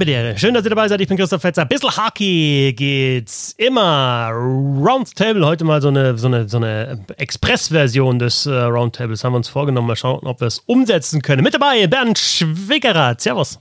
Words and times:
Belehre. 0.00 0.36
Schön, 0.38 0.54
dass 0.54 0.64
ihr 0.64 0.70
dabei 0.70 0.88
seid. 0.88 1.00
Ich 1.00 1.08
bin 1.08 1.18
Christoph 1.18 1.42
Fetzer. 1.42 1.66
Bissl 1.66 1.90
Hockey 1.90 2.72
geht's 2.74 3.54
immer. 3.58 4.30
Roundtable, 4.32 5.46
heute 5.46 5.64
mal 5.64 5.80
so 5.80 5.88
eine, 5.88 6.16
so 6.18 6.26
eine, 6.26 6.48
so 6.48 6.56
eine 6.56 7.04
Express-Version 7.18 8.18
des 8.18 8.46
äh, 8.46 8.50
Roundtables 8.50 9.22
haben 9.22 9.34
wir 9.34 9.36
uns 9.36 9.48
vorgenommen. 9.48 9.86
Mal 9.86 9.96
schauen, 9.96 10.26
ob 10.26 10.40
wir 10.40 10.46
es 10.46 10.58
umsetzen 10.60 11.20
können. 11.20 11.44
Mit 11.44 11.54
dabei 11.54 11.86
Bernd 11.86 12.18
Schwickerath. 12.18 13.20
Servus. 13.20 13.60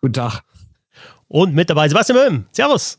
Guten 0.00 0.14
Tag. 0.14 0.42
Und 1.28 1.54
mit 1.54 1.68
dabei 1.68 1.88
Sebastian 1.88 2.18
Böhm. 2.18 2.46
Servus. 2.50 2.98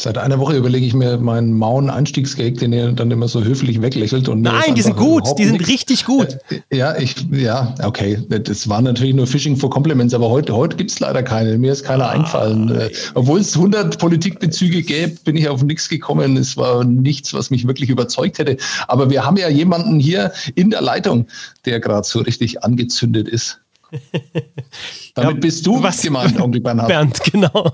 Seit 0.00 0.16
einer 0.16 0.38
Woche 0.38 0.56
überlege 0.56 0.86
ich 0.86 0.94
mir 0.94 1.18
meinen 1.18 1.52
mauen 1.52 1.90
Einstiegsgag, 1.90 2.54
den 2.58 2.72
ihr 2.72 2.92
dann 2.92 3.10
immer 3.10 3.26
so 3.26 3.42
höflich 3.42 3.82
weglächelt. 3.82 4.28
Und 4.28 4.42
Nein, 4.42 4.76
die 4.76 4.82
sind 4.82 4.96
gut, 4.96 5.24
die 5.36 5.44
sind 5.44 5.54
nix. 5.58 5.68
richtig 5.68 6.04
gut. 6.04 6.38
Äh, 6.50 6.76
ja, 6.76 6.96
ich, 6.96 7.16
ja, 7.32 7.74
okay. 7.82 8.16
Das 8.28 8.68
waren 8.68 8.84
natürlich 8.84 9.12
nur 9.16 9.26
Fishing 9.26 9.56
for 9.56 9.70
Compliments, 9.70 10.14
aber 10.14 10.30
heute, 10.30 10.54
heute 10.54 10.76
gibt 10.76 10.92
es 10.92 11.00
leider 11.00 11.24
keine. 11.24 11.58
Mir 11.58 11.72
ist 11.72 11.82
keiner 11.82 12.04
ah, 12.04 12.10
einfallen. 12.10 12.70
Äh, 12.70 12.90
obwohl 13.14 13.40
es 13.40 13.56
100 13.56 13.98
Politikbezüge 13.98 14.84
gäbe, 14.84 15.16
bin 15.24 15.36
ich 15.36 15.48
auf 15.48 15.64
nichts 15.64 15.88
gekommen. 15.88 16.36
Es 16.36 16.56
war 16.56 16.84
nichts, 16.84 17.34
was 17.34 17.50
mich 17.50 17.66
wirklich 17.66 17.90
überzeugt 17.90 18.38
hätte. 18.38 18.56
Aber 18.86 19.10
wir 19.10 19.26
haben 19.26 19.36
ja 19.36 19.48
jemanden 19.48 19.98
hier 19.98 20.30
in 20.54 20.70
der 20.70 20.80
Leitung, 20.80 21.26
der 21.64 21.80
gerade 21.80 22.06
so 22.06 22.20
richtig 22.20 22.62
angezündet 22.62 23.26
ist. 23.26 23.58
Damit 25.14 25.34
ja, 25.34 25.40
bist 25.40 25.66
du 25.66 25.82
was 25.82 26.02
gemeint, 26.02 26.40
Onkel 26.40 26.60
Bernhard. 26.60 26.88
Bernd, 26.88 27.20
genau. 27.24 27.72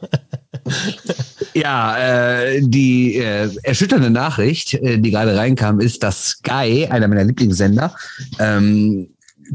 Ja, 1.55 1.97
äh, 1.97 2.61
die 2.63 3.17
äh, 3.17 3.51
erschütternde 3.63 4.11
Nachricht, 4.11 4.75
äh, 4.75 4.99
die 4.99 5.11
gerade 5.11 5.37
reinkam, 5.37 5.81
ist, 5.81 6.03
dass 6.03 6.29
Sky, 6.29 6.87
einer 6.91 7.09
meiner 7.09 7.25
Lieblingssender, 7.25 7.95
ähm, 8.39 9.09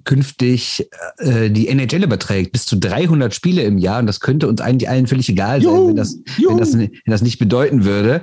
künftig 0.03 0.87
äh, 1.17 1.49
die 1.49 1.67
NHL 1.67 2.03
überträgt, 2.03 2.51
bis 2.51 2.65
zu 2.65 2.77
300 2.77 3.33
Spiele 3.33 3.63
im 3.63 3.77
Jahr. 3.77 3.99
Und 3.99 4.07
das 4.07 4.19
könnte 4.19 4.47
uns 4.47 4.61
eigentlich 4.61 4.89
allen 4.89 5.07
völlig 5.07 5.29
egal 5.29 5.61
sein, 5.61 5.87
wenn 5.87 5.95
das, 5.95 6.17
wenn 6.37 6.57
das, 6.57 6.77
wenn 6.77 6.91
das 7.05 7.21
nicht 7.21 7.39
bedeuten 7.39 7.85
würde, 7.85 8.21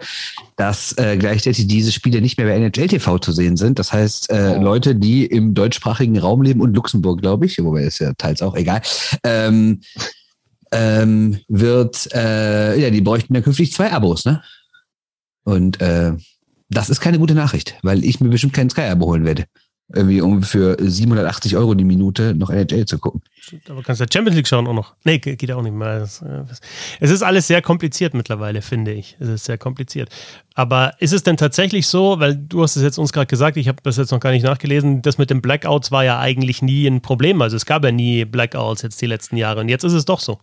dass 0.57 0.97
äh, 0.99 1.17
gleichzeitig 1.17 1.67
diese 1.67 1.93
Spiele 1.93 2.21
nicht 2.21 2.39
mehr 2.39 2.47
bei 2.47 2.55
NHL 2.55 2.89
TV 2.89 3.19
zu 3.19 3.33
sehen 3.33 3.57
sind. 3.57 3.79
Das 3.79 3.93
heißt, 3.93 4.31
äh, 4.31 4.57
oh. 4.57 4.63
Leute, 4.63 4.95
die 4.95 5.27
im 5.27 5.55
deutschsprachigen 5.55 6.19
Raum 6.19 6.43
leben 6.43 6.61
und 6.61 6.75
Luxemburg, 6.75 7.21
glaube 7.21 7.47
ich, 7.47 7.59
wobei 7.59 7.83
ist 7.83 7.99
ja 7.99 8.13
teils 8.15 8.43
auch 8.43 8.57
egal, 8.57 8.81
ähm, 9.25 9.81
ähm, 10.73 11.41
wird, 11.49 12.13
äh, 12.15 12.79
ja, 12.81 12.91
die 12.91 13.01
bräuchten 13.01 13.35
ja 13.35 13.41
künftig 13.41 13.73
zwei 13.73 13.93
Abos, 13.93 14.25
ne? 14.25 14.43
Und 15.45 15.81
äh, 15.81 16.13
das 16.69 16.91
ist 16.91 17.01
keine 17.01 17.19
gute 17.19 17.35
Nachricht, 17.35 17.77
weil 17.83 18.05
ich 18.05 18.21
mir 18.21 18.29
bestimmt 18.29 18.55
keinen 18.55 18.71
Sky-Abo 18.71 19.07
holen 19.07 19.25
werde 19.25 19.47
irgendwie 19.95 20.21
um 20.21 20.43
für 20.43 20.77
780 20.81 21.57
Euro 21.57 21.75
die 21.75 21.85
Minute 21.85 22.35
noch 22.35 22.51
NHL 22.51 22.87
zu 22.87 22.99
gucken. 22.99 23.23
Aber 23.69 23.83
kannst 23.83 24.01
du 24.01 24.07
Champions 24.13 24.37
League 24.37 24.49
schauen 24.49 24.67
auch 24.67 24.73
noch? 24.73 24.95
Nee, 25.05 25.19
geht 25.19 25.43
ja 25.45 25.55
auch 25.55 25.63
nicht 25.63 25.75
mehr. 25.75 26.03
Äh, 26.03 26.45
es 26.99 27.11
ist 27.11 27.23
alles 27.23 27.47
sehr 27.47 27.63
kompliziert 27.63 28.13
mittlerweile, 28.13 28.63
finde 28.63 28.93
ich. 28.93 29.17
Es 29.21 29.29
ist 29.29 29.45
sehr 29.45 29.59
kompliziert. 29.59 30.09
Aber 30.55 30.95
ist 30.99 31.13
es 31.13 31.23
denn 31.23 31.37
tatsächlich 31.37 31.87
so, 31.87 32.19
weil 32.19 32.35
du 32.35 32.63
hast 32.63 32.75
es 32.75 32.83
jetzt 32.83 32.99
uns 32.99 33.13
gerade 33.13 33.29
gesagt, 33.29 33.57
ich 33.57 33.69
habe 33.69 33.79
das 33.85 33.97
jetzt 33.97 34.11
noch 34.11 34.19
gar 34.19 34.33
nicht 34.33 34.43
nachgelesen, 34.43 35.03
das 35.03 35.19
mit 35.19 35.31
den 35.31 35.41
Blackouts 35.41 35.93
war 35.93 36.05
ja 36.05 36.19
eigentlich 36.19 36.63
nie 36.63 36.89
ein 36.89 37.01
Problem. 37.01 37.41
Also 37.41 37.57
es 37.57 37.65
gab 37.65 37.85
ja 37.85 37.93
nie 37.93 38.25
Blackouts 38.25 38.83
jetzt 38.83 39.01
die 39.01 39.07
letzten 39.07 39.37
Jahre 39.37 39.61
und 39.61 39.69
jetzt 39.69 39.85
ist 39.85 39.93
es 39.93 40.05
doch 40.05 40.19
so. 40.19 40.41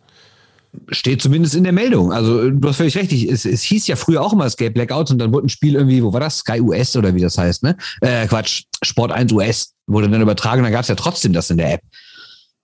Steht 0.89 1.21
zumindest 1.21 1.55
in 1.55 1.63
der 1.63 1.71
Meldung. 1.71 2.11
Also 2.11 2.49
du 2.49 2.67
hast 2.67 2.77
völlig 2.77 2.97
recht. 2.97 3.11
Es, 3.11 3.45
es 3.45 3.61
hieß 3.61 3.87
ja 3.87 3.95
früher 3.95 4.21
auch 4.21 4.33
immer 4.33 4.45
Escape 4.45 4.71
Blackouts 4.71 5.11
und 5.11 5.19
dann 5.19 5.31
wurde 5.31 5.47
ein 5.47 5.49
Spiel 5.49 5.75
irgendwie, 5.75 6.03
wo 6.03 6.13
war 6.13 6.19
das? 6.19 6.39
Sky 6.39 6.59
US 6.61 6.95
oder 6.95 7.13
wie 7.13 7.21
das 7.21 7.37
heißt, 7.37 7.63
ne? 7.63 7.77
Äh, 8.01 8.27
Quatsch, 8.27 8.63
Sport 8.81 9.11
1 9.11 9.31
US 9.33 9.73
wurde 9.87 10.09
dann 10.09 10.21
übertragen, 10.21 10.63
dann 10.63 10.71
gab 10.71 10.81
es 10.81 10.87
ja 10.87 10.95
trotzdem 10.95 11.33
das 11.33 11.49
in 11.49 11.57
der 11.57 11.73
App. 11.73 11.81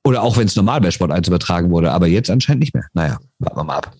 Oder 0.04 0.24
auch 0.24 0.38
wenn 0.38 0.48
es 0.48 0.56
normal 0.56 0.82
bei 0.82 0.92
Sport 0.92 1.12
1 1.12 1.28
übertragen 1.28 1.70
wurde, 1.70 1.92
aber 1.92 2.08
jetzt 2.08 2.30
anscheinend 2.30 2.62
nicht 2.62 2.74
mehr. 2.74 2.86
Naja, 2.94 3.20
warten 3.40 3.58
wir 3.58 3.64
mal 3.64 3.78
ab. 3.78 3.94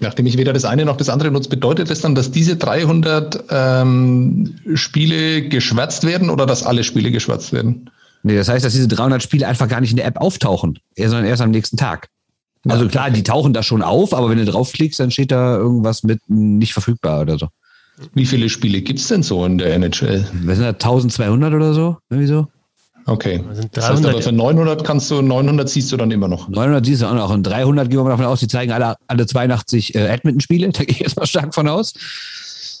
Nachdem 0.00 0.26
ich 0.26 0.36
weder 0.36 0.52
das 0.52 0.64
eine 0.64 0.84
noch 0.84 0.96
das 0.96 1.08
andere 1.08 1.30
nutze, 1.30 1.48
bedeutet 1.48 1.90
das 1.90 2.00
dann, 2.00 2.14
dass 2.14 2.30
diese 2.30 2.56
300 2.56 3.44
ähm, 3.50 4.54
Spiele 4.74 5.48
geschwärzt 5.48 6.04
werden 6.04 6.30
oder 6.30 6.46
dass 6.46 6.62
alle 6.62 6.84
Spiele 6.84 7.10
geschwärzt 7.10 7.52
werden? 7.52 7.90
Nee, 8.22 8.36
das 8.36 8.48
heißt, 8.48 8.64
dass 8.64 8.72
diese 8.72 8.88
300 8.88 9.22
Spiele 9.22 9.46
einfach 9.46 9.68
gar 9.68 9.80
nicht 9.80 9.90
in 9.90 9.96
der 9.96 10.06
App 10.06 10.16
auftauchen, 10.16 10.78
sondern 10.96 11.26
erst 11.26 11.42
am 11.42 11.50
nächsten 11.50 11.76
Tag. 11.76 12.08
Also 12.66 12.88
klar, 12.88 13.10
die 13.10 13.22
tauchen 13.22 13.52
da 13.52 13.62
schon 13.62 13.82
auf, 13.82 14.14
aber 14.14 14.30
wenn 14.30 14.38
du 14.38 14.44
draufklickst, 14.44 14.98
dann 14.98 15.10
steht 15.10 15.30
da 15.30 15.56
irgendwas 15.56 16.02
mit 16.02 16.20
nicht 16.28 16.72
verfügbar 16.72 17.20
oder 17.22 17.38
so. 17.38 17.48
Wie 18.14 18.26
viele 18.26 18.48
Spiele 18.48 18.80
gibt 18.80 18.98
es 18.98 19.08
denn 19.08 19.22
so 19.22 19.44
in 19.44 19.58
der 19.58 19.74
NHL? 19.74 20.26
Wir 20.32 20.54
sind 20.56 20.64
da 20.64 20.70
1200 20.70 21.54
oder 21.54 21.74
so, 21.74 21.98
irgendwie 22.10 22.26
so. 22.26 22.46
Okay. 23.06 23.42
Das 23.72 23.88
heißt 23.88 24.04
aber 24.04 24.22
für 24.22 24.32
900 24.32 24.82
kannst 24.82 25.10
du, 25.10 25.20
900 25.20 25.68
siehst 25.68 25.92
du 25.92 25.96
dann 25.96 26.10
immer 26.10 26.26
noch. 26.26 26.48
900 26.48 26.86
siehst 26.86 27.02
du 27.02 27.06
auch 27.06 27.14
noch. 27.14 27.30
Und 27.30 27.42
300 27.42 27.90
gehen 27.90 27.98
wir 27.98 28.04
mal 28.04 28.10
davon 28.10 28.24
aus, 28.24 28.40
die 28.40 28.48
zeigen 28.48 28.72
alle, 28.72 28.96
alle 29.06 29.26
82 29.26 29.94
äh, 29.94 30.06
Edmonton-Spiele. 30.06 30.68
Da 30.72 30.84
gehe 30.84 30.94
ich 30.94 31.00
jetzt 31.00 31.16
mal 31.16 31.26
stark 31.26 31.54
von 31.54 31.68
aus. 31.68 31.92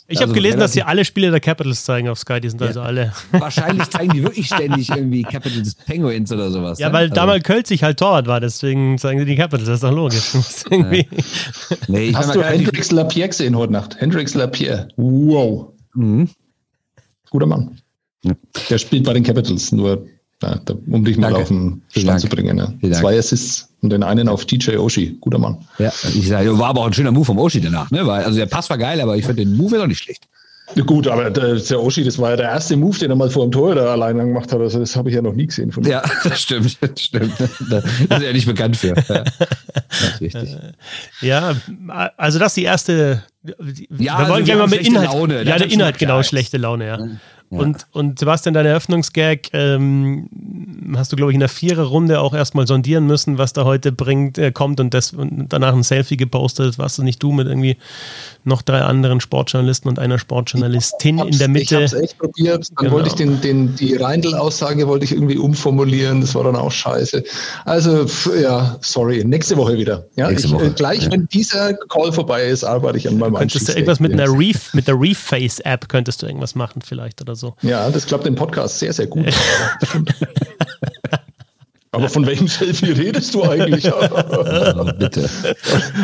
Ich 0.06 0.18
also 0.18 0.24
habe 0.24 0.34
gelesen, 0.34 0.60
dass 0.60 0.74
sie 0.74 0.82
alle 0.82 1.02
Spiele 1.04 1.30
der 1.30 1.40
Capitals 1.40 1.84
zeigen 1.84 2.10
auf 2.10 2.18
Sky, 2.18 2.38
die 2.38 2.50
sind 2.50 2.60
ja. 2.60 2.66
also 2.66 2.82
alle. 2.82 3.12
Wahrscheinlich 3.32 3.88
zeigen 3.88 4.12
die 4.12 4.22
wirklich 4.22 4.46
ständig 4.46 4.90
irgendwie 4.90 5.22
Capitals 5.22 5.76
Penguins 5.76 6.30
oder 6.30 6.50
sowas. 6.50 6.78
Ja, 6.78 6.88
ne? 6.88 6.92
weil 6.92 7.02
also. 7.04 7.14
damals 7.14 7.42
Kölzig 7.42 7.82
halt 7.82 7.98
Torwart 7.98 8.26
war, 8.26 8.38
deswegen 8.38 8.98
zeigen 8.98 9.20
sie 9.20 9.24
die 9.24 9.36
Capitals, 9.36 9.66
das 9.66 9.76
ist 9.76 9.84
doch 9.84 9.92
logisch. 9.92 10.32
Nee, 11.88 12.12
Hast 12.14 12.34
du 12.34 12.42
Hendrix 12.42 12.90
Lapierre 12.90 13.28
gesehen 13.28 13.56
heute 13.56 13.72
Nacht? 13.72 13.96
Hendrix 13.98 14.34
Lapierre. 14.34 14.88
Wow. 14.96 15.72
Mhm. 15.94 16.28
Guter 17.30 17.46
Mann. 17.46 17.78
Ja. 18.22 18.34
Der 18.68 18.78
spielt 18.78 19.04
bei 19.04 19.14
den 19.14 19.22
Capitals, 19.22 19.72
nur 19.72 20.06
ja, 20.44 20.74
um 20.90 21.04
dich 21.04 21.16
mal 21.16 21.28
Danke. 21.28 21.42
auf 21.42 21.48
den 21.48 21.82
Stand 21.96 22.20
zu 22.20 22.28
bringen. 22.28 22.58
Ja. 22.58 22.92
Zwei 22.92 23.18
Assists 23.18 23.68
und 23.82 23.90
den 23.90 24.02
einen 24.02 24.28
auf 24.28 24.44
TJ 24.44 24.76
Oshi. 24.76 25.16
Guter 25.20 25.38
Mann. 25.38 25.58
Ja, 25.78 25.92
ich 26.14 26.28
sage, 26.28 26.58
war 26.58 26.68
aber 26.68 26.82
auch 26.82 26.86
ein 26.86 26.92
schöner 26.92 27.12
Move 27.12 27.24
vom 27.24 27.38
Oshi 27.38 27.60
danach. 27.60 27.90
Ne? 27.90 28.06
Weil, 28.06 28.24
also 28.24 28.38
der 28.38 28.46
Pass 28.46 28.70
war 28.70 28.78
geil, 28.78 29.00
aber 29.00 29.16
ich 29.16 29.24
finde 29.24 29.44
den 29.44 29.56
Move 29.56 29.82
auch 29.82 29.86
nicht 29.86 30.02
schlecht. 30.02 30.28
Gut, 30.86 31.06
aber 31.06 31.30
der, 31.30 31.82
Oshi, 31.82 32.02
das 32.04 32.18
war 32.18 32.30
ja 32.30 32.36
der 32.36 32.48
erste 32.48 32.76
Move, 32.76 32.98
den 32.98 33.10
er 33.10 33.16
mal 33.16 33.28
vor 33.28 33.46
dem 33.46 33.52
Tor 33.52 33.74
da 33.74 33.92
alleine 33.92 34.24
gemacht 34.24 34.50
hat. 34.50 34.60
Also 34.60 34.78
das 34.78 34.96
habe 34.96 35.10
ich 35.10 35.14
ja 35.14 35.20
noch 35.20 35.34
nie 35.34 35.46
gesehen 35.46 35.70
von 35.70 35.84
ihm. 35.84 35.90
Ja, 35.90 36.02
das 36.24 36.40
stimmt, 36.40 36.78
das 36.80 37.00
stimmt. 37.00 37.34
Das 37.70 37.84
ist 37.84 38.10
er 38.10 38.32
nicht 38.32 38.46
bekannt 38.46 38.76
für. 38.76 38.88
Ja, 38.88 39.24
das 39.24 40.20
richtig. 40.20 40.56
Ja, 41.20 41.54
also 42.16 42.38
das 42.38 42.48
ist 42.48 42.56
die 42.56 42.64
erste. 42.64 43.22
Ja, 43.42 43.54
wir 43.90 44.16
also 44.16 44.32
wollen 44.32 44.44
gleich 44.44 44.56
mal 44.56 44.68
mit 44.68 44.86
Inhalt. 44.86 45.12
Laune. 45.12 45.42
Ja, 45.42 45.58
der 45.58 45.70
Inhalt, 45.70 45.98
genau, 45.98 46.22
schlechte 46.22 46.56
Laune, 46.56 46.86
ja. 46.86 46.98
Und, 47.58 47.86
und 47.92 48.18
Sebastian, 48.18 48.54
dein 48.54 48.66
Eröffnungsgag 48.66 49.50
ähm, 49.52 50.28
hast 50.96 51.12
du, 51.12 51.16
glaube 51.16 51.32
ich, 51.32 51.34
in 51.34 51.40
der 51.40 51.48
Viererrunde 51.48 52.20
auch 52.20 52.34
erstmal 52.34 52.66
sondieren 52.66 53.06
müssen, 53.06 53.38
was 53.38 53.52
da 53.52 53.64
heute 53.64 53.92
bringt, 53.92 54.38
äh, 54.38 54.52
kommt 54.52 54.80
und, 54.80 54.94
das, 54.94 55.12
und 55.12 55.48
danach 55.48 55.74
ein 55.74 55.82
Selfie 55.82 56.16
gepostet. 56.16 56.78
Warst 56.78 56.98
du 56.98 57.02
nicht 57.02 57.22
du 57.22 57.32
mit 57.32 57.46
irgendwie 57.46 57.76
noch 58.46 58.62
drei 58.62 58.80
anderen 58.80 59.20
Sportjournalisten 59.20 59.88
und 59.88 59.98
einer 59.98 60.18
Sportjournalistin 60.18 61.18
in 61.18 61.38
der 61.38 61.48
Mitte? 61.48 61.64
Ich 61.64 61.72
habe 61.74 61.84
es 61.84 61.92
echt 61.92 62.18
probiert. 62.18 62.68
Dann 62.76 62.86
genau. 62.86 62.92
wollte 62.92 63.08
ich 63.08 63.14
den, 63.14 63.40
den, 63.40 63.74
die 63.76 63.96
Reindl-Aussage 63.96 64.86
wollte 64.86 65.04
ich 65.04 65.12
irgendwie 65.12 65.38
umformulieren. 65.38 66.20
Das 66.20 66.34
war 66.34 66.44
dann 66.44 66.56
auch 66.56 66.72
scheiße. 66.72 67.24
Also, 67.64 68.06
ja, 68.40 68.76
sorry. 68.80 69.24
Nächste 69.24 69.56
Woche 69.56 69.76
wieder. 69.76 70.06
Ja, 70.16 70.28
Nächste 70.28 70.48
ich, 70.48 70.54
Woche. 70.54 70.66
Äh, 70.66 70.70
gleich, 70.70 71.04
ja. 71.04 71.12
wenn 71.12 71.26
dieser 71.28 71.74
Call 71.88 72.12
vorbei 72.12 72.44
ist, 72.44 72.64
arbeite 72.64 72.98
ich 72.98 73.08
an 73.08 73.18
meinem 73.18 73.34
Könntest 73.34 73.68
du 73.68 73.72
irgendwas 73.72 74.00
mit 74.00 74.12
einer 74.12 74.28
Reef, 74.28 74.74
mit 74.74 74.88
der 74.88 75.00
Reface-App 75.00 75.88
könntest 75.88 76.22
du 76.22 76.26
irgendwas 76.26 76.54
machen 76.54 76.82
vielleicht 76.82 77.20
oder 77.20 77.36
so? 77.36 77.54
Ja, 77.62 77.90
das 77.90 78.06
klappt 78.06 78.26
im 78.26 78.34
Podcast 78.34 78.78
sehr, 78.78 78.92
sehr 78.92 79.06
gut. 79.06 79.26
Aber 81.94 82.08
von 82.08 82.26
welchem 82.26 82.48
Selfie 82.48 82.92
redest 82.92 83.34
du 83.34 83.44
eigentlich? 83.44 83.84
Bitte. 84.98 85.30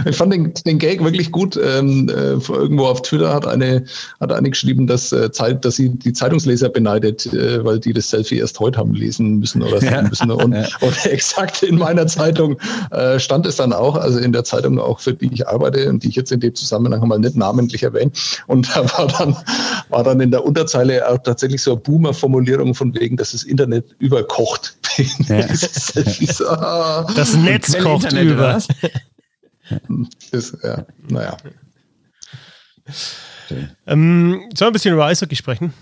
Ich 0.08 0.16
fand 0.16 0.32
den, 0.32 0.54
den 0.66 0.78
Gag 0.78 1.02
wirklich 1.02 1.32
gut. 1.32 1.58
Ähm, 1.62 2.08
äh, 2.08 2.52
irgendwo 2.52 2.86
auf 2.86 3.02
Twitter 3.02 3.32
hat 3.32 3.46
eine, 3.46 3.84
hat 4.20 4.32
eine 4.32 4.50
geschrieben, 4.50 4.86
dass, 4.86 5.12
äh, 5.12 5.30
Zeit, 5.32 5.64
dass 5.64 5.76
sie 5.76 5.90
die 5.90 6.12
Zeitungsleser 6.12 6.68
beneidet, 6.68 7.26
äh, 7.32 7.64
weil 7.64 7.80
die 7.80 7.92
das 7.92 8.10
Selfie 8.10 8.38
erst 8.38 8.60
heute 8.60 8.78
haben 8.78 8.94
lesen 8.94 9.38
müssen 9.38 9.62
oder 9.62 9.80
sehen 9.80 10.08
müssen. 10.08 10.30
Und, 10.30 10.54
und 10.80 11.04
exakt 11.06 11.62
in 11.62 11.76
meiner 11.76 12.06
Zeitung 12.06 12.56
äh, 12.92 13.18
stand 13.18 13.46
es 13.46 13.56
dann 13.56 13.72
auch, 13.72 13.96
also 13.96 14.18
in 14.18 14.32
der 14.32 14.44
Zeitung 14.44 14.78
auch, 14.78 15.00
für 15.00 15.14
die 15.14 15.32
ich 15.32 15.48
arbeite 15.48 15.88
und 15.88 16.04
die 16.04 16.08
ich 16.08 16.16
jetzt 16.16 16.30
in 16.32 16.40
dem 16.40 16.54
Zusammenhang 16.54 17.06
mal 17.06 17.18
nicht 17.18 17.36
namentlich 17.36 17.82
erwähne. 17.82 18.12
Und 18.46 18.68
da 18.74 18.84
war 18.96 19.08
dann, 19.08 19.36
war 19.88 20.04
dann 20.04 20.20
in 20.20 20.30
der 20.30 20.44
Unterzeile 20.44 21.08
auch 21.08 21.18
tatsächlich 21.18 21.62
so 21.62 21.72
eine 21.72 21.80
Boomer-Formulierung 21.80 22.74
von 22.74 22.94
wegen, 22.94 23.16
dass 23.16 23.32
das 23.32 23.42
Internet 23.42 23.84
überkocht. 23.98 24.76
Ja. 24.96 25.46
das 27.14 27.36
Netz 27.36 27.76
kocht 27.78 28.04
Internet, 28.04 28.32
über. 28.32 28.58
Ist, 30.32 30.56
ja, 30.62 30.84
naja. 31.08 31.36
Ähm, 33.86 34.48
sollen 34.54 34.58
wir 34.58 34.66
ein 34.66 34.72
bisschen 34.72 34.94
über 34.94 35.06
Eishockey 35.06 35.36
sprechen? 35.36 35.72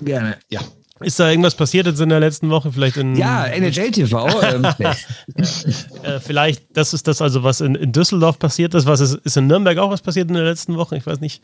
Gerne, 0.00 0.36
ja. 0.50 0.60
Ist 1.00 1.20
da 1.20 1.28
irgendwas 1.28 1.54
passiert 1.54 1.86
jetzt 1.86 2.00
in 2.00 2.08
der 2.08 2.20
letzten 2.20 2.48
Woche? 2.48 2.72
Vielleicht 2.72 2.96
in. 2.96 3.16
Ja, 3.16 3.44
NHL 3.44 3.90
TV. 3.90 4.28
ähm, 4.42 4.64
äh, 4.64 6.20
vielleicht, 6.20 6.64
das 6.74 6.94
ist 6.94 7.06
das 7.06 7.20
also, 7.20 7.42
was 7.42 7.60
in, 7.60 7.74
in 7.74 7.92
Düsseldorf 7.92 8.38
passiert 8.38 8.72
ist. 8.72 8.86
Was 8.86 9.00
ist, 9.00 9.14
ist 9.16 9.36
in 9.36 9.46
Nürnberg 9.46 9.76
auch 9.76 9.90
was 9.90 10.00
passiert 10.00 10.28
in 10.28 10.34
der 10.34 10.44
letzten 10.44 10.76
Woche? 10.76 10.96
Ich 10.96 11.06
weiß 11.06 11.20
nicht. 11.20 11.42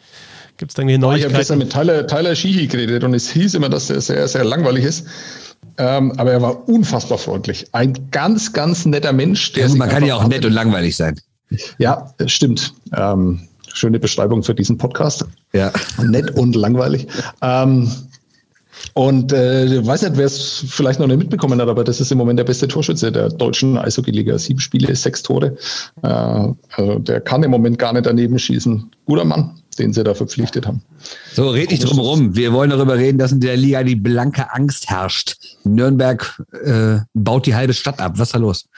Gibt 0.56 0.70
es 0.70 0.74
da 0.74 0.80
irgendwie 0.82 0.96
Neuigkeiten? 0.96 1.18
Ich 1.18 1.34
habe 1.34 1.40
gestern 1.40 1.58
mit 1.58 1.70
Tyler, 1.70 2.06
Tyler 2.06 2.34
Sheehy 2.34 2.66
geredet 2.66 3.04
und 3.04 3.12
es 3.12 3.30
hieß 3.30 3.52
immer, 3.54 3.68
dass 3.68 3.90
er 3.90 4.00
sehr, 4.00 4.26
sehr 4.26 4.44
langweilig 4.44 4.84
ist. 4.84 5.06
Ähm, 5.78 6.12
aber 6.16 6.32
er 6.32 6.42
war 6.42 6.68
unfassbar 6.68 7.18
freundlich. 7.18 7.66
Ein 7.72 8.10
ganz, 8.10 8.52
ganz 8.52 8.84
netter 8.84 9.12
Mensch. 9.12 9.52
Der 9.52 9.68
ja, 9.68 9.74
man 9.74 9.88
kann 9.88 10.04
ja 10.04 10.16
auch 10.16 10.26
nett 10.26 10.44
und 10.44 10.52
langweilig 10.52 10.96
sein. 10.96 11.18
Ja, 11.78 12.12
stimmt. 12.26 12.72
Ähm, 12.96 13.40
schöne 13.72 13.98
Beschreibung 13.98 14.42
für 14.42 14.54
diesen 14.54 14.78
Podcast. 14.78 15.24
Ja. 15.52 15.72
Nett 16.02 16.30
und 16.38 16.54
langweilig. 16.56 17.06
Ähm, 17.42 17.90
und 18.94 19.32
äh, 19.32 19.64
ich 19.66 19.86
weiß 19.86 20.02
nicht, 20.02 20.16
wer 20.16 20.26
es 20.26 20.64
vielleicht 20.68 20.98
noch 20.98 21.06
nicht 21.06 21.18
mitbekommen 21.18 21.60
hat, 21.60 21.68
aber 21.68 21.84
das 21.84 22.00
ist 22.00 22.10
im 22.10 22.18
Moment 22.18 22.38
der 22.38 22.44
beste 22.44 22.68
Torschütze 22.68 23.12
der 23.12 23.28
deutschen 23.28 23.78
Eishockey-Liga. 23.78 24.38
Sieben 24.38 24.60
Spiele, 24.60 24.94
sechs 24.94 25.22
Tore. 25.22 25.56
Äh, 26.02 26.08
also 26.08 26.98
der 26.98 27.20
kann 27.20 27.42
im 27.42 27.50
Moment 27.50 27.78
gar 27.78 27.92
nicht 27.92 28.06
daneben 28.06 28.38
schießen. 28.38 28.90
Guter 29.06 29.24
Mann, 29.24 29.61
den 29.78 29.92
sie 29.92 30.04
da 30.04 30.14
verpflichtet 30.14 30.66
haben. 30.66 30.82
So, 31.34 31.50
red 31.50 31.70
nicht 31.70 31.84
drum 31.84 31.98
rum. 31.98 32.36
Wir 32.36 32.52
wollen 32.52 32.70
darüber 32.70 32.96
reden, 32.96 33.18
dass 33.18 33.32
in 33.32 33.40
der 33.40 33.56
Liga 33.56 33.82
die 33.82 33.96
blanke 33.96 34.52
Angst 34.52 34.88
herrscht. 34.90 35.36
Nürnberg 35.64 36.42
äh, 36.64 36.98
baut 37.14 37.46
die 37.46 37.54
halbe 37.54 37.74
Stadt 37.74 38.00
ab. 38.00 38.12
Was 38.16 38.28
ist 38.28 38.34
da 38.34 38.38
los? 38.38 38.68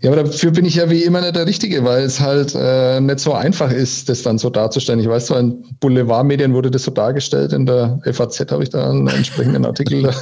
Ja, 0.00 0.12
aber 0.12 0.22
dafür 0.22 0.52
bin 0.52 0.64
ich 0.64 0.76
ja 0.76 0.88
wie 0.88 1.02
immer 1.02 1.20
nicht 1.20 1.34
der 1.34 1.44
Richtige, 1.44 1.82
weil 1.82 2.04
es 2.04 2.20
halt 2.20 2.54
äh, 2.54 3.00
nicht 3.00 3.18
so 3.18 3.32
einfach 3.32 3.72
ist, 3.72 4.08
das 4.08 4.22
dann 4.22 4.38
so 4.38 4.48
darzustellen. 4.48 5.00
Ich 5.00 5.08
weiß 5.08 5.26
zwar, 5.26 5.40
in 5.40 5.60
Boulevardmedien 5.80 6.54
wurde 6.54 6.70
das 6.70 6.84
so 6.84 6.92
dargestellt, 6.92 7.52
in 7.52 7.66
der 7.66 7.98
FAZ 8.04 8.38
habe 8.52 8.62
ich 8.62 8.70
da 8.70 8.88
einen 8.88 9.08
entsprechenden 9.08 9.66
Artikel 9.66 10.04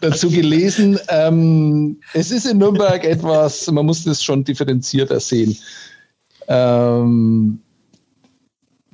dazu 0.00 0.30
gelesen. 0.30 0.96
Ähm, 1.08 1.98
es 2.14 2.30
ist 2.30 2.46
in 2.46 2.58
Nürnberg 2.58 3.02
etwas, 3.02 3.68
man 3.68 3.86
muss 3.86 4.04
das 4.04 4.22
schon 4.22 4.44
differenzierter 4.44 5.18
sehen. 5.18 5.56
Ähm, 6.48 7.60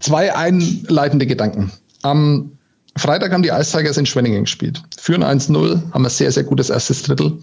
zwei 0.00 0.34
einleitende 0.34 1.26
Gedanken. 1.26 1.70
Am 2.02 2.52
Freitag 2.96 3.32
haben 3.32 3.42
die 3.42 3.48
Ice 3.48 3.80
in 3.80 4.06
Schwenningen 4.06 4.44
gespielt. 4.44 4.82
Führen 4.98 5.24
1-0, 5.24 5.92
haben 5.92 6.04
ein 6.04 6.10
sehr, 6.10 6.30
sehr 6.30 6.44
gutes 6.44 6.70
erstes 6.70 7.02
Drittel. 7.02 7.38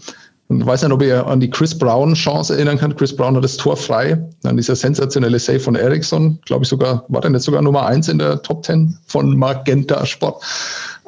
Und 0.48 0.60
ich 0.60 0.66
weiß 0.66 0.82
nicht, 0.82 0.92
ob 0.92 1.02
ihr 1.02 1.26
an 1.26 1.40
die 1.40 1.50
Chris 1.50 1.76
Brown 1.76 2.14
Chance 2.14 2.54
erinnern 2.54 2.78
könnt. 2.78 2.96
Chris 2.96 3.14
Brown 3.14 3.36
hat 3.36 3.44
das 3.44 3.56
Tor 3.56 3.76
frei. 3.76 4.22
Dann 4.42 4.56
dieser 4.56 4.76
sensationelle 4.76 5.38
Save 5.38 5.60
von 5.60 5.74
Ericsson, 5.74 6.38
glaube 6.44 6.64
ich 6.64 6.68
sogar, 6.68 7.04
war 7.08 7.20
dann 7.20 7.32
jetzt 7.34 7.44
sogar 7.44 7.62
Nummer 7.62 7.86
eins 7.86 8.08
in 8.08 8.18
der 8.18 8.42
Top 8.42 8.64
10 8.64 8.98
von 9.06 9.36
Magenta 9.36 10.04
Sport. 10.04 10.42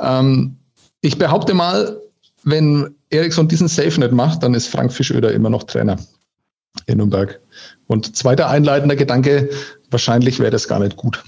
Ähm, 0.00 0.56
ich 1.02 1.18
behaupte 1.18 1.52
mal, 1.52 1.98
wenn 2.44 2.94
Ericsson 3.10 3.48
diesen 3.48 3.68
Save 3.68 4.00
nicht 4.00 4.12
macht, 4.12 4.42
dann 4.42 4.54
ist 4.54 4.68
Frank 4.68 4.92
Fischöder 4.92 5.32
immer 5.32 5.50
noch 5.50 5.64
Trainer 5.64 5.98
in 6.86 6.98
Nürnberg. 6.98 7.40
Und 7.86 8.16
zweiter 8.16 8.48
einleitender 8.48 8.96
Gedanke, 8.96 9.50
wahrscheinlich 9.90 10.38
wäre 10.38 10.50
das 10.50 10.68
gar 10.68 10.80
nicht 10.80 10.96
gut. 10.96 11.22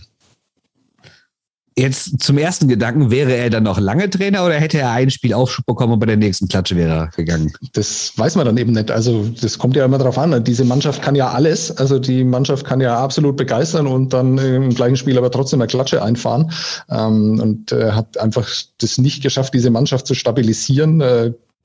Jetzt 1.79 2.23
zum 2.23 2.39
ersten 2.39 2.69
Gedanken, 2.69 3.11
wäre 3.11 3.37
er 3.37 3.51
dann 3.51 3.65
noch 3.65 3.79
lange 3.79 4.09
Trainer 4.09 4.47
oder 4.47 4.55
hätte 4.55 4.79
er 4.79 4.93
ein 4.93 5.11
Spiel 5.11 5.35
Aufschub 5.35 5.67
bekommen 5.67 5.93
und 5.93 5.99
bei 5.99 6.07
der 6.07 6.17
nächsten 6.17 6.49
Klatsche 6.49 6.75
wäre 6.75 6.91
er 6.91 7.07
gegangen? 7.09 7.53
Das 7.75 8.15
weiß 8.17 8.35
man 8.37 8.47
dann 8.47 8.57
eben 8.57 8.73
nicht. 8.73 8.91
Also 8.91 9.27
das 9.43 9.59
kommt 9.59 9.77
ja 9.77 9.85
immer 9.85 9.99
darauf 9.99 10.17
an. 10.17 10.43
Diese 10.43 10.65
Mannschaft 10.65 11.03
kann 11.03 11.15
ja 11.15 11.29
alles. 11.29 11.71
Also 11.77 11.99
die 11.99 12.25
Mannschaft 12.25 12.65
kann 12.65 12.81
ja 12.81 12.99
absolut 12.99 13.37
begeistern 13.37 13.87
und 13.87 14.15
dann 14.15 14.39
im 14.39 14.71
gleichen 14.71 14.97
Spiel 14.97 15.19
aber 15.19 15.31
trotzdem 15.31 15.61
eine 15.61 15.67
Klatsche 15.67 16.03
einfahren. 16.03 16.51
Ähm, 16.89 17.41
und 17.41 17.73
er 17.73 17.95
hat 17.95 18.17
einfach 18.17 18.49
das 18.79 18.97
nicht 18.97 19.23
geschafft, 19.23 19.53
diese 19.53 19.69
Mannschaft 19.69 20.07
zu 20.07 20.15
stabilisieren. 20.15 21.03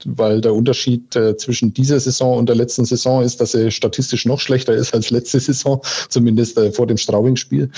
Weil 0.06 0.42
der 0.42 0.54
Unterschied 0.54 1.16
äh, 1.16 1.38
zwischen 1.38 1.74
dieser 1.74 2.00
Saison 2.00 2.38
und 2.38 2.48
der 2.48 2.56
letzten 2.56 2.86
Saison 2.86 3.24
ist, 3.24 3.42
dass 3.42 3.54
er 3.54 3.72
statistisch 3.72 4.26
noch 4.26 4.40
schlechter 4.40 4.74
ist 4.74 4.94
als 4.94 5.10
letzte 5.10 5.40
Saison, 5.40 5.82
zumindest 6.10 6.58
äh, 6.58 6.72
vor 6.72 6.88
dem 6.88 6.98
Straubing-Spiel. 6.98 7.70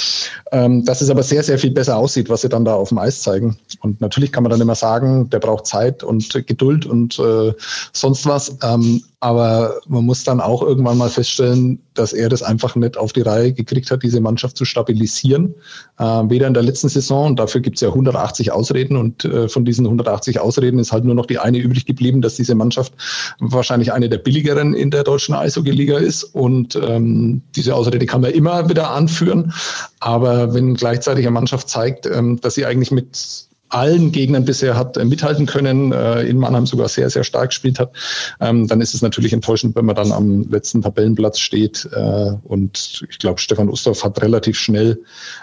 Ähm, 0.51 0.85
dass 0.85 1.01
es 1.01 1.09
aber 1.09 1.23
sehr, 1.23 1.43
sehr 1.43 1.59
viel 1.59 1.71
besser 1.71 1.97
aussieht, 1.97 2.29
was 2.29 2.41
sie 2.41 2.49
dann 2.49 2.65
da 2.65 2.75
auf 2.75 2.89
dem 2.89 2.97
Eis 2.97 3.21
zeigen. 3.21 3.57
Und 3.81 4.01
natürlich 4.01 4.31
kann 4.31 4.43
man 4.43 4.51
dann 4.51 4.61
immer 4.61 4.75
sagen, 4.75 5.29
der 5.29 5.39
braucht 5.39 5.65
Zeit 5.65 6.03
und 6.03 6.29
Geduld 6.47 6.85
und 6.85 7.19
äh, 7.19 7.53
sonst 7.91 8.25
was. 8.25 8.57
Ähm, 8.63 9.03
aber 9.23 9.79
man 9.87 10.03
muss 10.03 10.25
dann 10.25 10.41
auch 10.41 10.61
irgendwann 10.61 10.97
mal 10.97 11.09
feststellen, 11.09 11.79
dass 11.93 12.11
er 12.11 12.27
das 12.27 12.43
einfach 12.43 12.75
nicht 12.75 12.97
auf 12.97 13.13
die 13.13 13.21
Reihe 13.21 13.53
gekriegt 13.53 13.89
hat, 13.89 14.03
diese 14.03 14.19
Mannschaft 14.19 14.57
zu 14.57 14.65
stabilisieren. 14.65 15.55
Äh, 15.97 16.03
weder 16.03 16.45
in 16.45 16.53
der 16.53 16.63
letzten 16.63 16.89
Saison, 16.89 17.27
und 17.27 17.39
dafür 17.39 17.61
gibt 17.61 17.77
es 17.77 17.81
ja 17.81 17.87
180 17.87 18.51
Ausreden, 18.51 18.97
und 18.97 19.23
äh, 19.23 19.47
von 19.47 19.63
diesen 19.63 19.85
180 19.85 20.41
Ausreden 20.41 20.77
ist 20.77 20.91
halt 20.91 21.05
nur 21.05 21.15
noch 21.15 21.25
die 21.25 21.39
eine 21.39 21.57
übrig 21.57 21.85
geblieben, 21.85 22.21
dass 22.21 22.35
diese 22.35 22.53
Mannschaft 22.53 22.91
wahrscheinlich 23.39 23.93
eine 23.93 24.09
der 24.09 24.17
billigeren 24.17 24.73
in 24.73 24.91
der 24.91 25.05
deutschen 25.05 25.35
Eishockey-Liga 25.35 25.99
ist. 25.99 26.25
Und 26.25 26.75
ähm, 26.75 27.43
diese 27.55 27.75
Ausrede 27.75 28.05
kann 28.05 28.19
man 28.19 28.31
immer 28.31 28.67
wieder 28.67 28.91
anführen. 28.91 29.53
Aber 30.01 30.53
wenn 30.53 30.73
gleichzeitig 30.73 31.25
eine 31.25 31.31
Mannschaft 31.31 31.69
zeigt, 31.69 32.07
ähm, 32.07 32.41
dass 32.41 32.55
sie 32.55 32.65
eigentlich 32.65 32.91
mit 32.91 33.47
allen 33.73 34.11
Gegnern 34.11 34.45
bisher 34.45 34.75
hat 34.77 34.97
äh, 34.97 35.05
mithalten 35.05 35.45
können, 35.45 35.91
äh, 35.91 36.21
in 36.21 36.37
Mannheim 36.37 36.65
sogar 36.65 36.87
sehr, 36.87 37.09
sehr 37.09 37.23
stark 37.23 37.49
gespielt 37.49 37.79
hat, 37.79 37.91
ähm, 38.39 38.67
dann 38.67 38.81
ist 38.81 38.93
es 38.93 39.01
natürlich 39.01 39.33
enttäuschend, 39.33 39.75
wenn 39.75 39.85
man 39.85 39.95
dann 39.95 40.11
am 40.11 40.49
letzten 40.49 40.81
Tabellenplatz 40.81 41.39
steht. 41.39 41.89
Äh, 41.93 42.31
und 42.43 43.03
ich 43.09 43.19
glaube, 43.19 43.39
Stefan 43.39 43.69
Ustorf 43.69 44.03
hat 44.03 44.21
relativ 44.21 44.57
schnell 44.57 44.99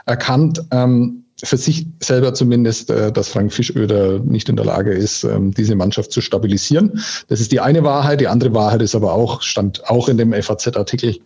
erkannt, 0.06 0.62
ähm, 0.70 1.19
für 1.42 1.56
sich 1.56 1.86
selber 2.00 2.34
zumindest, 2.34 2.90
äh, 2.90 3.12
dass 3.12 3.28
Frank 3.28 3.52
Fischöder 3.52 4.18
nicht 4.20 4.48
in 4.48 4.56
der 4.56 4.64
Lage 4.64 4.92
ist, 4.92 5.24
ähm, 5.24 5.52
diese 5.54 5.74
Mannschaft 5.74 6.12
zu 6.12 6.20
stabilisieren. 6.20 7.00
Das 7.28 7.40
ist 7.40 7.52
die 7.52 7.60
eine 7.60 7.82
Wahrheit. 7.82 8.20
Die 8.20 8.28
andere 8.28 8.52
Wahrheit 8.54 8.82
ist 8.82 8.94
aber 8.94 9.12
auch, 9.14 9.42
stand 9.42 9.88
auch 9.88 10.08
in 10.08 10.18
dem 10.18 10.32
FAZ-Artikel, 10.32 11.16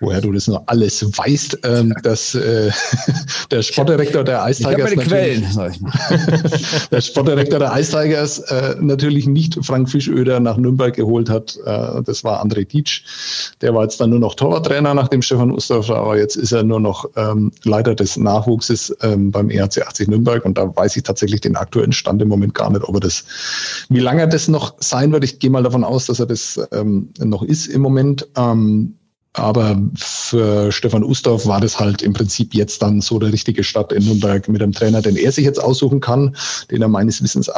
woher 0.00 0.20
du 0.20 0.32
das 0.32 0.46
nur 0.46 0.62
alles 0.66 1.02
weißt, 1.02 1.58
ähm, 1.64 1.94
dass 2.02 2.34
äh, 2.34 2.70
der 3.50 3.62
Sportdirektor 3.62 4.24
der 4.24 4.46
Ice 4.48 4.62
Tigers 4.62 4.90
Quellen, 4.92 5.44
der 6.90 7.00
Sportdirektor 7.00 7.58
der 7.58 7.72
Ice 7.76 7.90
Tigers 7.90 8.38
äh, 8.38 8.76
natürlich 8.80 9.26
nicht 9.26 9.58
Frank 9.62 9.90
Fischöder 9.90 10.40
nach 10.40 10.56
Nürnberg 10.56 10.94
geholt 10.94 11.28
hat. 11.28 11.56
Äh, 11.64 12.02
das 12.02 12.24
war 12.24 12.44
André 12.44 12.66
Dietsch. 12.66 13.02
Der 13.60 13.74
war 13.74 13.82
jetzt 13.82 14.00
dann 14.00 14.10
nur 14.10 14.20
noch 14.20 14.34
Torwarttrainer 14.34 14.94
nach 14.94 15.08
dem 15.08 15.22
Stefan 15.22 15.50
Ustorfer, 15.50 15.96
aber 15.96 16.18
jetzt 16.18 16.36
ist 16.36 16.52
er 16.52 16.62
nur 16.62 16.80
noch 16.80 17.08
ähm, 17.16 17.52
Leiter 17.64 17.94
des 17.94 18.16
Nachwuchses 18.16 18.96
beim 19.00 19.50
ERC 19.56 19.86
80 19.86 20.08
Nürnberg 20.08 20.44
und 20.44 20.58
da 20.58 20.74
weiß 20.74 20.96
ich 20.96 21.02
tatsächlich 21.02 21.40
den 21.40 21.56
aktuellen 21.56 21.92
Stand 21.92 22.22
im 22.22 22.28
Moment 22.28 22.54
gar 22.54 22.70
nicht, 22.70 22.84
ob 22.84 22.96
er 22.96 23.00
das, 23.00 23.24
wie 23.88 24.00
lange 24.00 24.22
er 24.22 24.26
das 24.26 24.48
noch 24.48 24.74
sein 24.80 25.12
wird. 25.12 25.24
Ich 25.24 25.38
gehe 25.38 25.50
mal 25.50 25.62
davon 25.62 25.84
aus, 25.84 26.06
dass 26.06 26.20
er 26.20 26.26
das 26.26 26.60
ähm, 26.72 27.10
noch 27.18 27.42
ist 27.42 27.66
im 27.66 27.82
Moment. 27.82 28.26
Ähm, 28.36 28.94
aber 29.36 29.78
für 29.94 30.72
Stefan 30.72 31.04
Ustorf 31.04 31.46
war 31.46 31.60
das 31.60 31.78
halt 31.78 32.00
im 32.00 32.14
Prinzip 32.14 32.54
jetzt 32.54 32.80
dann 32.80 33.02
so 33.02 33.18
der 33.18 33.32
richtige 33.32 33.62
Start 33.62 33.92
in 33.92 34.04
Nürnberg 34.04 34.48
mit 34.48 34.62
einem 34.62 34.72
Trainer, 34.72 35.02
den 35.02 35.16
er 35.16 35.30
sich 35.30 35.44
jetzt 35.44 35.62
aussuchen 35.62 36.00
kann, 36.00 36.34
den 36.70 36.80
er 36.80 36.88
meines 36.88 37.22
Wissens 37.22 37.50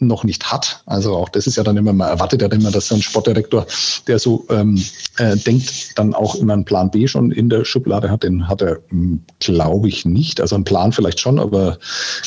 noch 0.00 0.24
nicht 0.24 0.50
hat. 0.50 0.82
Also 0.86 1.14
auch 1.14 1.28
das 1.28 1.46
ist 1.46 1.56
ja 1.56 1.62
dann 1.62 1.76
immer, 1.76 1.92
man 1.92 2.08
erwartet 2.08 2.42
ja 2.42 2.48
immer, 2.48 2.70
dass 2.70 2.92
ein 2.92 3.02
Sportdirektor, 3.02 3.66
der 4.06 4.18
so 4.18 4.44
ähm, 4.50 4.82
äh, 5.18 5.36
denkt, 5.36 5.98
dann 5.98 6.14
auch 6.14 6.34
immer 6.34 6.54
einen 6.54 6.64
Plan 6.64 6.90
B 6.90 7.06
schon 7.06 7.30
in 7.30 7.48
der 7.48 7.64
Schublade 7.64 8.10
hat. 8.10 8.22
Den 8.22 8.48
hat 8.48 8.62
er, 8.62 8.78
hm, 8.88 9.20
glaube 9.38 9.88
ich, 9.88 10.04
nicht. 10.04 10.40
Also 10.40 10.54
einen 10.54 10.64
Plan 10.64 10.92
vielleicht 10.92 11.20
schon, 11.20 11.38
aber 11.38 11.78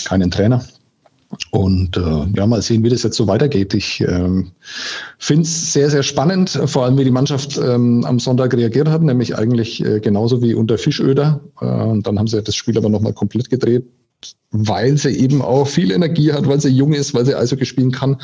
keinen 0.06 0.32
Trainer. 0.32 0.64
Und 1.50 1.98
äh, 1.98 2.26
ja, 2.36 2.46
mal 2.46 2.62
sehen, 2.62 2.84
wie 2.84 2.90
das 2.90 3.02
jetzt 3.02 3.18
so 3.18 3.28
weitergeht. 3.28 3.74
Ich 3.74 4.02
ähm, 4.02 4.52
finde 5.18 5.44
es 5.44 5.74
sehr, 5.74 5.90
sehr 5.90 6.04
spannend, 6.04 6.60
vor 6.66 6.86
allem 6.86 6.98
wie 6.98 7.04
die 7.04 7.12
Mannschaft 7.12 7.58
ähm, 7.58 8.06
am 8.06 8.20
Sonntag 8.20 8.54
reagiert 8.54 8.88
hat, 8.88 9.02
nämlich 9.02 9.36
eigentlich 9.36 9.84
äh, 9.84 10.00
genauso 10.00 10.44
wie 10.44 10.54
unter 10.54 10.78
Fischöder. 10.78 11.42
Äh, 11.60 11.66
und 11.66 12.06
dann 12.06 12.20
haben 12.20 12.28
sie 12.28 12.42
das 12.42 12.56
Spiel 12.56 12.78
aber 12.78 12.90
nochmal 12.90 13.14
komplett 13.14 13.50
gedreht 13.50 13.86
weil 14.52 14.98
sie 14.98 15.18
eben 15.18 15.42
auch 15.42 15.68
viel 15.68 15.92
Energie 15.92 16.32
hat, 16.32 16.48
weil 16.48 16.62
sie 16.62 16.70
jung 16.70 16.94
ist, 16.94 17.14
weil 17.14 17.26
sie 17.26 17.36
Eishockey 17.36 17.66
spielen 17.66 17.92
kann 17.92 18.22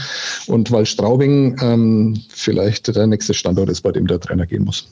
und 0.47 0.71
weil 0.71 0.85
Straubing 0.85 1.57
ähm, 1.61 2.21
vielleicht 2.29 2.95
der 2.95 3.07
nächste 3.07 3.33
Standort 3.33 3.69
ist, 3.69 3.81
bei 3.81 3.91
dem 3.91 4.07
der 4.07 4.19
Trainer 4.19 4.45
gehen 4.45 4.63
muss. 4.63 4.87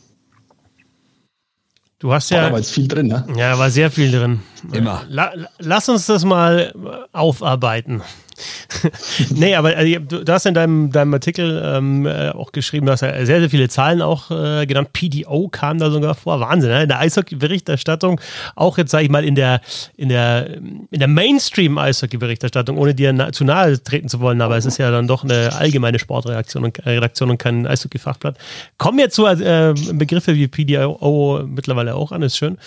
Du 2.00 2.14
hast 2.14 2.30
ja. 2.30 2.46
Da 2.46 2.52
war 2.52 2.60
jetzt 2.60 2.72
viel 2.72 2.88
drin, 2.88 3.08
ne? 3.08 3.26
Ja, 3.36 3.58
war 3.58 3.72
sehr 3.72 3.90
viel 3.90 4.12
drin. 4.12 4.42
Immer. 4.72 5.04
La, 5.10 5.32
lass 5.58 5.90
uns 5.90 6.06
das 6.06 6.24
mal 6.26 6.72
aufarbeiten. 7.12 8.02
Nee, 9.32 9.56
aber 9.56 9.76
also, 9.76 10.00
du, 10.00 10.34
hast 10.34 10.46
in 10.46 10.54
deinem, 10.54 10.92
deinem 10.92 11.14
Artikel 11.14 11.62
ähm, 11.64 12.06
äh, 12.06 12.30
auch 12.30 12.52
geschrieben, 12.52 12.86
du 12.86 12.92
hast 12.92 13.02
ja 13.02 13.14
sehr, 13.26 13.40
sehr 13.40 13.50
viele 13.50 13.70
Zahlen 13.70 14.02
auch 14.02 14.32
äh, 14.32 14.66
genannt. 14.66 14.94
PDO 14.94 15.48
kam 15.50 15.80
da 15.80 15.90
sogar 15.90 16.16
vor. 16.16 16.40
Wahnsinn, 16.40 16.70
ne? 16.70 16.84
In 16.84 16.90
der 16.90 17.00
Eishockey-Berichterstattung, 17.00 18.22
auch 18.56 18.78
jetzt 18.78 18.92
sage 18.92 19.06
ich 19.06 19.10
mal 19.10 19.26
in 19.26 19.36
der, 19.36 19.62
in 19.96 20.10
der, 20.10 20.58
in 20.58 21.00
der 21.00 21.08
Mainstream-Eishockey-Berichterstattung, 21.08 22.78
ohne 22.78 22.94
dir 22.94 23.14
na, 23.14 23.32
zu 23.32 23.44
nahe 23.44 23.82
treten 23.82 24.10
zu 24.10 24.20
wollen, 24.20 24.42
aber 24.42 24.58
es 24.58 24.66
ist 24.66 24.78
ja 24.78 24.92
dann 24.92 25.08
doch 25.08 25.24
eine 25.24 25.54
allgemeine 25.54 26.00
Sportredaktion 26.00 26.66
und, 26.66 26.80
äh, 26.80 26.92
Redaktion 26.92 27.30
und 27.30 27.38
kein 27.38 27.66
Eishockey-Fachblatt. 27.66 28.38
Kommen 28.78 29.00
jetzt 29.00 29.16
so 29.16 29.28
äh, 29.28 29.74
Begriffe 29.94 30.36
wie 30.36 30.48
PDO 30.48 31.44
mittlerweile 31.48 31.96
auch 31.96 32.12
an, 32.12 32.22
ist 32.22 32.38
schön. 32.38 32.58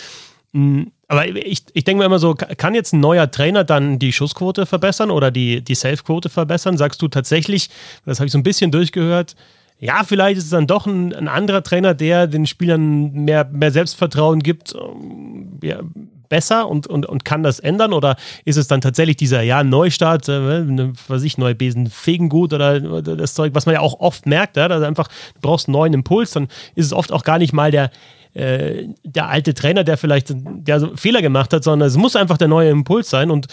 Mhm 0.53 0.91
aber 1.11 1.27
ich, 1.27 1.65
ich 1.73 1.83
denke 1.83 1.99
mir 1.99 2.05
immer 2.05 2.21
so, 2.21 2.35
kann 2.35 2.73
jetzt 2.73 2.93
ein 2.93 3.01
neuer 3.01 3.29
Trainer 3.29 3.65
dann 3.65 3.99
die 3.99 4.13
Schussquote 4.13 4.65
verbessern 4.65 5.11
oder 5.11 5.33
die, 5.33 5.61
die 5.61 5.75
Safe-Quote 5.75 6.29
verbessern? 6.29 6.79
Sagst 6.79 7.03
du 7.03 7.09
tatsächlich, 7.09 7.69
das 8.07 8.21
habe 8.21 8.27
ich 8.27 8.33
so 8.33 8.39
ein 8.39 8.45
bisschen 8.45 8.71
durchgehört, 8.71 9.35
ja, 9.81 10.05
vielleicht 10.05 10.39
ist 10.39 10.45
es 10.45 10.51
dann 10.51 10.69
doch 10.69 10.87
ein, 10.87 11.13
ein 11.13 11.27
anderer 11.27 11.65
Trainer, 11.65 11.95
der 11.95 12.29
den 12.29 12.47
Spielern 12.47 13.11
mehr, 13.11 13.45
mehr 13.51 13.73
Selbstvertrauen 13.73 14.39
gibt, 14.41 14.73
ähm, 14.77 15.59
ja, 15.65 15.81
besser 16.29 16.69
und, 16.69 16.87
und, 16.87 17.07
und 17.07 17.25
kann 17.25 17.43
das 17.43 17.59
ändern? 17.59 17.93
Oder 17.93 18.15
ist 18.45 18.57
es 18.57 18.69
dann 18.69 18.81
tatsächlich 18.81 19.17
dieser, 19.17 19.43
ja, 19.43 19.65
Neustart, 19.65 20.29
äh, 20.29 20.61
ne, 20.61 20.93
was 21.09 21.25
ich, 21.25 21.39
neue 21.39 21.57
Besen 21.57 21.91
fegen 21.91 22.29
gut 22.29 22.53
oder 22.53 22.79
das 23.01 23.35
Zeug, 23.35 23.57
was 23.57 23.67
man 23.67 23.75
ja 23.75 23.81
auch 23.81 23.99
oft 23.99 24.27
merkt, 24.27 24.57
ja, 24.57 24.69
dass 24.69 24.85
einfach, 24.85 25.09
du 25.09 25.41
brauchst 25.41 25.67
einen 25.67 25.73
neuen 25.73 25.93
Impuls, 25.93 26.31
dann 26.31 26.47
ist 26.77 26.87
es 26.87 26.93
oft 26.93 27.11
auch 27.11 27.25
gar 27.25 27.39
nicht 27.39 27.53
mal 27.53 27.73
der, 27.73 27.91
äh, 28.35 28.89
der 29.03 29.29
alte 29.29 29.55
Trainer, 29.55 29.85
der 29.85 29.97
vielleicht 29.97 30.29
der 30.35 30.81
so 30.81 30.97
Fehler 30.97 31.23
gemacht 31.23 31.53
hat, 31.53 31.65
sondern 31.65 31.89
es 31.89 31.97
muss 31.97 32.17
einfach 32.17 32.39
der 32.39 32.49
neue 32.49 32.71
Impuls 32.71 33.11
sein. 33.11 33.31
Und 33.31 33.47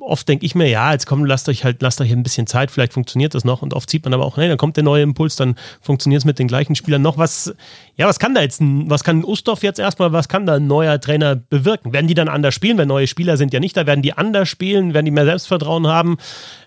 oft 0.00 0.28
denke 0.28 0.44
ich 0.44 0.54
mir, 0.54 0.68
ja, 0.68 0.92
jetzt 0.92 1.06
komm, 1.06 1.24
lasst 1.24 1.48
euch 1.48 1.64
halt, 1.64 1.80
lasst 1.82 2.00
euch 2.00 2.12
ein 2.12 2.22
bisschen 2.22 2.46
Zeit, 2.46 2.70
vielleicht 2.70 2.92
funktioniert 2.92 3.34
das 3.34 3.44
noch. 3.44 3.62
Und 3.62 3.74
oft 3.74 3.88
sieht 3.88 4.04
man 4.04 4.12
aber 4.14 4.24
auch, 4.24 4.36
nee, 4.36 4.48
dann 4.48 4.58
kommt 4.58 4.76
der 4.76 4.84
neue 4.84 5.02
Impuls, 5.02 5.36
dann 5.36 5.54
funktioniert 5.80 6.20
es 6.20 6.24
mit 6.24 6.38
den 6.38 6.48
gleichen 6.48 6.74
Spielern 6.74 7.02
noch. 7.02 7.18
Was, 7.18 7.54
ja, 7.96 8.06
was 8.06 8.18
kann 8.18 8.34
da 8.34 8.42
jetzt, 8.42 8.60
was 8.60 9.04
kann 9.04 9.24
Ustorf 9.24 9.62
jetzt 9.62 9.78
erstmal, 9.78 10.12
was 10.12 10.28
kann 10.28 10.46
da 10.46 10.54
ein 10.54 10.66
neuer 10.66 11.00
Trainer 11.00 11.36
bewirken? 11.36 11.92
Werden 11.92 12.06
die 12.06 12.14
dann 12.14 12.28
anders 12.28 12.54
spielen? 12.54 12.76
Weil 12.78 12.86
neue 12.86 13.06
Spieler 13.06 13.36
sind 13.36 13.52
ja 13.52 13.60
nicht 13.60 13.76
da, 13.76 13.86
werden 13.86 14.02
die 14.02 14.12
anders 14.12 14.48
spielen, 14.48 14.94
werden 14.94 15.06
die 15.06 15.12
mehr 15.12 15.24
Selbstvertrauen 15.24 15.86
haben? 15.86 16.18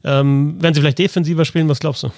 Ähm, 0.03 0.61
werden 0.61 0.73
sie 0.73 0.81
vielleicht 0.81 0.99
defensiver 0.99 1.45
spielen? 1.45 1.69
Was 1.69 1.79
glaubst 1.79 2.03
du? 2.03 2.11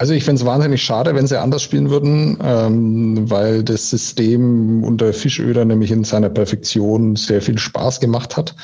Also 0.00 0.14
ich 0.14 0.24
finde 0.24 0.40
es 0.40 0.46
wahnsinnig 0.46 0.82
schade, 0.82 1.14
wenn 1.14 1.26
sie 1.26 1.38
anders 1.38 1.62
spielen 1.62 1.90
würden, 1.90 2.38
ähm, 2.42 3.30
weil 3.30 3.62
das 3.62 3.90
System 3.90 4.82
unter 4.82 5.12
Fischöder 5.12 5.66
nämlich 5.66 5.90
in 5.90 6.04
seiner 6.04 6.30
Perfektion 6.30 7.16
sehr 7.16 7.42
viel 7.42 7.58
Spaß 7.58 8.00
gemacht 8.00 8.34
hat. 8.38 8.54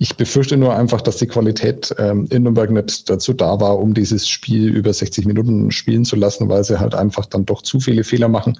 Ich 0.00 0.16
befürchte 0.16 0.56
nur 0.56 0.76
einfach, 0.76 1.00
dass 1.00 1.16
die 1.16 1.26
Qualität 1.26 1.92
ähm, 1.98 2.28
in 2.30 2.44
Nürnberg 2.44 2.70
nicht 2.70 3.10
dazu 3.10 3.32
da 3.32 3.60
war, 3.60 3.80
um 3.80 3.94
dieses 3.94 4.28
Spiel 4.28 4.68
über 4.68 4.92
60 4.92 5.26
Minuten 5.26 5.72
spielen 5.72 6.04
zu 6.04 6.14
lassen, 6.14 6.48
weil 6.48 6.62
sie 6.62 6.78
halt 6.78 6.94
einfach 6.94 7.26
dann 7.26 7.44
doch 7.44 7.62
zu 7.62 7.80
viele 7.80 8.04
Fehler 8.04 8.28
machen, 8.28 8.56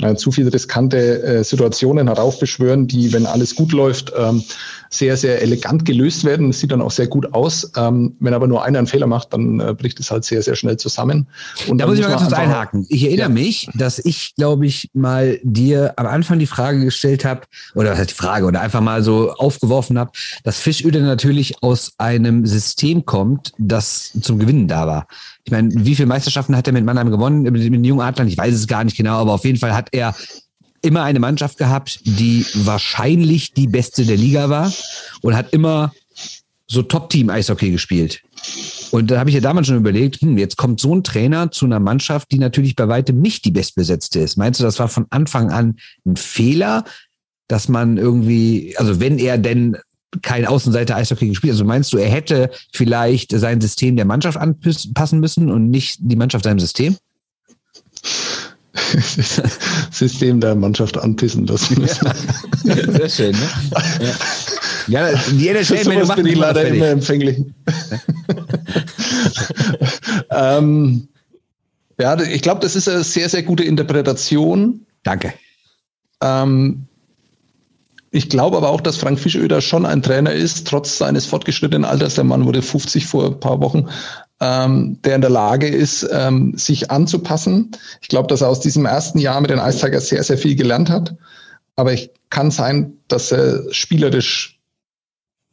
äh, 0.00 0.14
zu 0.16 0.30
viele 0.30 0.52
riskante 0.52 1.22
äh, 1.22 1.44
Situationen 1.44 2.08
heraufbeschwören, 2.08 2.88
die, 2.88 3.10
wenn 3.14 3.24
alles 3.24 3.54
gut 3.54 3.72
läuft, 3.72 4.12
ähm, 4.18 4.44
sehr, 4.90 5.16
sehr 5.16 5.40
elegant 5.40 5.86
gelöst 5.86 6.24
werden. 6.24 6.50
Es 6.50 6.60
sieht 6.60 6.70
dann 6.70 6.82
auch 6.82 6.90
sehr 6.90 7.06
gut 7.06 7.32
aus. 7.32 7.72
Ähm, 7.76 8.14
wenn 8.20 8.34
aber 8.34 8.46
nur 8.46 8.62
einer 8.62 8.78
einen 8.78 8.86
Fehler 8.86 9.06
macht, 9.06 9.32
dann 9.32 9.60
äh, 9.60 9.72
bricht 9.72 9.98
es 9.98 10.10
halt 10.10 10.24
sehr, 10.24 10.42
sehr 10.42 10.54
schnell 10.54 10.76
zusammen. 10.76 11.26
Und 11.68 11.78
da 11.78 11.86
muss 11.86 11.96
ich 11.96 12.02
mal 12.02 12.10
ganz 12.10 12.22
kurz 12.22 12.34
einhaken. 12.34 12.84
Ich 12.90 13.04
erinnere 13.04 13.28
ja. 13.28 13.34
mich, 13.34 13.70
dass 13.74 13.98
ich, 13.98 14.34
glaube 14.36 14.66
ich, 14.66 14.90
mal 14.92 15.40
dir 15.42 15.94
am 15.96 16.06
Anfang 16.06 16.38
die 16.38 16.46
Frage 16.46 16.84
gestellt 16.84 17.24
habe, 17.24 17.42
oder 17.74 17.92
was 17.92 17.98
heißt 17.98 18.10
die 18.10 18.14
Frage, 18.14 18.44
oder 18.44 18.60
einfach 18.60 18.82
mal 18.82 19.02
so 19.02 19.32
aufgeworfen 19.32 19.98
habe, 19.98 20.12
dass 20.44 20.58
Fischöde 20.82 21.00
natürlich 21.00 21.62
aus 21.62 21.92
einem 21.98 22.44
System 22.44 23.06
kommt, 23.06 23.52
das 23.56 24.12
zum 24.20 24.40
Gewinnen 24.40 24.66
da 24.66 24.86
war. 24.86 25.06
Ich 25.44 25.52
meine, 25.52 25.70
wie 25.72 25.94
viele 25.94 26.06
Meisterschaften 26.06 26.56
hat 26.56 26.66
er 26.66 26.72
mit 26.72 26.84
Mannheim 26.84 27.10
gewonnen, 27.10 27.42
mit 27.42 27.62
den 27.62 27.84
jungen 27.84 28.02
Adlern? 28.02 28.26
Ich 28.26 28.36
weiß 28.36 28.52
es 28.52 28.66
gar 28.66 28.82
nicht 28.82 28.96
genau, 28.96 29.18
aber 29.18 29.32
auf 29.32 29.44
jeden 29.44 29.58
Fall 29.58 29.74
hat 29.74 29.90
er 29.92 30.14
immer 30.82 31.04
eine 31.04 31.20
Mannschaft 31.20 31.58
gehabt, 31.58 32.00
die 32.04 32.44
wahrscheinlich 32.54 33.52
die 33.52 33.68
beste 33.68 34.04
der 34.04 34.16
Liga 34.16 34.50
war 34.50 34.72
und 35.22 35.36
hat 35.36 35.52
immer 35.52 35.92
so 36.66 36.82
Top-Team-Eishockey 36.82 37.70
gespielt. 37.70 38.20
Und 38.90 39.10
da 39.10 39.20
habe 39.20 39.30
ich 39.30 39.34
ja 39.34 39.40
damals 39.40 39.68
schon 39.68 39.76
überlegt, 39.76 40.20
hm, 40.20 40.36
jetzt 40.36 40.56
kommt 40.56 40.80
so 40.80 40.94
ein 40.96 41.04
Trainer 41.04 41.52
zu 41.52 41.66
einer 41.66 41.78
Mannschaft, 41.78 42.32
die 42.32 42.38
natürlich 42.38 42.74
bei 42.74 42.88
weitem 42.88 43.20
nicht 43.20 43.44
die 43.44 43.52
bestbesetzte 43.52 44.18
ist. 44.18 44.36
Meinst 44.36 44.58
du, 44.58 44.64
das 44.64 44.80
war 44.80 44.88
von 44.88 45.06
Anfang 45.10 45.50
an 45.50 45.76
ein 46.04 46.16
Fehler, 46.16 46.84
dass 47.46 47.68
man 47.68 47.98
irgendwie, 47.98 48.74
also 48.78 48.98
wenn 48.98 49.18
er 49.18 49.38
denn 49.38 49.76
kein 50.20 50.46
Außenseiter 50.46 50.96
Eishockey 50.96 51.28
gespielt, 51.28 51.52
also 51.52 51.64
meinst 51.64 51.92
du, 51.92 51.98
er 51.98 52.10
hätte 52.10 52.50
vielleicht 52.72 53.32
sein 53.32 53.60
System 53.60 53.96
der 53.96 54.04
Mannschaft 54.04 54.36
anpassen 54.36 55.20
müssen 55.20 55.50
und 55.50 55.70
nicht 55.70 55.98
die 56.00 56.16
Mannschaft 56.16 56.44
seinem 56.44 56.60
System? 56.60 56.96
System 59.90 60.40
der 60.40 60.54
Mannschaft 60.54 60.98
anpissen 60.98 61.46
lassen 61.46 61.80
müssen. 61.80 62.06
Ja. 62.64 62.74
Sehr 62.92 63.08
schön, 63.08 63.32
ne? 63.32 63.48
Ja, 64.88 65.10
ja 65.10 65.18
die 65.30 65.48
NHL 65.48 65.86
wenn 65.86 66.00
du 66.00 66.14
bin 66.14 66.26
ich 66.26 66.36
leider 66.36 66.66
immer 66.66 66.88
empfänglich. 66.88 67.38
ähm, 70.30 71.08
ja, 71.98 72.20
ich 72.20 72.42
glaube, 72.42 72.60
das 72.60 72.74
ist 72.76 72.88
eine 72.88 73.04
sehr, 73.04 73.28
sehr 73.28 73.42
gute 73.42 73.62
Interpretation. 73.62 74.86
Danke. 75.04 75.34
Ähm, 76.20 76.86
ich 78.12 78.28
glaube 78.28 78.56
aber 78.56 78.68
auch, 78.68 78.80
dass 78.80 78.96
Frank 78.96 79.18
Fischöder 79.18 79.60
schon 79.60 79.84
ein 79.86 80.02
Trainer 80.02 80.32
ist, 80.32 80.68
trotz 80.68 80.98
seines 80.98 81.26
fortgeschrittenen 81.26 81.84
Alters. 81.84 82.14
Der 82.14 82.24
Mann 82.24 82.44
wurde 82.44 82.62
50 82.62 83.06
vor 83.06 83.26
ein 83.26 83.40
paar 83.40 83.60
Wochen 83.60 83.88
ähm, 84.42 84.98
der 85.04 85.14
in 85.14 85.20
der 85.20 85.30
Lage 85.30 85.68
ist, 85.68 86.06
ähm, 86.12 86.52
sich 86.56 86.90
anzupassen. 86.90 87.70
Ich 88.00 88.08
glaube, 88.08 88.26
dass 88.26 88.40
er 88.40 88.48
aus 88.48 88.58
diesem 88.58 88.84
ersten 88.86 89.18
Jahr 89.18 89.40
mit 89.40 89.50
den 89.50 89.60
Ice 89.60 89.78
Tigers 89.78 90.08
sehr, 90.08 90.22
sehr 90.24 90.36
viel 90.36 90.56
gelernt 90.56 90.90
hat. 90.90 91.14
Aber 91.76 91.92
ich 91.92 92.10
kann 92.28 92.50
sein, 92.50 92.92
dass 93.06 93.30
er 93.30 93.62
spielerisch 93.72 94.58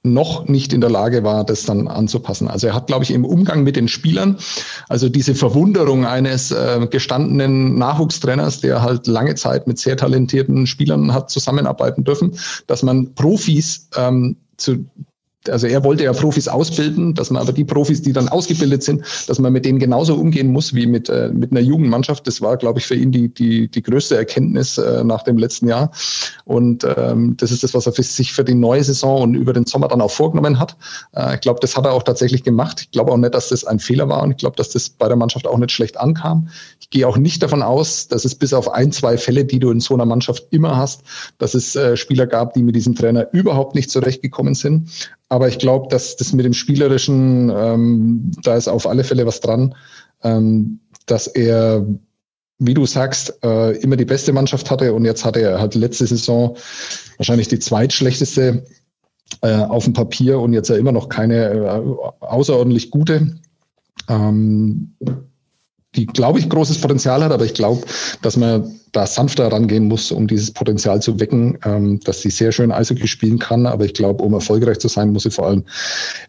noch 0.03 0.47
nicht 0.47 0.71
in 0.71 0.81
der 0.81 0.89
Lage 0.89 1.23
war, 1.23 1.43
das 1.43 1.65
dann 1.65 1.87
anzupassen. 1.87 2.47
Also 2.47 2.67
er 2.67 2.73
hat, 2.73 2.87
glaube 2.87 3.03
ich, 3.03 3.11
im 3.11 3.25
Umgang 3.25 3.63
mit 3.63 3.75
den 3.75 3.87
Spielern, 3.87 4.37
also 4.87 5.09
diese 5.09 5.35
Verwunderung 5.35 6.05
eines 6.05 6.51
äh, 6.51 6.87
gestandenen 6.89 7.77
Nachwuchstrainers, 7.77 8.61
der 8.61 8.81
halt 8.81 9.07
lange 9.07 9.35
Zeit 9.35 9.67
mit 9.67 9.77
sehr 9.77 9.97
talentierten 9.97 10.67
Spielern 10.67 11.13
hat 11.13 11.29
zusammenarbeiten 11.29 12.03
dürfen, 12.03 12.37
dass 12.67 12.81
man 12.83 13.13
Profis 13.13 13.89
ähm, 13.97 14.37
zu 14.57 14.85
also 15.49 15.67
er 15.67 15.83
wollte 15.83 16.03
ja 16.03 16.13
Profis 16.13 16.47
ausbilden, 16.47 17.13
dass 17.13 17.29
man 17.29 17.41
aber 17.41 17.51
die 17.51 17.65
Profis, 17.65 18.01
die 18.01 18.13
dann 18.13 18.29
ausgebildet 18.29 18.83
sind, 18.83 19.03
dass 19.27 19.39
man 19.39 19.53
mit 19.53 19.65
denen 19.65 19.79
genauso 19.79 20.15
umgehen 20.15 20.47
muss 20.47 20.73
wie 20.73 20.85
mit, 20.85 21.09
äh, 21.09 21.29
mit 21.33 21.51
einer 21.51 21.61
Jugendmannschaft. 21.61 22.27
Das 22.27 22.41
war, 22.41 22.57
glaube 22.57 22.79
ich, 22.79 22.87
für 22.87 22.95
ihn 22.95 23.11
die, 23.11 23.33
die, 23.33 23.67
die 23.67 23.81
größte 23.81 24.15
Erkenntnis 24.15 24.77
äh, 24.77 25.03
nach 25.03 25.23
dem 25.23 25.37
letzten 25.37 25.67
Jahr. 25.67 25.91
Und 26.45 26.85
ähm, 26.97 27.35
das 27.37 27.51
ist 27.51 27.63
das, 27.63 27.73
was 27.73 27.85
er 27.85 27.93
für 27.93 28.03
sich 28.03 28.33
für 28.33 28.43
die 28.43 28.55
neue 28.55 28.83
Saison 28.83 29.21
und 29.21 29.35
über 29.35 29.53
den 29.53 29.65
Sommer 29.65 29.87
dann 29.87 30.01
auch 30.01 30.11
vorgenommen 30.11 30.59
hat. 30.59 30.75
Äh, 31.15 31.35
ich 31.35 31.41
glaube, 31.41 31.59
das 31.61 31.75
hat 31.75 31.85
er 31.85 31.93
auch 31.93 32.03
tatsächlich 32.03 32.43
gemacht. 32.43 32.81
Ich 32.81 32.91
glaube 32.91 33.11
auch 33.11 33.17
nicht, 33.17 33.33
dass 33.33 33.49
das 33.49 33.65
ein 33.65 33.79
Fehler 33.79 34.09
war 34.09 34.23
und 34.23 34.31
ich 34.31 34.37
glaube, 34.37 34.55
dass 34.55 34.69
das 34.69 34.89
bei 34.89 35.07
der 35.07 35.17
Mannschaft 35.17 35.47
auch 35.47 35.57
nicht 35.57 35.71
schlecht 35.71 35.97
ankam. 35.97 36.49
Ich 36.79 36.89
gehe 36.89 37.07
auch 37.07 37.17
nicht 37.17 37.43
davon 37.43 37.61
aus, 37.61 38.07
dass 38.07 38.25
es 38.25 38.35
bis 38.35 38.53
auf 38.53 38.71
ein, 38.71 38.91
zwei 38.91 39.17
Fälle, 39.17 39.45
die 39.45 39.59
du 39.59 39.71
in 39.71 39.79
so 39.79 39.93
einer 39.93 40.05
Mannschaft 40.05 40.47
immer 40.51 40.77
hast, 40.77 41.03
dass 41.37 41.53
es 41.53 41.75
äh, 41.75 41.95
Spieler 41.95 42.27
gab, 42.27 42.53
die 42.53 42.63
mit 42.63 42.75
diesem 42.75 42.95
Trainer 42.95 43.27
überhaupt 43.31 43.75
nicht 43.75 43.91
zurechtgekommen 43.91 44.55
sind. 44.55 44.89
Aber 45.29 45.47
ich 45.47 45.59
glaube, 45.59 45.87
dass 45.89 46.15
das 46.15 46.33
mit 46.33 46.45
dem 46.45 46.53
Spielerischen, 46.53 47.51
ähm, 47.55 48.31
da 48.43 48.55
ist 48.55 48.67
auf 48.67 48.87
alle 48.87 49.03
Fälle 49.03 49.25
was 49.25 49.39
dran, 49.39 49.75
ähm, 50.23 50.79
dass 51.05 51.27
er, 51.27 51.85
wie 52.57 52.73
du 52.73 52.85
sagst, 52.85 53.37
äh, 53.43 53.77
immer 53.77 53.95
die 53.95 54.05
beste 54.05 54.33
Mannschaft 54.33 54.69
hatte 54.71 54.93
und 54.93 55.05
jetzt 55.05 55.23
hatte 55.23 55.41
er 55.41 55.59
halt 55.59 55.75
letzte 55.75 56.07
Saison 56.07 56.57
wahrscheinlich 57.17 57.47
die 57.47 57.59
zweitschlechteste 57.59 58.63
äh, 59.41 59.53
auf 59.53 59.83
dem 59.83 59.93
Papier 59.93 60.39
und 60.39 60.53
jetzt 60.53 60.69
ja 60.69 60.75
immer 60.75 60.91
noch 60.91 61.09
keine 61.09 61.49
äh, 61.49 62.25
außerordentlich 62.25 62.89
gute. 62.89 63.35
Ähm, 64.07 64.95
die, 65.95 66.05
glaube 66.05 66.39
ich, 66.39 66.49
großes 66.49 66.81
Potenzial 66.81 67.23
hat, 67.23 67.31
aber 67.31 67.45
ich 67.45 67.53
glaube, 67.53 67.83
dass 68.21 68.37
man 68.37 68.79
da 68.91 69.05
sanfter 69.05 69.51
rangehen 69.51 69.85
muss, 69.85 70.11
um 70.11 70.27
dieses 70.27 70.51
Potenzial 70.51 71.01
zu 71.01 71.19
wecken, 71.19 71.57
ähm, 71.65 71.99
dass 72.01 72.21
sie 72.21 72.29
sehr 72.29 72.51
schön 72.51 72.71
Eishockey 72.71 73.07
spielen 73.07 73.39
kann. 73.39 73.65
Aber 73.65 73.85
ich 73.85 73.93
glaube, 73.93 74.23
um 74.23 74.33
erfolgreich 74.33 74.79
zu 74.79 74.87
sein, 74.87 75.11
muss 75.11 75.23
sie 75.23 75.31
vor 75.31 75.47
allem 75.47 75.63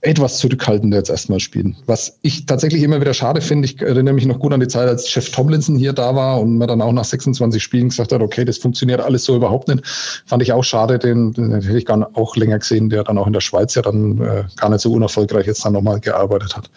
etwas 0.02 0.38
zurückhaltender 0.38 0.98
jetzt 0.98 1.10
erstmal 1.10 1.40
spielen. 1.40 1.76
Was 1.86 2.18
ich 2.22 2.46
tatsächlich 2.46 2.82
immer 2.82 3.00
wieder 3.00 3.14
schade 3.14 3.40
finde, 3.40 3.66
ich 3.66 3.80
erinnere 3.80 4.14
mich 4.14 4.26
noch 4.26 4.38
gut 4.38 4.52
an 4.52 4.60
die 4.60 4.68
Zeit, 4.68 4.88
als 4.88 5.08
Chef 5.08 5.30
Tomlinson 5.30 5.76
hier 5.76 5.92
da 5.92 6.14
war 6.14 6.40
und 6.40 6.58
man 6.58 6.68
dann 6.68 6.82
auch 6.82 6.92
nach 6.92 7.04
26 7.04 7.62
Spielen 7.62 7.88
gesagt 7.88 8.12
hat, 8.12 8.20
okay, 8.20 8.44
das 8.44 8.58
funktioniert 8.58 9.00
alles 9.00 9.24
so 9.24 9.36
überhaupt 9.36 9.68
nicht. 9.68 9.86
Fand 10.26 10.42
ich 10.42 10.52
auch 10.52 10.64
schade, 10.64 10.98
den, 10.98 11.32
den 11.32 11.52
hätte 11.52 11.78
ich 11.78 11.86
gar 11.86 12.10
auch 12.14 12.36
länger 12.36 12.58
gesehen, 12.58 12.90
der 12.90 13.04
dann 13.04 13.18
auch 13.18 13.26
in 13.26 13.32
der 13.32 13.40
Schweiz 13.40 13.74
ja 13.74 13.82
dann 13.82 14.20
äh, 14.20 14.44
gar 14.56 14.70
nicht 14.70 14.80
so 14.80 14.92
unerfolgreich 14.92 15.46
jetzt 15.46 15.64
dann 15.64 15.72
nochmal 15.72 16.00
gearbeitet 16.00 16.56
hat. 16.56 16.70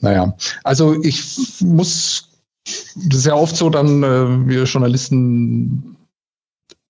Naja, 0.00 0.34
also 0.64 0.96
ich 1.02 1.22
muss 1.60 2.28
das 2.96 3.18
ist 3.18 3.26
ja 3.26 3.34
oft 3.34 3.56
so, 3.56 3.70
dann 3.70 4.02
äh, 4.02 4.48
wir 4.48 4.64
Journalisten, 4.64 5.96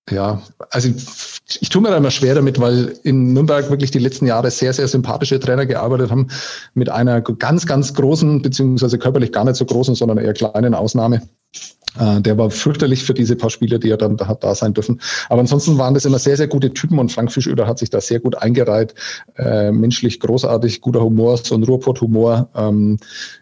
ja, 0.09 0.41
also 0.71 0.89
ich, 0.89 1.59
ich 1.61 1.69
tue 1.69 1.81
mir 1.81 1.89
da 1.89 1.97
immer 1.97 2.11
schwer 2.11 2.35
damit, 2.35 2.59
weil 2.59 2.97
in 3.03 3.33
Nürnberg 3.33 3.69
wirklich 3.69 3.91
die 3.91 3.99
letzten 3.99 4.25
Jahre 4.25 4.49
sehr, 4.51 4.73
sehr 4.73 4.87
sympathische 4.87 5.39
Trainer 5.39 5.65
gearbeitet 5.65 6.11
haben, 6.11 6.27
mit 6.73 6.89
einer 6.89 7.21
ganz, 7.21 7.65
ganz 7.65 7.93
großen, 7.93 8.41
beziehungsweise 8.41 8.97
körperlich 8.97 9.31
gar 9.31 9.43
nicht 9.43 9.55
so 9.55 9.65
großen, 9.65 9.95
sondern 9.95 10.17
eher 10.17 10.33
kleinen 10.33 10.73
Ausnahme. 10.73 11.21
Äh, 11.99 12.21
der 12.21 12.37
war 12.37 12.49
fürchterlich 12.49 13.03
für 13.03 13.13
diese 13.13 13.35
paar 13.35 13.49
Spiele, 13.49 13.79
die 13.79 13.89
er 13.89 13.97
dann 13.97 14.17
hat 14.19 14.43
da 14.43 14.55
sein 14.55 14.73
dürfen. 14.73 15.01
Aber 15.29 15.41
ansonsten 15.41 15.77
waren 15.77 15.93
das 15.93 16.05
immer 16.05 16.19
sehr, 16.19 16.37
sehr 16.37 16.47
gute 16.47 16.73
Typen 16.73 16.99
und 16.99 17.11
Frank 17.11 17.31
Fischöder 17.31 17.67
hat 17.67 17.79
sich 17.79 17.89
da 17.89 18.01
sehr 18.01 18.19
gut 18.19 18.37
eingereiht. 18.37 18.93
Äh, 19.37 19.71
menschlich 19.71 20.19
großartig, 20.19 20.81
guter 20.81 21.01
Humor, 21.01 21.37
so 21.37 21.55
ein 21.55 21.63
Ruhrpott-Humor. 21.63 22.49
Ähm, 22.55 22.97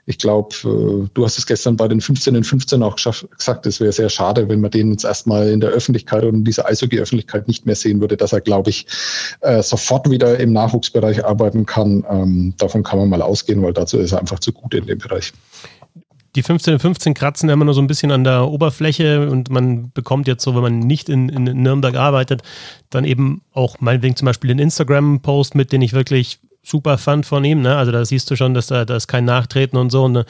ich 0.06 0.18
glaube, 0.18 0.56
äh, 0.64 1.10
du 1.14 1.26
hast 1.26 1.38
es 1.38 1.46
gestern 1.46 1.76
bei 1.76 1.88
den 1.88 2.02
15 2.02 2.36
in 2.36 2.44
15 2.44 2.84
auch 2.84 2.96
gesagt, 2.96 3.66
es 3.66 3.80
wäre 3.80 3.92
sehr 3.92 4.10
schade, 4.10 4.48
wenn 4.50 4.62
man 4.62 4.72
den 4.72 4.92
jetzt 4.92 5.06
erstmal 5.06 5.50
in 5.50 5.60
der 5.60 5.72
Öffentlichkeit 5.72 6.24
und 6.24 6.36
in 6.36 6.44
dieser 6.44 6.68
Eishockey-Öffentlichkeit 6.68 7.48
nicht 7.48 7.66
mehr 7.66 7.76
sehen 7.76 8.02
würde, 8.02 8.18
dass 8.18 8.34
er, 8.34 8.42
glaube 8.42 8.70
ich, 8.70 8.86
äh, 9.42 9.62
sofort 9.62 10.10
wieder 10.10 10.40
im 10.40 10.54
Nachwuchsbereich 10.54 11.26
arbeiten 11.26 11.66
kann. 11.66 12.06
Ähm, 12.10 12.54
davon 12.58 12.84
kann 12.84 13.00
man 13.00 13.10
mal 13.10 13.22
ausgehen, 13.22 13.62
weil 13.62 13.74
dazu 13.74 13.98
ist 13.98 14.12
er 14.12 14.20
einfach 14.20 14.40
zu 14.40 14.52
gut 14.52 14.74
in 14.74 14.86
dem 14.86 15.00
Bereich 15.00 15.34
die 16.36 16.44
15 16.44 16.80
15 16.80 17.14
kratzen 17.14 17.50
immer 17.50 17.66
nur 17.66 17.74
so 17.74 17.82
ein 17.82 17.88
bisschen 17.88 18.12
an 18.12 18.24
der 18.24 18.48
Oberfläche 18.48 19.30
und 19.30 19.50
man 19.50 19.92
bekommt 19.94 20.28
jetzt 20.28 20.44
so, 20.44 20.54
wenn 20.56 20.62
man 20.62 20.80
nicht 20.80 21.10
in, 21.10 21.30
in 21.30 21.44
Nürnberg 21.44 21.96
arbeitet, 21.96 22.42
dann 22.90 23.06
eben 23.06 23.42
auch 23.54 23.80
meinetwegen 23.80 24.16
zum 24.16 24.26
Beispiel 24.26 24.50
den 24.50 24.60
Instagram-Post 24.60 25.56
mit, 25.56 25.72
den 25.72 25.82
ich 25.82 25.94
wirklich 25.94 26.40
super 26.66 26.98
fand 26.98 27.26
von 27.26 27.44
ihm. 27.46 27.62
Ne? 27.62 27.76
Also 27.76 27.92
da 27.92 28.04
siehst 28.04 28.30
du 28.30 28.36
schon, 28.36 28.54
dass 28.54 28.68
da, 28.68 28.86
da 28.86 28.96
ist 28.96 29.08
kein 29.08 29.26
Nachtreten 29.26 29.78
und 29.78 29.92
so 29.92 30.04
und 30.04 30.18
äh, 30.18 30.24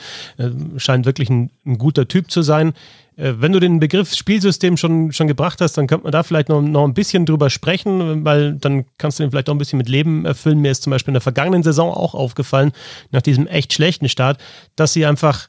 scheint 0.77 1.05
wirklich 1.05 1.29
ein, 1.29 1.49
ein, 1.65 1.77
guter 1.77 2.07
Typ 2.07 2.29
zu 2.29 2.41
sein. 2.41 2.73
Äh, 3.15 3.33
wenn 3.37 3.53
du 3.53 3.59
den 3.59 3.79
Begriff 3.79 4.13
Spielsystem 4.13 4.77
schon, 4.77 5.13
schon 5.13 5.27
gebracht 5.27 5.61
hast, 5.61 5.77
dann 5.77 5.87
könnte 5.87 6.03
man 6.03 6.11
da 6.11 6.23
vielleicht 6.23 6.49
noch, 6.49 6.61
noch 6.61 6.83
ein 6.83 6.93
bisschen 6.93 7.25
drüber 7.25 7.49
sprechen, 7.49 8.25
weil 8.25 8.55
dann 8.55 8.85
kannst 8.97 9.17
du 9.17 9.23
den 9.23 9.31
vielleicht 9.31 9.49
auch 9.49 9.55
ein 9.55 9.59
bisschen 9.59 9.77
mit 9.77 9.89
Leben 9.89 10.25
erfüllen. 10.25 10.59
Mir 10.59 10.71
ist 10.71 10.83
zum 10.83 10.91
Beispiel 10.91 11.11
in 11.11 11.15
der 11.15 11.21
vergangenen 11.21 11.63
Saison 11.63 11.91
auch 11.91 12.13
aufgefallen, 12.13 12.73
nach 13.11 13.21
diesem 13.21 13.47
echt 13.47 13.73
schlechten 13.73 14.09
Start, 14.09 14.39
dass 14.75 14.93
sie 14.93 15.05
einfach 15.05 15.47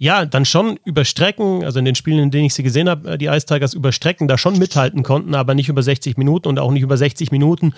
ja, 0.00 0.24
dann 0.24 0.44
schon 0.44 0.78
über 0.84 1.04
Strecken, 1.04 1.64
also 1.64 1.80
in 1.80 1.84
den 1.84 1.96
Spielen, 1.96 2.20
in 2.20 2.30
denen 2.30 2.44
ich 2.44 2.54
sie 2.54 2.62
gesehen 2.62 2.88
habe, 2.88 3.10
äh, 3.10 3.18
die 3.18 3.26
Ice 3.26 3.46
Tigers 3.46 3.74
über 3.74 3.90
da 3.90 4.38
schon 4.38 4.56
mithalten 4.56 5.02
konnten, 5.02 5.34
aber 5.34 5.56
nicht 5.56 5.68
über 5.68 5.82
60 5.82 6.16
Minuten 6.16 6.46
und 6.46 6.60
auch 6.60 6.70
nicht 6.70 6.82
über 6.82 6.96
60 6.96 7.32
Minuten 7.32 7.74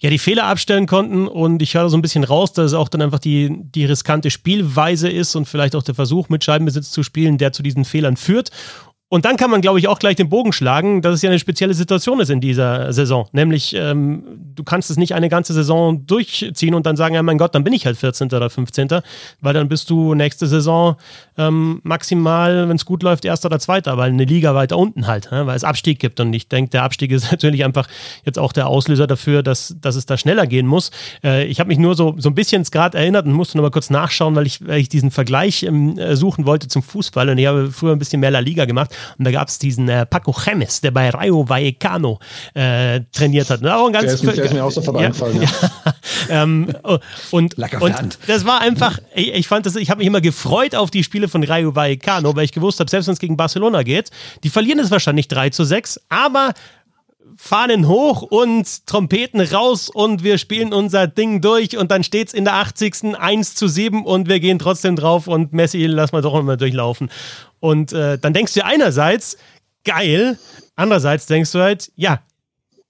ja 0.00 0.08
die 0.08 0.18
Fehler 0.18 0.44
abstellen 0.44 0.86
konnten. 0.86 1.28
Und 1.28 1.60
ich 1.60 1.74
höre 1.74 1.90
so 1.90 1.98
ein 1.98 2.02
bisschen 2.02 2.24
raus, 2.24 2.54
dass 2.54 2.66
es 2.66 2.72
auch 2.72 2.88
dann 2.88 3.02
einfach 3.02 3.18
die, 3.18 3.50
die 3.74 3.84
riskante 3.84 4.30
Spielweise 4.30 5.10
ist 5.10 5.36
und 5.36 5.44
vielleicht 5.44 5.76
auch 5.76 5.82
der 5.82 5.94
Versuch, 5.94 6.30
mit 6.30 6.42
Scheibenbesitz 6.42 6.90
zu 6.90 7.02
spielen, 7.02 7.36
der 7.36 7.52
zu 7.52 7.62
diesen 7.62 7.84
Fehlern 7.84 8.16
führt. 8.16 8.50
Und 9.10 9.24
dann 9.24 9.38
kann 9.38 9.50
man, 9.50 9.62
glaube 9.62 9.78
ich, 9.78 9.88
auch 9.88 9.98
gleich 9.98 10.16
den 10.16 10.28
Bogen 10.28 10.52
schlagen, 10.52 11.00
dass 11.00 11.14
es 11.14 11.22
ja 11.22 11.30
eine 11.30 11.38
spezielle 11.38 11.72
Situation 11.72 12.20
ist 12.20 12.28
in 12.28 12.42
dieser 12.42 12.92
Saison. 12.92 13.26
Nämlich, 13.32 13.74
ähm, 13.74 14.22
du 14.54 14.62
kannst 14.64 14.90
es 14.90 14.98
nicht 14.98 15.14
eine 15.14 15.30
ganze 15.30 15.54
Saison 15.54 16.06
durchziehen 16.06 16.74
und 16.74 16.84
dann 16.84 16.96
sagen, 16.96 17.14
ja 17.14 17.22
mein 17.22 17.38
Gott, 17.38 17.54
dann 17.54 17.64
bin 17.64 17.72
ich 17.72 17.86
halt 17.86 17.96
14. 17.96 18.26
oder 18.28 18.50
15. 18.50 18.88
Weil 19.40 19.54
dann 19.54 19.68
bist 19.68 19.88
du 19.88 20.14
nächste 20.14 20.46
Saison 20.46 20.96
ähm, 21.38 21.80
maximal, 21.84 22.68
wenn 22.68 22.76
es 22.76 22.84
gut 22.84 23.02
läuft, 23.02 23.24
erster 23.24 23.46
oder 23.46 23.58
zweiter, 23.58 23.96
weil 23.96 24.10
eine 24.10 24.24
Liga 24.24 24.54
weiter 24.54 24.76
unten 24.76 25.06
halt, 25.06 25.32
ne? 25.32 25.46
weil 25.46 25.56
es 25.56 25.64
Abstieg 25.64 26.00
gibt. 26.00 26.20
Und 26.20 26.34
ich 26.34 26.48
denke, 26.48 26.72
der 26.72 26.82
Abstieg 26.82 27.10
ist 27.10 27.30
natürlich 27.30 27.64
einfach 27.64 27.88
jetzt 28.26 28.38
auch 28.38 28.52
der 28.52 28.66
Auslöser 28.66 29.06
dafür, 29.06 29.42
dass, 29.42 29.74
dass 29.80 29.96
es 29.96 30.04
da 30.04 30.18
schneller 30.18 30.46
gehen 30.46 30.66
muss. 30.66 30.90
Äh, 31.24 31.46
ich 31.46 31.60
habe 31.60 31.68
mich 31.68 31.78
nur 31.78 31.94
so, 31.94 32.14
so 32.18 32.28
ein 32.28 32.34
bisschen 32.34 32.62
gerade 32.64 32.98
erinnert 32.98 33.24
und 33.24 33.32
musste 33.32 33.56
nochmal 33.56 33.70
kurz 33.70 33.88
nachschauen, 33.88 34.36
weil 34.36 34.46
ich, 34.46 34.66
weil 34.66 34.80
ich 34.80 34.90
diesen 34.90 35.10
Vergleich 35.10 35.62
ähm, 35.62 35.96
äh, 35.96 36.14
suchen 36.14 36.44
wollte 36.44 36.68
zum 36.68 36.82
Fußball. 36.82 37.30
Und 37.30 37.38
ich 37.38 37.46
habe 37.46 37.70
früher 37.70 37.92
ein 37.92 37.98
bisschen 37.98 38.20
mehr 38.20 38.30
La 38.30 38.40
Liga 38.40 38.66
gemacht. 38.66 38.94
Und 39.18 39.24
da 39.24 39.30
gab 39.30 39.48
es 39.48 39.58
diesen 39.58 39.88
äh, 39.88 40.06
Paco 40.06 40.32
Chemes, 40.32 40.80
der 40.80 40.90
bei 40.90 41.10
Rayo 41.10 41.48
Vallecano 41.48 42.18
äh, 42.54 43.00
trainiert 43.12 43.50
hat. 43.50 43.64
Auch 43.64 43.86
ein 43.86 43.92
ganz 43.92 44.06
der, 44.06 44.14
ist, 44.14 44.36
der 44.36 44.44
ist 44.44 44.52
mir 44.52 44.64
auch 44.64 44.70
sofort 44.70 45.00
ja, 45.00 45.06
eingefallen. 45.06 45.42
Ja. 45.42 45.48
ja. 45.82 45.94
ähm, 46.42 46.68
und, 47.30 47.58
und 47.58 48.18
das 48.26 48.44
war 48.44 48.60
einfach, 48.60 48.98
ich, 49.14 49.32
ich 49.34 49.48
fand 49.48 49.66
das, 49.66 49.76
ich 49.76 49.90
habe 49.90 49.98
mich 49.98 50.06
immer 50.06 50.20
gefreut 50.20 50.74
auf 50.74 50.90
die 50.90 51.04
Spiele 51.04 51.28
von 51.28 51.42
Rayo 51.42 51.74
Vallecano, 51.74 52.34
weil 52.34 52.44
ich 52.44 52.52
gewusst 52.52 52.80
habe, 52.80 52.90
selbst 52.90 53.06
wenn 53.06 53.14
es 53.14 53.20
gegen 53.20 53.36
Barcelona 53.36 53.82
geht, 53.82 54.10
die 54.44 54.50
verlieren 54.50 54.78
es 54.78 54.90
wahrscheinlich 54.90 55.28
3 55.28 55.50
zu 55.50 55.64
6, 55.64 56.00
aber 56.08 56.52
Fahnen 57.40 57.86
hoch 57.86 58.22
und 58.22 58.86
Trompeten 58.86 59.40
raus 59.40 59.88
und 59.88 60.24
wir 60.24 60.38
spielen 60.38 60.74
unser 60.74 61.06
Ding 61.06 61.40
durch 61.40 61.76
und 61.76 61.92
dann 61.92 62.02
steht 62.02 62.28
es 62.28 62.34
in 62.34 62.44
der 62.44 62.54
80. 62.54 63.16
1 63.16 63.54
zu 63.54 63.68
7 63.68 64.04
und 64.04 64.28
wir 64.28 64.40
gehen 64.40 64.58
trotzdem 64.58 64.96
drauf 64.96 65.28
und 65.28 65.52
Messi 65.52 65.86
lass 65.86 66.10
mal 66.10 66.20
doch 66.20 66.34
immer 66.34 66.56
durchlaufen. 66.56 67.10
Und 67.60 67.92
äh, 67.92 68.18
dann 68.18 68.32
denkst 68.32 68.54
du 68.54 68.64
einerseits, 68.64 69.38
geil, 69.84 70.36
andererseits 70.74 71.26
denkst 71.26 71.52
du 71.52 71.60
halt, 71.60 71.92
ja, 71.94 72.20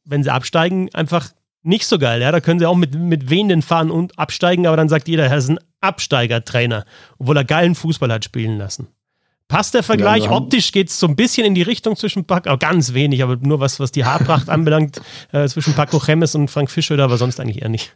wenn 0.06 0.22
sie 0.22 0.32
absteigen, 0.32 0.88
einfach 0.94 1.28
nicht 1.62 1.86
so 1.86 1.98
geil. 1.98 2.22
Ja, 2.22 2.32
da 2.32 2.40
können 2.40 2.58
sie 2.58 2.66
auch 2.66 2.74
mit, 2.74 2.94
mit 2.94 3.28
wehenden 3.28 3.60
fahren 3.60 3.90
und 3.90 4.18
absteigen, 4.18 4.66
aber 4.66 4.78
dann 4.78 4.88
sagt 4.88 5.08
jeder, 5.08 5.26
er 5.26 5.36
ist 5.36 5.50
ein 5.50 5.60
Absteigertrainer, 5.82 6.86
obwohl 7.18 7.36
er 7.36 7.44
geilen 7.44 7.74
Fußball 7.74 8.10
hat 8.10 8.24
spielen 8.24 8.56
lassen. 8.56 8.88
Passt 9.48 9.72
der 9.72 9.82
Vergleich? 9.82 10.24
Ja, 10.24 10.32
Optisch 10.32 10.72
geht 10.72 10.90
es 10.90 11.00
so 11.00 11.06
ein 11.06 11.16
bisschen 11.16 11.46
in 11.46 11.54
die 11.54 11.62
Richtung 11.62 11.96
zwischen 11.96 12.26
Paco, 12.26 12.52
oh, 12.52 12.56
ganz 12.58 12.92
wenig, 12.92 13.22
aber 13.22 13.36
nur 13.36 13.60
was, 13.60 13.80
was 13.80 13.90
die 13.90 14.04
Haarpracht 14.04 14.48
anbelangt, 14.50 15.00
äh, 15.32 15.48
zwischen 15.48 15.72
Paco 15.74 15.98
Chemes 15.98 16.34
und 16.34 16.50
Frank 16.50 16.70
Fischöder, 16.70 17.04
aber 17.04 17.16
sonst 17.16 17.40
eigentlich 17.40 17.62
eher 17.62 17.70
nicht. 17.70 17.94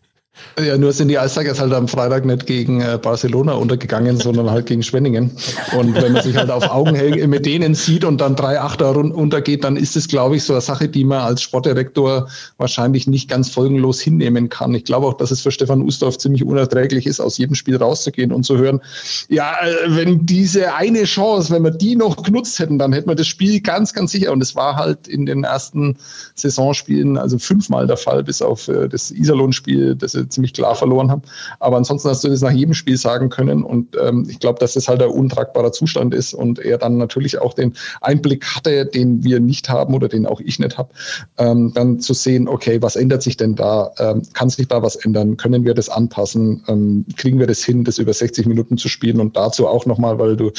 Ja, 0.58 0.76
nur 0.76 0.92
sind 0.92 1.08
die 1.08 1.18
Eistigers 1.18 1.60
halt 1.60 1.72
am 1.72 1.88
Freitag 1.88 2.24
nicht 2.24 2.46
gegen 2.46 2.80
äh, 2.80 2.98
Barcelona 3.00 3.52
untergegangen, 3.52 4.18
sondern 4.18 4.50
halt 4.50 4.66
gegen 4.66 4.82
Schwenningen. 4.82 5.30
Und 5.78 5.94
wenn 5.94 6.12
man 6.12 6.22
sich 6.22 6.36
halt 6.36 6.50
auf 6.50 6.70
Augenhöhe 6.70 7.26
mit 7.28 7.46
denen 7.46 7.74
sieht 7.74 8.04
und 8.04 8.20
dann 8.20 8.36
drei 8.36 8.60
Achter 8.60 8.96
untergeht, 8.96 9.64
dann 9.64 9.76
ist 9.76 9.96
es, 9.96 10.08
glaube 10.08 10.36
ich, 10.36 10.44
so 10.44 10.52
eine 10.52 10.60
Sache, 10.60 10.88
die 10.88 11.04
man 11.04 11.20
als 11.20 11.42
Sportdirektor 11.42 12.28
wahrscheinlich 12.58 13.06
nicht 13.06 13.28
ganz 13.28 13.50
folgenlos 13.50 14.00
hinnehmen 14.00 14.48
kann. 14.48 14.74
Ich 14.74 14.84
glaube 14.84 15.06
auch, 15.06 15.14
dass 15.14 15.30
es 15.30 15.40
für 15.40 15.50
Stefan 15.50 15.82
Ustorf 15.82 16.18
ziemlich 16.18 16.44
unerträglich 16.44 17.06
ist, 17.06 17.20
aus 17.20 17.38
jedem 17.38 17.54
Spiel 17.54 17.76
rauszugehen 17.76 18.32
und 18.32 18.44
zu 18.44 18.58
hören, 18.58 18.80
ja, 19.28 19.54
äh, 19.62 19.96
wenn 19.96 20.26
diese 20.26 20.74
eine 20.74 21.04
Chance, 21.04 21.52
wenn 21.52 21.62
wir 21.62 21.70
die 21.70 21.96
noch 21.96 22.22
genutzt 22.22 22.58
hätten, 22.58 22.78
dann 22.78 22.92
hätten 22.92 23.08
wir 23.08 23.16
das 23.16 23.26
Spiel 23.26 23.60
ganz, 23.60 23.92
ganz 23.92 24.12
sicher. 24.12 24.32
Und 24.32 24.42
es 24.42 24.54
war 24.54 24.76
halt 24.76 25.08
in 25.08 25.24
den 25.26 25.44
ersten 25.44 25.96
Saisonspielen 26.34 27.16
also 27.16 27.38
fünfmal 27.38 27.86
der 27.86 27.96
Fall, 27.96 28.22
bis 28.22 28.42
auf 28.42 28.68
äh, 28.68 28.88
das 28.88 29.10
Iserlohn-Spiel, 29.10 29.94
das 29.94 30.14
ziemlich 30.28 30.52
klar 30.52 30.74
verloren 30.74 31.10
haben. 31.10 31.22
Aber 31.60 31.76
ansonsten 31.76 32.08
hast 32.08 32.24
du 32.24 32.28
das 32.28 32.40
nach 32.40 32.50
jedem 32.50 32.74
Spiel 32.74 32.96
sagen 32.96 33.28
können. 33.28 33.62
Und 33.62 33.96
ähm, 34.00 34.26
ich 34.28 34.38
glaube, 34.38 34.58
dass 34.58 34.74
das 34.74 34.88
halt 34.88 35.02
ein 35.02 35.10
untragbarer 35.10 35.72
Zustand 35.72 36.14
ist 36.14 36.34
und 36.34 36.58
er 36.58 36.78
dann 36.78 36.96
natürlich 36.96 37.38
auch 37.40 37.54
den 37.54 37.74
Einblick 38.00 38.44
hatte, 38.44 38.86
den 38.86 39.22
wir 39.24 39.40
nicht 39.40 39.68
haben 39.68 39.94
oder 39.94 40.08
den 40.08 40.26
auch 40.26 40.40
ich 40.40 40.58
nicht 40.58 40.78
habe, 40.78 40.90
ähm, 41.38 41.72
dann 41.74 42.00
zu 42.00 42.14
sehen, 42.14 42.48
okay, 42.48 42.80
was 42.82 42.96
ändert 42.96 43.22
sich 43.22 43.36
denn 43.36 43.54
da? 43.54 43.90
Ähm, 43.98 44.22
kann 44.32 44.48
sich 44.48 44.68
da 44.68 44.82
was 44.82 44.96
ändern? 44.96 45.36
Können 45.36 45.64
wir 45.64 45.74
das 45.74 45.88
anpassen? 45.88 46.62
Ähm, 46.68 47.04
kriegen 47.16 47.38
wir 47.38 47.46
das 47.46 47.62
hin, 47.62 47.84
das 47.84 47.98
über 47.98 48.12
60 48.12 48.46
Minuten 48.46 48.76
zu 48.76 48.88
spielen? 48.88 49.20
Und 49.20 49.36
dazu 49.36 49.66
auch 49.66 49.86
nochmal, 49.86 50.18
weil 50.18 50.36
du 50.36 50.50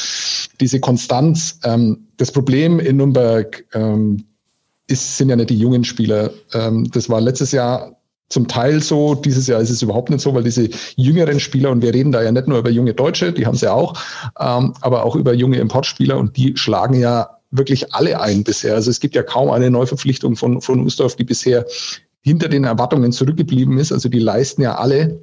diese 0.60 0.80
Konstanz, 0.80 1.58
ähm, 1.64 2.06
das 2.16 2.30
Problem 2.30 2.78
in 2.80 2.96
Nürnberg, 2.96 3.64
ähm, 3.74 4.24
ist, 4.86 5.16
sind 5.16 5.30
ja 5.30 5.36
nicht 5.36 5.50
die 5.50 5.58
jungen 5.58 5.84
Spieler. 5.84 6.30
Ähm, 6.52 6.90
das 6.90 7.08
war 7.08 7.20
letztes 7.20 7.52
Jahr 7.52 7.96
zum 8.28 8.48
Teil 8.48 8.82
so. 8.82 9.14
Dieses 9.14 9.46
Jahr 9.46 9.60
ist 9.60 9.70
es 9.70 9.82
überhaupt 9.82 10.10
nicht 10.10 10.20
so, 10.20 10.34
weil 10.34 10.42
diese 10.42 10.68
jüngeren 10.96 11.40
Spieler, 11.40 11.70
und 11.70 11.82
wir 11.82 11.94
reden 11.94 12.12
da 12.12 12.22
ja 12.22 12.32
nicht 12.32 12.48
nur 12.48 12.58
über 12.58 12.70
junge 12.70 12.94
Deutsche, 12.94 13.32
die 13.32 13.46
haben 13.46 13.56
sie 13.56 13.66
ja 13.66 13.72
auch, 13.72 13.94
ähm, 14.40 14.74
aber 14.80 15.04
auch 15.04 15.16
über 15.16 15.32
junge 15.34 15.58
Importspieler 15.58 16.18
und 16.18 16.36
die 16.36 16.56
schlagen 16.56 16.94
ja 16.94 17.38
wirklich 17.50 17.94
alle 17.94 18.20
ein 18.20 18.44
bisher. 18.44 18.74
Also 18.74 18.90
es 18.90 19.00
gibt 19.00 19.14
ja 19.14 19.22
kaum 19.22 19.50
eine 19.50 19.70
Neuverpflichtung 19.70 20.36
von, 20.36 20.60
von 20.60 20.80
Ustorf, 20.80 21.16
die 21.16 21.24
bisher 21.24 21.64
hinter 22.22 22.48
den 22.48 22.64
Erwartungen 22.64 23.12
zurückgeblieben 23.12 23.78
ist. 23.78 23.92
Also 23.92 24.08
die 24.08 24.18
leisten 24.18 24.62
ja 24.62 24.76
alle 24.76 25.20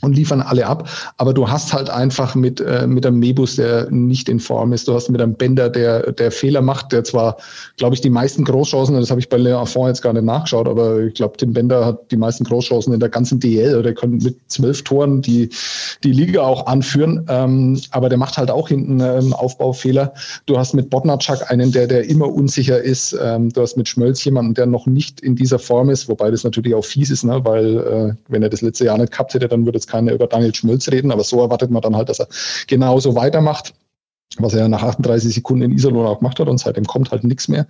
und 0.00 0.14
liefern 0.14 0.40
alle 0.40 0.66
ab. 0.66 0.88
Aber 1.16 1.34
du 1.34 1.48
hast 1.48 1.72
halt 1.72 1.90
einfach 1.90 2.34
mit, 2.34 2.60
äh, 2.60 2.86
mit 2.86 3.04
einem 3.04 3.18
Mebus, 3.18 3.56
der 3.56 3.90
nicht 3.90 4.28
in 4.28 4.40
Form 4.40 4.72
ist. 4.72 4.86
Du 4.88 4.94
hast 4.94 5.08
mit 5.08 5.20
einem 5.20 5.34
Bender, 5.34 5.68
der, 5.68 6.12
der 6.12 6.30
Fehler 6.30 6.62
macht, 6.62 6.92
der 6.92 7.04
zwar, 7.04 7.36
glaube 7.76 7.94
ich, 7.94 8.00
die 8.00 8.10
meisten 8.10 8.44
Großchancen, 8.44 8.94
das 8.94 9.10
habe 9.10 9.20
ich 9.20 9.28
bei 9.28 9.36
Le 9.36 9.50
Enfant 9.50 9.88
jetzt 9.88 10.02
gar 10.02 10.12
nicht 10.12 10.24
nachgeschaut, 10.24 10.68
aber 10.68 11.00
ich 11.00 11.14
glaube, 11.14 11.36
Tim 11.36 11.52
Bender 11.52 11.84
hat 11.84 12.10
die 12.10 12.16
meisten 12.16 12.44
Großchancen 12.44 12.92
in 12.92 13.00
der 13.00 13.08
ganzen 13.08 13.40
DL 13.40 13.76
oder 13.76 13.92
kann 13.92 14.18
mit 14.18 14.36
zwölf 14.48 14.82
Toren 14.84 15.22
die, 15.22 15.50
die 16.04 16.12
Liga 16.12 16.42
auch 16.42 16.66
anführen. 16.66 17.24
Ähm, 17.28 17.80
aber 17.90 18.08
der 18.08 18.18
macht 18.18 18.38
halt 18.38 18.50
auch 18.50 18.68
hinten 18.68 19.00
ähm, 19.00 19.32
Aufbaufehler. 19.32 20.12
Du 20.46 20.58
hast 20.58 20.74
mit 20.74 20.90
Bodnarczak 20.90 21.50
einen, 21.50 21.72
der, 21.72 21.86
der 21.86 22.08
immer 22.08 22.32
unsicher 22.32 22.80
ist. 22.80 23.16
Ähm, 23.20 23.52
du 23.52 23.62
hast 23.62 23.76
mit 23.76 23.88
Schmölz 23.88 24.22
jemanden, 24.24 24.54
der 24.54 24.66
noch 24.66 24.86
nicht 24.86 25.20
in 25.20 25.34
dieser 25.34 25.58
Form 25.58 25.90
ist, 25.90 26.08
wobei 26.08 26.30
das 26.30 26.44
natürlich 26.44 26.74
auch 26.74 26.84
fies 26.84 27.10
ist, 27.10 27.24
ne? 27.24 27.40
weil 27.44 27.76
äh, 27.78 28.14
wenn 28.28 28.42
er 28.42 28.48
das 28.48 28.62
letzte 28.62 28.84
Jahr 28.84 28.98
nicht 28.98 29.12
gehabt 29.12 29.34
hätte, 29.34 29.48
dann 29.48 29.64
würde 29.64 29.78
jetzt 29.88 29.90
keiner 29.90 30.12
über 30.12 30.26
Daniel 30.26 30.54
Schmölz 30.54 30.88
reden, 30.88 31.10
aber 31.10 31.24
so 31.24 31.40
erwartet 31.40 31.70
man 31.70 31.82
dann 31.82 31.96
halt, 31.96 32.08
dass 32.08 32.20
er 32.20 32.28
genauso 32.66 33.14
weitermacht 33.14 33.74
was 34.36 34.52
er 34.52 34.68
nach 34.68 34.82
38 34.82 35.34
Sekunden 35.34 35.62
in 35.62 35.72
Iserlohn 35.72 36.06
auch 36.06 36.18
gemacht 36.18 36.38
hat 36.38 36.48
und 36.48 36.58
seitdem 36.58 36.84
kommt 36.84 37.10
halt 37.10 37.24
nichts 37.24 37.48
mehr. 37.48 37.66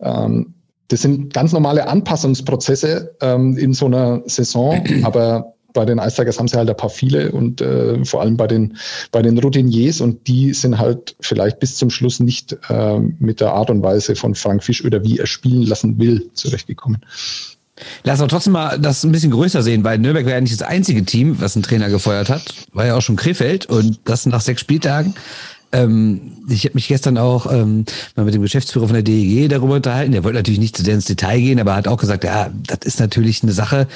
Ähm, 0.00 0.52
das 0.88 1.00
sind 1.00 1.32
ganz 1.32 1.52
normale 1.52 1.88
Anpassungsprozesse 1.88 3.16
ähm, 3.22 3.56
in 3.56 3.72
so 3.72 3.86
einer 3.86 4.22
Saison, 4.26 4.84
aber 5.04 5.54
bei 5.72 5.86
den 5.86 5.98
Eistigers 5.98 6.38
haben 6.38 6.48
sie 6.48 6.58
halt 6.58 6.68
ein 6.68 6.76
paar 6.76 6.90
viele 6.90 7.32
und 7.32 7.62
äh, 7.62 8.04
vor 8.04 8.20
allem 8.20 8.36
bei 8.36 8.46
den, 8.46 8.76
bei 9.10 9.22
den 9.22 9.38
Routiniers 9.38 10.02
und 10.02 10.28
die 10.28 10.52
sind 10.52 10.78
halt 10.78 11.16
vielleicht 11.20 11.60
bis 11.60 11.76
zum 11.76 11.88
Schluss 11.88 12.20
nicht 12.20 12.58
äh, 12.68 12.98
mit 12.98 13.40
der 13.40 13.54
Art 13.54 13.70
und 13.70 13.82
Weise 13.82 14.14
von 14.14 14.34
Frank 14.34 14.62
Fisch 14.62 14.84
oder 14.84 15.02
wie 15.02 15.18
er 15.18 15.26
spielen 15.26 15.62
lassen 15.62 15.98
will 15.98 16.28
zurechtgekommen. 16.34 17.02
Lass 18.04 18.20
uns 18.20 18.30
trotzdem 18.30 18.52
mal 18.52 18.78
das 18.78 19.04
ein 19.04 19.12
bisschen 19.12 19.30
größer 19.30 19.62
sehen, 19.62 19.84
weil 19.84 19.98
Nürnberg 19.98 20.26
wäre 20.26 20.36
ja 20.36 20.40
nicht 20.40 20.52
das 20.52 20.66
einzige 20.66 21.04
Team, 21.04 21.40
was 21.40 21.56
einen 21.56 21.62
Trainer 21.62 21.88
gefeuert 21.88 22.28
hat. 22.28 22.42
War 22.72 22.86
ja 22.86 22.96
auch 22.96 23.02
schon 23.02 23.16
Krefeld 23.16 23.66
und 23.66 24.00
das 24.04 24.26
nach 24.26 24.40
sechs 24.40 24.60
Spieltagen. 24.60 25.14
Ähm, 25.72 26.32
ich 26.48 26.64
habe 26.64 26.74
mich 26.74 26.88
gestern 26.88 27.16
auch 27.18 27.50
ähm, 27.50 27.86
mal 28.14 28.24
mit 28.24 28.34
dem 28.34 28.42
Geschäftsführer 28.42 28.86
von 28.86 28.94
der 28.94 29.02
DEG 29.02 29.48
darüber 29.48 29.76
unterhalten. 29.76 30.12
Der 30.12 30.24
wollte 30.24 30.38
natürlich 30.38 30.60
nicht 30.60 30.76
zu 30.76 30.84
sehr 30.84 30.94
ins 30.94 31.06
Detail 31.06 31.40
gehen, 31.40 31.60
aber 31.60 31.74
hat 31.74 31.88
auch 31.88 31.96
gesagt, 31.96 32.24
ja, 32.24 32.50
das 32.66 32.80
ist 32.84 33.00
natürlich 33.00 33.42
eine 33.42 33.52
Sache, 33.52 33.86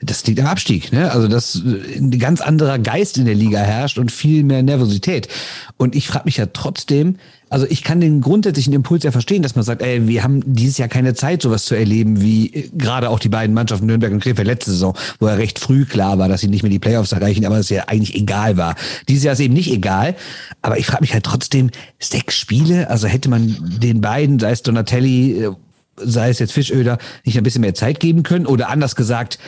das 0.00 0.24
liegt 0.26 0.40
am 0.40 0.46
Abstieg. 0.46 0.92
Ne? 0.92 1.10
Also 1.10 1.28
dass 1.28 1.56
ein 1.56 2.18
ganz 2.18 2.40
anderer 2.40 2.78
Geist 2.78 3.18
in 3.18 3.24
der 3.24 3.34
Liga 3.34 3.58
herrscht 3.58 3.98
und 3.98 4.12
viel 4.12 4.44
mehr 4.44 4.62
Nervosität. 4.62 5.28
Und 5.76 5.96
ich 5.96 6.06
frage 6.06 6.26
mich 6.26 6.36
ja 6.36 6.46
trotzdem, 6.46 7.16
also 7.54 7.66
ich 7.70 7.84
kann 7.84 8.00
den 8.00 8.20
grundsätzlichen 8.20 8.72
Impuls 8.72 9.04
ja 9.04 9.12
verstehen, 9.12 9.40
dass 9.44 9.54
man 9.54 9.64
sagt, 9.64 9.80
ey, 9.80 10.08
wir 10.08 10.24
haben 10.24 10.42
dieses 10.44 10.76
Jahr 10.76 10.88
keine 10.88 11.14
Zeit, 11.14 11.40
sowas 11.40 11.66
zu 11.66 11.76
erleben, 11.76 12.20
wie 12.20 12.52
äh, 12.52 12.68
gerade 12.76 13.08
auch 13.08 13.20
die 13.20 13.28
beiden 13.28 13.54
Mannschaften 13.54 13.86
Nürnberg 13.86 14.12
und 14.12 14.18
Krefeld 14.18 14.48
letzte 14.48 14.72
Saison, 14.72 14.96
wo 15.20 15.28
ja 15.28 15.34
recht 15.34 15.60
früh 15.60 15.84
klar 15.84 16.18
war, 16.18 16.28
dass 16.28 16.40
sie 16.40 16.48
nicht 16.48 16.64
mehr 16.64 16.70
die 16.70 16.80
Playoffs 16.80 17.12
erreichen, 17.12 17.46
aber 17.46 17.58
es 17.58 17.68
ja 17.68 17.84
eigentlich 17.86 18.16
egal 18.16 18.56
war. 18.56 18.74
Dieses 19.06 19.22
Jahr 19.22 19.34
ist 19.34 19.40
eben 19.40 19.54
nicht 19.54 19.70
egal, 19.70 20.16
aber 20.62 20.78
ich 20.78 20.86
frage 20.86 21.02
mich 21.02 21.12
halt 21.12 21.22
trotzdem, 21.22 21.70
sechs 22.00 22.36
Spiele, 22.36 22.90
also 22.90 23.06
hätte 23.06 23.28
man 23.28 23.56
den 23.80 24.00
beiden, 24.00 24.40
sei 24.40 24.50
es 24.50 24.62
Donatelli, 24.62 25.44
äh, 25.44 25.52
sei 25.94 26.30
es 26.30 26.40
jetzt 26.40 26.52
Fischöder, 26.52 26.98
nicht 27.24 27.38
ein 27.38 27.44
bisschen 27.44 27.60
mehr 27.60 27.74
Zeit 27.74 28.00
geben 28.00 28.24
können 28.24 28.46
oder 28.46 28.68
anders 28.68 28.96
gesagt, 28.96 29.38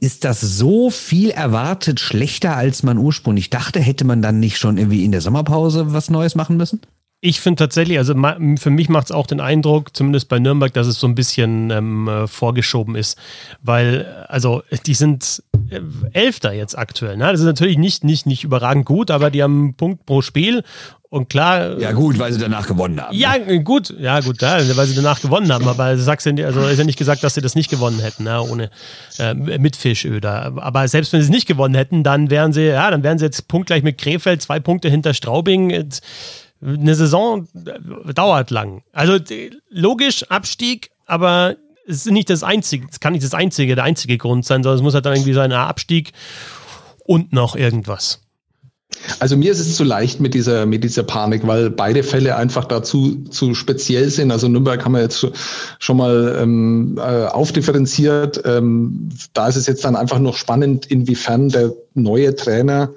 ist 0.00 0.24
das 0.24 0.40
so 0.40 0.90
viel 0.90 1.30
erwartet 1.30 2.00
schlechter, 2.00 2.56
als 2.56 2.82
man 2.82 2.98
ursprünglich 2.98 3.50
dachte? 3.50 3.80
Hätte 3.80 4.04
man 4.04 4.22
dann 4.22 4.40
nicht 4.40 4.58
schon 4.58 4.78
irgendwie 4.78 5.04
in 5.04 5.12
der 5.12 5.20
Sommerpause 5.20 5.92
was 5.92 6.10
Neues 6.10 6.34
machen 6.34 6.56
müssen? 6.56 6.80
Ich 7.22 7.42
finde 7.42 7.56
tatsächlich, 7.56 7.98
also 7.98 8.14
für 8.56 8.70
mich 8.70 8.88
macht 8.88 9.06
es 9.06 9.12
auch 9.12 9.26
den 9.26 9.40
Eindruck, 9.40 9.94
zumindest 9.94 10.30
bei 10.30 10.38
Nürnberg, 10.38 10.72
dass 10.72 10.86
es 10.86 10.98
so 10.98 11.06
ein 11.06 11.14
bisschen 11.14 11.70
ähm, 11.70 12.08
äh, 12.08 12.26
vorgeschoben 12.26 12.96
ist. 12.96 13.18
Weil, 13.62 14.24
also, 14.28 14.62
die 14.86 14.94
sind 14.94 15.42
äh, 15.68 15.80
Elfter 16.14 16.54
jetzt 16.54 16.78
aktuell. 16.78 17.18
Ne? 17.18 17.30
Das 17.30 17.40
ist 17.40 17.46
natürlich 17.46 17.76
nicht, 17.76 18.04
nicht, 18.04 18.24
nicht 18.24 18.42
überragend 18.42 18.86
gut, 18.86 19.10
aber 19.10 19.30
die 19.30 19.42
haben 19.42 19.64
einen 19.64 19.74
Punkt 19.74 20.06
pro 20.06 20.22
Spiel 20.22 20.64
und 21.10 21.28
klar. 21.28 21.78
Ja, 21.80 21.90
gut, 21.90 22.18
weil 22.20 22.32
sie 22.32 22.38
danach 22.38 22.68
gewonnen 22.68 23.00
haben. 23.00 23.14
Ja, 23.14 23.36
gut, 23.58 23.92
ja, 23.98 24.20
gut, 24.20 24.40
ja, 24.40 24.58
weil 24.76 24.86
sie 24.86 24.94
danach 24.94 25.20
gewonnen 25.20 25.52
haben. 25.52 25.66
Aber 25.66 25.96
du 25.96 26.00
sagst 26.00 26.24
ja, 26.24 26.46
also 26.46 26.60
ist 26.66 26.78
ja 26.78 26.84
nicht 26.84 26.98
gesagt, 26.98 27.24
dass 27.24 27.34
sie 27.34 27.40
das 27.40 27.56
nicht 27.56 27.68
gewonnen 27.68 27.98
hätten, 27.98 28.24
ne, 28.24 28.40
ohne 28.40 28.70
äh, 29.18 29.34
mit 29.34 29.74
Fischöder. 29.74 30.52
Aber 30.56 30.86
selbst 30.86 31.12
wenn 31.12 31.20
sie 31.20 31.24
es 31.26 31.30
nicht 31.30 31.48
gewonnen 31.48 31.74
hätten, 31.74 32.04
dann 32.04 32.30
wären 32.30 32.52
sie, 32.52 32.62
ja, 32.62 32.90
dann 32.90 33.02
wären 33.02 33.18
sie 33.18 33.24
jetzt 33.24 33.48
punktgleich 33.48 33.82
mit 33.82 33.98
Krefeld, 33.98 34.40
zwei 34.40 34.60
Punkte 34.60 34.88
hinter 34.88 35.12
Straubing. 35.12 35.90
Eine 36.62 36.94
Saison 36.94 37.48
dauert 38.14 38.50
lang. 38.50 38.82
Also 38.92 39.18
logisch 39.68 40.22
Abstieg, 40.30 40.92
aber 41.06 41.56
es 41.88 42.06
ist 42.06 42.12
nicht 42.12 42.30
das 42.30 42.44
einzige, 42.44 42.86
es 42.88 43.00
kann 43.00 43.14
nicht 43.14 43.24
das 43.24 43.34
einzige, 43.34 43.74
der 43.74 43.82
einzige 43.82 44.16
Grund 44.16 44.46
sein, 44.46 44.62
sondern 44.62 44.78
es 44.78 44.82
muss 44.82 44.94
halt 44.94 45.06
dann 45.06 45.14
irgendwie 45.14 45.32
sein, 45.32 45.50
Abstieg 45.50 46.12
und 47.04 47.32
noch 47.32 47.56
irgendwas. 47.56 48.20
Also 49.18 49.36
mir 49.36 49.52
ist 49.52 49.60
es 49.60 49.76
zu 49.76 49.84
leicht 49.84 50.20
mit 50.20 50.34
dieser, 50.34 50.66
mit 50.66 50.84
dieser 50.84 51.02
Panik, 51.02 51.46
weil 51.46 51.70
beide 51.70 52.02
Fälle 52.02 52.36
einfach 52.36 52.64
dazu 52.64 53.22
zu 53.30 53.54
speziell 53.54 54.10
sind. 54.10 54.30
Also 54.30 54.48
Nürnberg 54.48 54.84
haben 54.84 54.92
wir 54.92 55.00
jetzt 55.00 55.26
schon 55.78 55.96
mal 55.96 56.38
ähm, 56.40 56.98
äh, 56.98 57.26
aufdifferenziert. 57.26 58.42
Ähm, 58.44 59.08
da 59.32 59.48
ist 59.48 59.56
es 59.56 59.66
jetzt 59.66 59.84
dann 59.84 59.96
einfach 59.96 60.18
noch 60.18 60.36
spannend, 60.36 60.86
inwiefern 60.86 61.48
der 61.48 61.72
neue 61.94 62.34
Trainer 62.34 62.92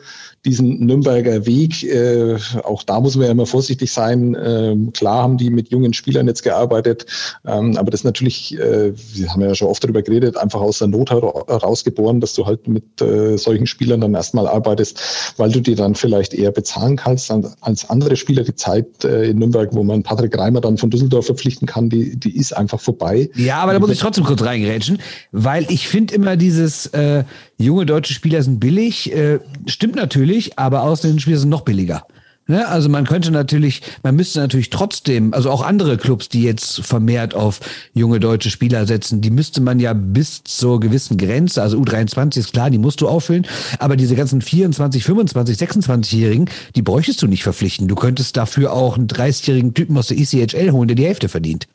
diesen 0.45 0.86
Nürnberger 0.86 1.45
Weg, 1.45 1.84
äh, 1.84 2.36
auch 2.63 2.84
da 2.84 2.99
muss 2.99 3.15
man 3.15 3.25
ja 3.25 3.32
immer 3.32 3.45
vorsichtig 3.45 3.91
sein. 3.91 4.36
Ähm, 4.43 4.91
klar 4.91 5.23
haben 5.23 5.38
die 5.38 5.49
mit 5.49 5.69
jungen 5.71 5.93
Spielern 5.93 6.27
jetzt 6.27 6.43
gearbeitet, 6.43 7.06
ähm, 7.45 7.77
aber 7.77 7.91
das 7.91 8.01
ist 8.01 8.06
natürlich, 8.06 8.60
äh, 8.60 8.91
wir 8.93 9.29
haben 9.29 9.41
ja 9.41 9.56
schon 9.56 9.69
oft 9.69 9.84
darüber 9.84 10.01
geredet, 10.01 10.36
einfach 10.36 10.60
aus 10.60 10.79
der 10.79 10.89
Not 10.89 11.12
herausgeboren, 11.12 12.19
dass 12.19 12.34
du 12.34 12.45
halt 12.45 12.67
mit 12.67 13.01
äh, 13.01 13.38
solchen 13.38 13.67
Spielern 13.67 14.01
dann 14.01 14.13
erstmal 14.13 14.47
arbeitest, 14.47 15.34
weil 15.38 15.51
du 15.51 15.62
dir 15.62 15.77
dann 15.77 15.95
vielleicht 15.95 16.34
eher 16.34 16.51
bezahlen 16.51 16.97
kannst 16.97 17.32
als 17.62 17.89
andere 17.89 18.17
Spieler. 18.17 18.43
Die 18.43 18.56
Zeit 18.56 19.06
äh, 19.06 19.29
in 19.29 19.39
Nürnberg, 19.39 19.69
wo 19.73 19.84
man 19.84 20.03
Patrick 20.03 20.38
Reimer 20.38 20.60
dann 20.60 20.77
von 20.77 20.89
Düsseldorf 20.89 21.25
verpflichten 21.25 21.67
kann, 21.67 21.89
die, 21.89 22.17
die 22.19 22.36
ist 22.36 22.51
einfach 22.51 22.82
vorbei. 22.82 23.29
Ja, 23.36 23.58
aber 23.58 23.71
da 23.71 23.79
muss 23.79 23.91
ich 23.91 23.99
trotzdem 23.99 24.25
kurz 24.25 24.41
reingerätschen, 24.41 24.99
weil 25.32 25.65
ich 25.69 25.88
finde 25.88 26.13
immer 26.15 26.36
dieses 26.36 26.88
äh, 26.88 27.23
junge 27.63 27.86
deutsche 27.86 28.13
Spieler 28.13 28.43
sind 28.43 28.60
billig, 28.60 29.13
äh, 29.13 29.39
stimmt 29.65 29.95
natürlich, 29.95 30.58
aber 30.60 30.84
ausländische 30.84 31.23
Spieler 31.23 31.39
sind 31.39 31.49
noch 31.49 31.62
billiger. 31.62 32.06
Ne? 32.47 32.67
Also 32.67 32.89
man 32.89 33.06
könnte 33.06 33.32
natürlich, 33.32 33.82
man 34.04 34.15
müsste 34.15 34.39
natürlich 34.39 34.69
trotzdem, 34.69 35.34
also 35.34 35.49
auch 35.49 35.62
andere 35.63 35.97
Clubs, 35.97 36.28
die 36.28 36.43
jetzt 36.43 36.82
vermehrt 36.82 37.36
auf 37.36 37.62
junge 37.93 38.19
deutsche 38.19 38.49
Spieler 38.49 38.86
setzen, 38.86 39.21
die 39.21 39.32
müsste 39.32 39.62
man 39.62 39.80
ja 39.80 39.93
bis 39.93 40.43
zur 40.43 40.80
gewissen 40.80 41.17
Grenze, 41.17 41.62
also 41.62 41.80
U23 41.80 42.39
ist 42.39 42.54
klar, 42.54 42.69
die 42.69 42.78
musst 42.78 42.99
du 42.99 43.08
auffüllen, 43.08 43.47
aber 43.80 43.95
diese 43.95 44.15
ganzen 44.15 44.41
24, 44.41 45.04
25, 45.04 45.58
26-Jährigen, 45.58 46.49
die 46.76 46.82
bräuchtest 46.82 47.21
du 47.21 47.28
nicht 47.28 47.43
verpflichten. 47.43 47.88
Du 47.88 47.95
könntest 47.95 48.36
dafür 48.36 48.73
auch 48.73 48.97
einen 48.97 49.08
30-jährigen 49.08 49.73
Typen 49.73 49.97
aus 49.97 50.08
der 50.08 50.17
ECHL 50.19 50.71
holen, 50.71 50.89
der 50.89 50.95
die 50.95 51.06
Hälfte 51.06 51.30
verdient. 51.30 51.67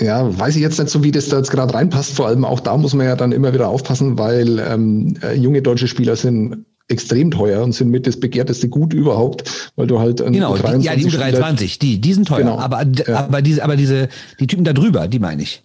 Ja, 0.00 0.38
weiß 0.38 0.56
ich 0.56 0.62
jetzt 0.62 0.78
nicht 0.78 0.90
so, 0.90 1.02
wie 1.02 1.10
das 1.10 1.28
da 1.28 1.38
jetzt 1.38 1.50
gerade 1.50 1.74
reinpasst. 1.74 2.12
Vor 2.14 2.26
allem 2.26 2.44
auch 2.44 2.60
da 2.60 2.76
muss 2.76 2.94
man 2.94 3.06
ja 3.06 3.16
dann 3.16 3.32
immer 3.32 3.52
wieder 3.52 3.68
aufpassen, 3.68 4.18
weil 4.18 4.58
ähm, 4.60 5.14
äh, 5.22 5.34
junge 5.34 5.62
deutsche 5.62 5.88
Spieler 5.88 6.14
sind 6.16 6.64
extrem 6.88 7.30
teuer 7.30 7.62
und 7.62 7.72
sind 7.72 7.90
mit 7.90 8.06
das 8.06 8.18
begehrteste 8.18 8.68
Gut 8.68 8.94
überhaupt, 8.94 9.70
weil 9.76 9.86
du 9.86 9.98
halt 9.98 10.18
genau 10.18 10.56
die, 10.56 10.84
ja 10.84 10.96
die 10.96 11.04
U23, 11.04 11.78
die 11.78 12.00
die 12.00 12.14
sind 12.14 12.28
teuer, 12.28 12.38
genau. 12.38 12.58
aber 12.58 12.84
ja. 13.06 13.16
aber 13.16 13.42
diese 13.42 13.62
aber 13.62 13.76
diese 13.76 14.08
die 14.40 14.46
Typen 14.46 14.64
da 14.64 14.72
drüber, 14.72 15.06
die 15.06 15.18
meine 15.18 15.42
ich, 15.42 15.62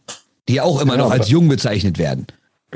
die 0.50 0.56
ja 0.56 0.64
auch 0.64 0.82
immer 0.82 0.94
genau, 0.94 1.06
noch 1.06 1.12
als 1.12 1.30
jung 1.30 1.48
bezeichnet 1.48 1.98
werden. 1.98 2.28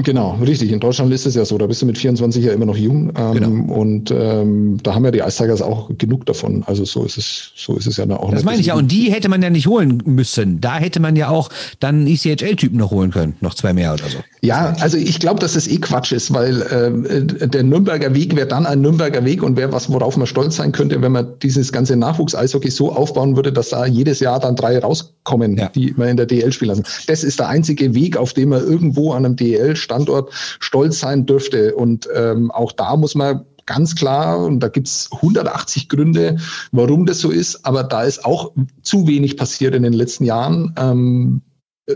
Genau, 0.03 0.37
richtig. 0.41 0.71
In 0.71 0.79
Deutschland 0.79 1.11
ist 1.11 1.25
es 1.25 1.35
ja 1.35 1.45
so, 1.45 1.57
da 1.57 1.65
bist 1.67 1.81
du 1.81 1.85
mit 1.85 1.97
24 1.97 2.43
ja 2.43 2.53
immer 2.53 2.65
noch 2.65 2.77
jung. 2.77 3.11
Ähm, 3.17 3.33
genau. 3.33 3.73
Und 3.73 4.11
ähm, 4.11 4.77
da 4.83 4.93
haben 4.93 5.05
ja 5.05 5.11
die 5.11 5.19
Ice 5.19 5.37
Tigers 5.37 5.61
auch 5.61 5.89
genug 5.97 6.25
davon. 6.25 6.63
Also 6.65 6.85
so 6.85 7.03
ist 7.03 7.17
es, 7.17 7.51
so 7.55 7.75
ist 7.75 7.87
es 7.87 7.97
ja 7.97 8.05
auch. 8.09 8.31
Das 8.31 8.43
meine 8.43 8.59
ich 8.59 8.67
ja. 8.67 8.75
Und 8.75 8.91
die 8.91 9.11
hätte 9.11 9.29
man 9.29 9.41
ja 9.41 9.49
nicht 9.49 9.67
holen 9.67 10.01
müssen. 10.05 10.61
Da 10.61 10.77
hätte 10.77 10.99
man 10.99 11.15
ja 11.15 11.29
auch 11.29 11.49
dann 11.79 11.97
einen 11.97 12.07
ECHL-Typen 12.07 12.77
noch 12.77 12.91
holen 12.91 13.11
können. 13.11 13.35
Noch 13.41 13.55
zwei 13.55 13.73
mehr 13.73 13.93
oder 13.93 14.07
so. 14.07 14.17
Ja, 14.41 14.75
also 14.79 14.97
ich 14.97 15.19
glaube, 15.19 15.39
dass 15.39 15.53
das 15.53 15.67
eh 15.67 15.77
Quatsch 15.77 16.11
ist, 16.11 16.33
weil 16.33 16.61
äh, 16.61 17.47
der 17.47 17.63
Nürnberger 17.63 18.13
Weg 18.13 18.35
wäre 18.35 18.47
dann 18.47 18.65
ein 18.65 18.81
Nürnberger 18.81 19.25
Weg 19.25 19.41
und 19.41 19.57
wäre 19.57 19.71
was, 19.71 19.91
worauf 19.91 20.15
man 20.17 20.27
stolz 20.27 20.57
sein 20.57 20.71
könnte, 20.71 21.01
wenn 21.01 21.11
man 21.11 21.27
dieses 21.41 21.71
ganze 21.71 21.95
Nachwuchs-Eishockey 21.95 22.69
so 22.69 22.91
aufbauen 22.91 23.35
würde, 23.35 23.51
dass 23.51 23.69
da 23.69 23.85
jedes 23.85 24.19
Jahr 24.19 24.39
dann 24.39 24.55
drei 24.55 24.77
rauskommen, 24.77 25.57
ja. 25.57 25.69
die 25.69 25.93
man 25.97 26.09
in 26.09 26.17
der 26.17 26.27
DL 26.27 26.51
spielen 26.51 26.69
lassen. 26.69 26.83
Das 27.07 27.23
ist 27.23 27.39
der 27.39 27.49
einzige 27.49 27.95
Weg, 27.95 28.15
auf 28.17 28.33
dem 28.33 28.49
man 28.49 28.61
irgendwo 28.61 29.13
an 29.13 29.25
einem 29.25 29.35
DL 29.35 29.75
Standort 29.87 30.33
stolz 30.59 30.99
sein 30.99 31.25
dürfte. 31.25 31.75
Und 31.75 32.09
ähm, 32.13 32.51
auch 32.51 32.73
da 32.73 32.97
muss 32.97 33.15
man 33.15 33.45
ganz 33.65 33.95
klar, 33.95 34.39
und 34.39 34.59
da 34.61 34.69
gibt's 34.69 35.09
180 35.11 35.89
Gründe, 35.89 36.37
warum 36.71 37.05
das 37.05 37.19
so 37.19 37.29
ist, 37.29 37.65
aber 37.65 37.83
da 37.83 38.03
ist 38.03 38.25
auch 38.25 38.51
zu 38.81 39.07
wenig 39.07 39.37
passiert 39.37 39.75
in 39.75 39.83
den 39.83 39.93
letzten 39.93 40.25
Jahren. 40.25 40.73
Ähm, 40.77 41.41
äh, 41.85 41.95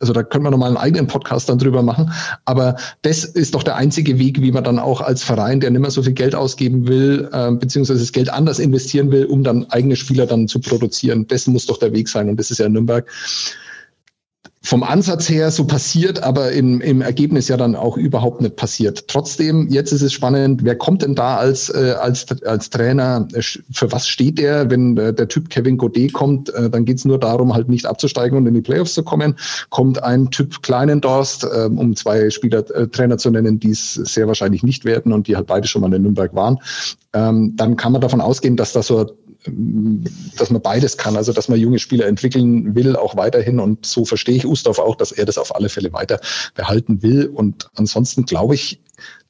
also 0.00 0.12
da 0.12 0.22
können 0.22 0.44
wir 0.44 0.50
nochmal 0.50 0.68
einen 0.68 0.76
eigenen 0.76 1.06
Podcast 1.06 1.48
dann 1.48 1.58
drüber 1.58 1.82
machen. 1.82 2.12
Aber 2.44 2.76
das 3.02 3.24
ist 3.24 3.54
doch 3.54 3.62
der 3.62 3.76
einzige 3.76 4.18
Weg, 4.18 4.40
wie 4.40 4.52
man 4.52 4.62
dann 4.62 4.78
auch 4.78 5.00
als 5.00 5.22
Verein, 5.22 5.60
der 5.60 5.70
nicht 5.70 5.80
mehr 5.80 5.90
so 5.90 6.02
viel 6.02 6.12
Geld 6.12 6.34
ausgeben 6.34 6.86
will, 6.86 7.28
äh, 7.32 7.50
beziehungsweise 7.52 8.00
das 8.00 8.12
Geld 8.12 8.30
anders 8.30 8.58
investieren 8.58 9.10
will, 9.10 9.24
um 9.26 9.42
dann 9.42 9.64
eigene 9.70 9.96
Spieler 9.96 10.26
dann 10.26 10.46
zu 10.46 10.60
produzieren. 10.60 11.26
Das 11.28 11.46
muss 11.46 11.66
doch 11.66 11.78
der 11.78 11.92
Weg 11.92 12.08
sein. 12.08 12.28
Und 12.28 12.38
das 12.38 12.50
ist 12.50 12.58
ja 12.58 12.66
in 12.66 12.74
Nürnberg 12.74 13.10
vom 14.68 14.82
Ansatz 14.82 15.30
her 15.30 15.50
so 15.50 15.66
passiert, 15.66 16.22
aber 16.22 16.52
im, 16.52 16.82
im 16.82 17.00
Ergebnis 17.00 17.48
ja 17.48 17.56
dann 17.56 17.74
auch 17.74 17.96
überhaupt 17.96 18.42
nicht 18.42 18.56
passiert. 18.56 19.08
Trotzdem, 19.08 19.66
jetzt 19.70 19.92
ist 19.92 20.02
es 20.02 20.12
spannend, 20.12 20.62
wer 20.62 20.76
kommt 20.76 21.00
denn 21.00 21.14
da 21.14 21.38
als, 21.38 21.70
äh, 21.70 21.94
als, 21.98 22.26
als 22.42 22.68
Trainer? 22.68 23.26
Für 23.72 23.90
was 23.90 24.06
steht 24.06 24.36
der? 24.36 24.68
Wenn 24.68 24.98
äh, 24.98 25.14
der 25.14 25.26
Typ 25.26 25.48
Kevin 25.48 25.78
Godet 25.78 26.12
kommt, 26.12 26.50
äh, 26.50 26.68
dann 26.68 26.84
geht's 26.84 27.06
nur 27.06 27.18
darum, 27.18 27.54
halt 27.54 27.70
nicht 27.70 27.86
abzusteigen 27.86 28.36
und 28.36 28.46
in 28.46 28.52
die 28.52 28.60
Playoffs 28.60 28.92
zu 28.92 29.02
kommen. 29.02 29.36
Kommt 29.70 30.02
ein 30.02 30.30
Typ 30.30 30.62
Kleinendorst, 30.62 31.44
äh, 31.44 31.70
um 31.74 31.96
zwei 31.96 32.28
Spieler 32.28 32.58
äh, 32.76 32.88
Trainer 32.88 33.16
zu 33.16 33.30
nennen, 33.30 33.58
die 33.58 33.70
es 33.70 33.94
sehr 33.94 34.26
wahrscheinlich 34.26 34.62
nicht 34.62 34.84
werden 34.84 35.14
und 35.14 35.28
die 35.28 35.36
halt 35.36 35.46
beide 35.46 35.66
schon 35.66 35.80
mal 35.80 35.94
in 35.94 36.02
Nürnberg 36.02 36.34
waren, 36.34 36.58
ähm, 37.14 37.54
dann 37.56 37.78
kann 37.78 37.92
man 37.92 38.02
davon 38.02 38.20
ausgehen, 38.20 38.58
dass 38.58 38.74
das 38.74 38.88
so 38.88 39.16
dass 40.36 40.50
man 40.50 40.62
beides 40.62 40.96
kann, 40.96 41.16
also 41.16 41.32
dass 41.32 41.48
man 41.48 41.58
junge 41.58 41.78
Spieler 41.78 42.06
entwickeln 42.06 42.74
will, 42.74 42.96
auch 42.96 43.16
weiterhin. 43.16 43.60
Und 43.60 43.84
so 43.84 44.04
verstehe 44.04 44.36
ich 44.36 44.46
Ustorf 44.46 44.78
auch, 44.78 44.96
dass 44.96 45.12
er 45.12 45.26
das 45.26 45.38
auf 45.38 45.54
alle 45.54 45.68
Fälle 45.68 45.92
weiter 45.92 46.20
behalten 46.54 47.02
will. 47.02 47.26
Und 47.26 47.68
ansonsten 47.76 48.24
glaube 48.24 48.54
ich, 48.54 48.80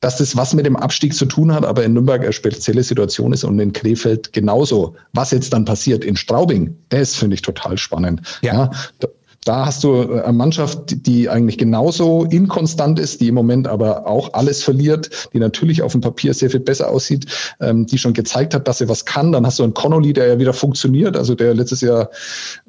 dass 0.01 0.19
das 0.19 0.37
was 0.37 0.55
mit 0.55 0.65
dem 0.65 0.77
Abstieg 0.77 1.15
zu 1.15 1.27
tun 1.27 1.53
hat, 1.53 1.65
aber 1.65 1.85
in 1.85 1.93
Nürnberg 1.93 2.23
eine 2.23 2.33
spezielle 2.33 2.83
Situation 2.83 3.33
ist 3.33 3.45
und 3.45 3.59
in 3.59 3.73
Krefeld 3.73 4.33
genauso. 4.33 4.95
Was 5.13 5.31
jetzt 5.31 5.53
dann 5.53 5.65
passiert 5.65 6.05
in 6.05 6.17
Straubing, 6.17 6.77
das 6.89 7.15
finde 7.15 7.35
ich 7.35 7.43
total 7.43 7.77
spannend. 7.77 8.23
Ja. 8.43 8.71
ja 9.03 9.09
da 9.45 9.67
hast 9.67 9.85
du 9.85 9.95
äh, 9.95 10.23
eine 10.23 10.33
Mannschaft, 10.33 11.07
die 11.07 11.29
eigentlich 11.29 11.59
genauso 11.59 12.25
inkonstant 12.25 12.99
ist, 12.99 13.21
die 13.21 13.29
im 13.29 13.35
Moment 13.35 13.67
aber 13.67 14.07
auch 14.07 14.33
alles 14.35 14.63
verliert, 14.63 15.29
die 15.33 15.39
natürlich 15.39 15.83
auf 15.83 15.93
dem 15.93 16.01
Papier 16.01 16.35
sehr 16.35 16.51
viel 16.51 16.61
besser 16.61 16.89
aussieht, 16.91 17.27
ähm, 17.61 17.87
die 17.87 17.99
schon 17.99 18.13
gezeigt 18.13 18.55
hat, 18.55 18.69
dass 18.69 18.79
sie 18.79 18.89
was 18.89 19.05
kann. 19.05 19.33
Dann 19.33 19.47
hast 19.47 19.59
du 19.59 19.65
einen 19.65 19.75
Connolly, 19.75 20.13
der 20.13 20.27
ja 20.27 20.39
wieder 20.39 20.53
funktioniert, 20.53 21.17
also 21.17 21.35
der 21.35 21.55
letztes 21.55 21.81
Jahr 21.81 22.11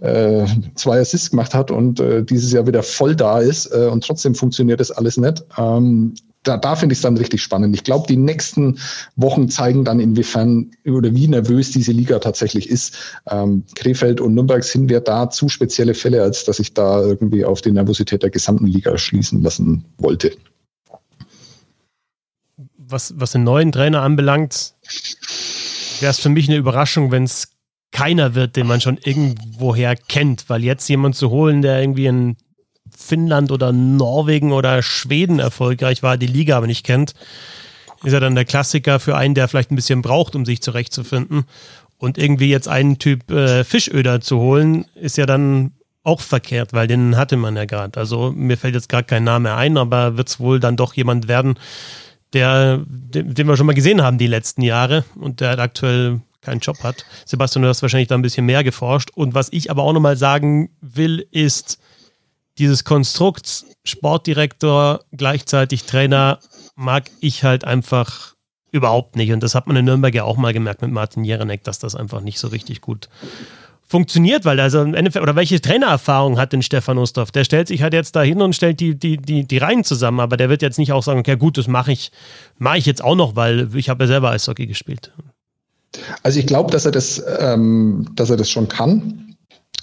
äh, 0.01 0.45
zwei 0.75 0.99
Assists 0.99 1.31
gemacht 1.31 1.53
hat 1.53 1.71
und 1.71 1.99
äh, 1.99 2.23
dieses 2.23 2.51
Jahr 2.51 2.67
wieder 2.67 2.83
voll 2.83 3.15
da 3.15 3.39
ist 3.39 3.67
äh, 3.73 3.89
und 3.91 4.03
trotzdem 4.03 4.35
funktioniert 4.35 4.79
das 4.79 4.91
alles 4.91 5.17
nicht. 5.17 5.43
Ähm, 5.57 6.13
da, 6.43 6.57
da 6.57 6.75
finde 6.75 6.93
ich 6.93 6.99
es 6.99 7.03
dann 7.03 7.17
richtig 7.17 7.41
spannend. 7.41 7.75
Ich 7.75 7.83
glaube, 7.83 8.07
die 8.07 8.17
nächsten 8.17 8.79
Wochen 9.15 9.49
zeigen 9.49 9.83
dann, 9.83 9.99
inwiefern 9.99 10.71
oder 10.85 11.13
wie 11.13 11.27
nervös 11.27 11.71
diese 11.71 11.91
Liga 11.91 12.19
tatsächlich 12.19 12.69
ist. 12.69 12.95
Ähm, 13.29 13.63
Krefeld 13.75 14.21
und 14.21 14.35
Nürnberg 14.35 14.63
sind 14.63 14.89
wir 14.89 15.01
da 15.01 15.29
zu 15.29 15.49
spezielle 15.49 15.93
Fälle, 15.93 16.21
als 16.21 16.45
dass 16.45 16.59
ich 16.59 16.73
da 16.73 17.01
irgendwie 17.01 17.43
auf 17.43 17.61
die 17.61 17.71
Nervosität 17.71 18.23
der 18.23 18.29
gesamten 18.29 18.67
Liga 18.67 18.97
schließen 18.97 19.41
lassen 19.41 19.83
wollte. 19.97 20.31
Was, 22.77 23.13
was 23.17 23.33
den 23.33 23.43
neuen 23.43 23.71
Trainer 23.71 24.01
anbelangt, 24.01 24.73
wäre 25.99 26.11
es 26.11 26.19
für 26.19 26.29
mich 26.29 26.47
eine 26.47 26.57
Überraschung, 26.57 27.11
wenn 27.11 27.23
es 27.23 27.49
keiner 27.91 28.33
wird, 28.33 28.55
den 28.55 28.67
man 28.67 28.81
schon 28.81 28.97
irgendwoher 28.97 29.95
kennt, 29.95 30.49
weil 30.49 30.63
jetzt 30.63 30.87
jemand 30.87 31.15
zu 31.15 31.29
holen, 31.29 31.61
der 31.61 31.81
irgendwie 31.81 32.05
in 32.05 32.37
Finnland 32.99 33.51
oder 33.51 33.71
Norwegen 33.71 34.51
oder 34.51 34.83
Schweden 34.83 35.39
erfolgreich 35.39 36.03
war, 36.03 36.17
die 36.17 36.27
Liga 36.27 36.57
aber 36.57 36.67
nicht 36.67 36.85
kennt, 36.85 37.13
ist 38.03 38.13
ja 38.13 38.19
dann 38.19 38.35
der 38.35 38.45
Klassiker 38.45 38.99
für 38.99 39.15
einen, 39.15 39.35
der 39.35 39.47
vielleicht 39.47 39.71
ein 39.71 39.75
bisschen 39.75 40.01
braucht, 40.01 40.35
um 40.35 40.45
sich 40.45 40.61
zurechtzufinden. 40.61 41.45
Und 41.97 42.17
irgendwie 42.17 42.49
jetzt 42.49 42.67
einen 42.67 42.99
Typ 42.99 43.29
äh, 43.31 43.63
Fischöder 43.63 44.21
zu 44.21 44.39
holen, 44.39 44.85
ist 44.95 45.17
ja 45.17 45.25
dann 45.25 45.71
auch 46.03 46.21
verkehrt, 46.21 46.71
weil 46.71 46.87
den 46.87 47.17
hatte 47.17 47.35
man 47.35 47.55
ja 47.55 47.65
gerade. 47.65 47.99
Also 47.99 48.31
mir 48.31 48.57
fällt 48.57 48.75
jetzt 48.75 48.89
gar 48.89 49.03
kein 49.03 49.23
Name 49.23 49.55
ein, 49.55 49.77
aber 49.77 50.15
wird 50.17 50.29
es 50.29 50.39
wohl 50.39 50.59
dann 50.59 50.77
doch 50.77 50.93
jemand 50.93 51.27
werden, 51.27 51.55
der, 52.33 52.83
den, 52.87 53.33
den 53.33 53.47
wir 53.47 53.57
schon 53.57 53.65
mal 53.65 53.73
gesehen 53.73 54.01
haben 54.01 54.17
die 54.17 54.27
letzten 54.27 54.61
Jahre 54.61 55.03
und 55.15 55.41
der 55.41 55.57
aktuell 55.59 56.21
keinen 56.41 56.59
Job 56.59 56.83
hat. 56.83 57.05
Sebastian, 57.25 57.63
du 57.63 57.69
hast 57.69 57.81
wahrscheinlich 57.81 58.07
da 58.07 58.15
ein 58.15 58.21
bisschen 58.21 58.45
mehr 58.45 58.63
geforscht. 58.63 59.09
Und 59.13 59.33
was 59.33 59.49
ich 59.51 59.69
aber 59.69 59.83
auch 59.83 59.93
nochmal 59.93 60.15
sagen 60.15 60.69
will, 60.79 61.25
ist, 61.31 61.79
dieses 62.59 62.83
Konstrukt 62.83 63.65
Sportdirektor, 63.83 65.01
gleichzeitig 65.11 65.85
Trainer, 65.85 66.39
mag 66.75 67.05
ich 67.21 67.43
halt 67.43 67.65
einfach 67.65 68.35
überhaupt 68.71 69.15
nicht. 69.15 69.31
Und 69.31 69.41
das 69.41 69.55
hat 69.55 69.67
man 69.67 69.75
in 69.75 69.85
Nürnberg 69.85 70.13
ja 70.13 70.23
auch 70.23 70.37
mal 70.37 70.53
gemerkt 70.53 70.81
mit 70.81 70.91
Martin 70.91 71.23
Jerenek, 71.23 71.63
dass 71.63 71.79
das 71.79 71.95
einfach 71.95 72.21
nicht 72.21 72.39
so 72.39 72.49
richtig 72.49 72.81
gut 72.81 73.09
funktioniert, 73.89 74.45
weil 74.45 74.59
also 74.59 74.81
im 74.81 74.93
Endeffekt, 74.93 75.23
oder 75.23 75.35
welche 75.35 75.59
Trainererfahrung 75.59 76.37
hat 76.37 76.53
denn 76.53 76.61
Stefan 76.61 76.99
Ustorf? 76.99 77.31
Der 77.31 77.43
stellt 77.43 77.67
sich 77.67 77.81
halt 77.81 77.93
jetzt 77.93 78.15
da 78.15 78.21
hin 78.21 78.39
und 78.39 78.55
stellt 78.55 78.79
die, 78.79 78.93
die, 78.93 79.17
die, 79.17 79.47
die 79.47 79.57
Reihen 79.57 79.83
zusammen, 79.83 80.19
aber 80.19 80.37
der 80.37 80.47
wird 80.49 80.61
jetzt 80.61 80.77
nicht 80.77 80.91
auch 80.93 81.01
sagen, 81.01 81.19
okay, 81.19 81.35
gut, 81.37 81.57
das 81.57 81.67
mache 81.67 81.91
ich, 81.91 82.11
mache 82.59 82.77
ich 82.77 82.85
jetzt 82.85 83.03
auch 83.03 83.15
noch, 83.15 83.35
weil 83.35 83.75
ich 83.75 83.89
habe 83.89 84.03
ja 84.03 84.07
selber 84.07 84.29
Eishockey 84.29 84.67
gespielt. 84.67 85.11
Also 86.21 86.39
ich 86.39 86.45
glaube, 86.45 86.71
dass 86.71 86.85
er 86.85 86.91
das, 86.91 87.21
ähm, 87.39 88.07
dass 88.13 88.29
er 88.29 88.37
das 88.37 88.51
schon 88.51 88.67
kann. 88.67 89.28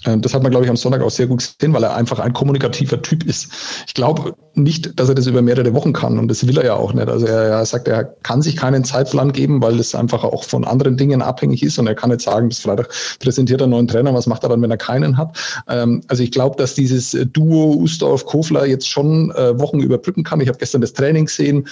Ähm, 0.07 0.21
das 0.21 0.33
hat 0.33 0.41
man, 0.41 0.51
glaube 0.51 0.65
ich, 0.65 0.69
am 0.69 0.77
Sonntag 0.77 1.01
auch 1.01 1.11
sehr 1.11 1.27
gut 1.27 1.39
gesehen, 1.39 1.73
weil 1.73 1.83
er 1.83 1.95
einfach 1.95 2.19
ein 2.19 2.33
kommunikativer 2.33 3.01
Typ 3.01 3.25
ist. 3.25 3.49
Ich 3.87 3.93
glaube 3.93 4.33
nicht, 4.53 4.99
dass 4.99 5.09
er 5.09 5.15
das 5.15 5.27
über 5.27 5.41
mehrere 5.41 5.73
Wochen 5.73 5.93
kann 5.93 6.17
und 6.17 6.29
das 6.29 6.47
will 6.47 6.57
er 6.57 6.65
ja 6.65 6.73
auch 6.75 6.93
nicht. 6.93 7.07
Also 7.09 7.27
er, 7.27 7.43
er, 7.43 7.65
sagt, 7.65 7.87
er 7.87 8.05
kann 8.05 8.41
sich 8.41 8.55
keinen 8.55 8.83
Zeitplan 8.83 9.33
geben, 9.33 9.61
weil 9.61 9.77
das 9.77 9.93
einfach 9.93 10.23
auch 10.23 10.43
von 10.43 10.63
anderen 10.63 10.97
Dingen 10.97 11.21
abhängig 11.21 11.61
ist 11.61 11.77
und 11.77 11.87
er 11.87 11.95
kann 11.95 12.09
nicht 12.09 12.21
sagen, 12.21 12.47
bis 12.47 12.59
Freitag 12.59 12.89
präsentiert 13.19 13.61
er 13.61 13.65
einen 13.65 13.71
neuen 13.71 13.87
Trainer, 13.87 14.13
was 14.13 14.27
macht 14.27 14.43
er 14.43 14.49
dann, 14.49 14.61
wenn 14.61 14.71
er 14.71 14.77
keinen 14.77 15.17
hat. 15.17 15.37
Ähm, 15.67 16.01
also 16.07 16.23
ich 16.23 16.31
glaube, 16.31 16.55
dass 16.55 16.73
dieses 16.73 17.15
Duo 17.33 17.75
Ustorf-Kofler 17.75 18.65
jetzt 18.65 18.89
schon 18.89 19.31
äh, 19.31 19.59
Wochen 19.59 19.79
überbrücken 19.79 20.23
kann. 20.23 20.39
Ich 20.39 20.47
habe 20.47 20.57
gestern 20.57 20.81
das 20.81 20.93
Training 20.93 21.25
gesehen 21.25 21.67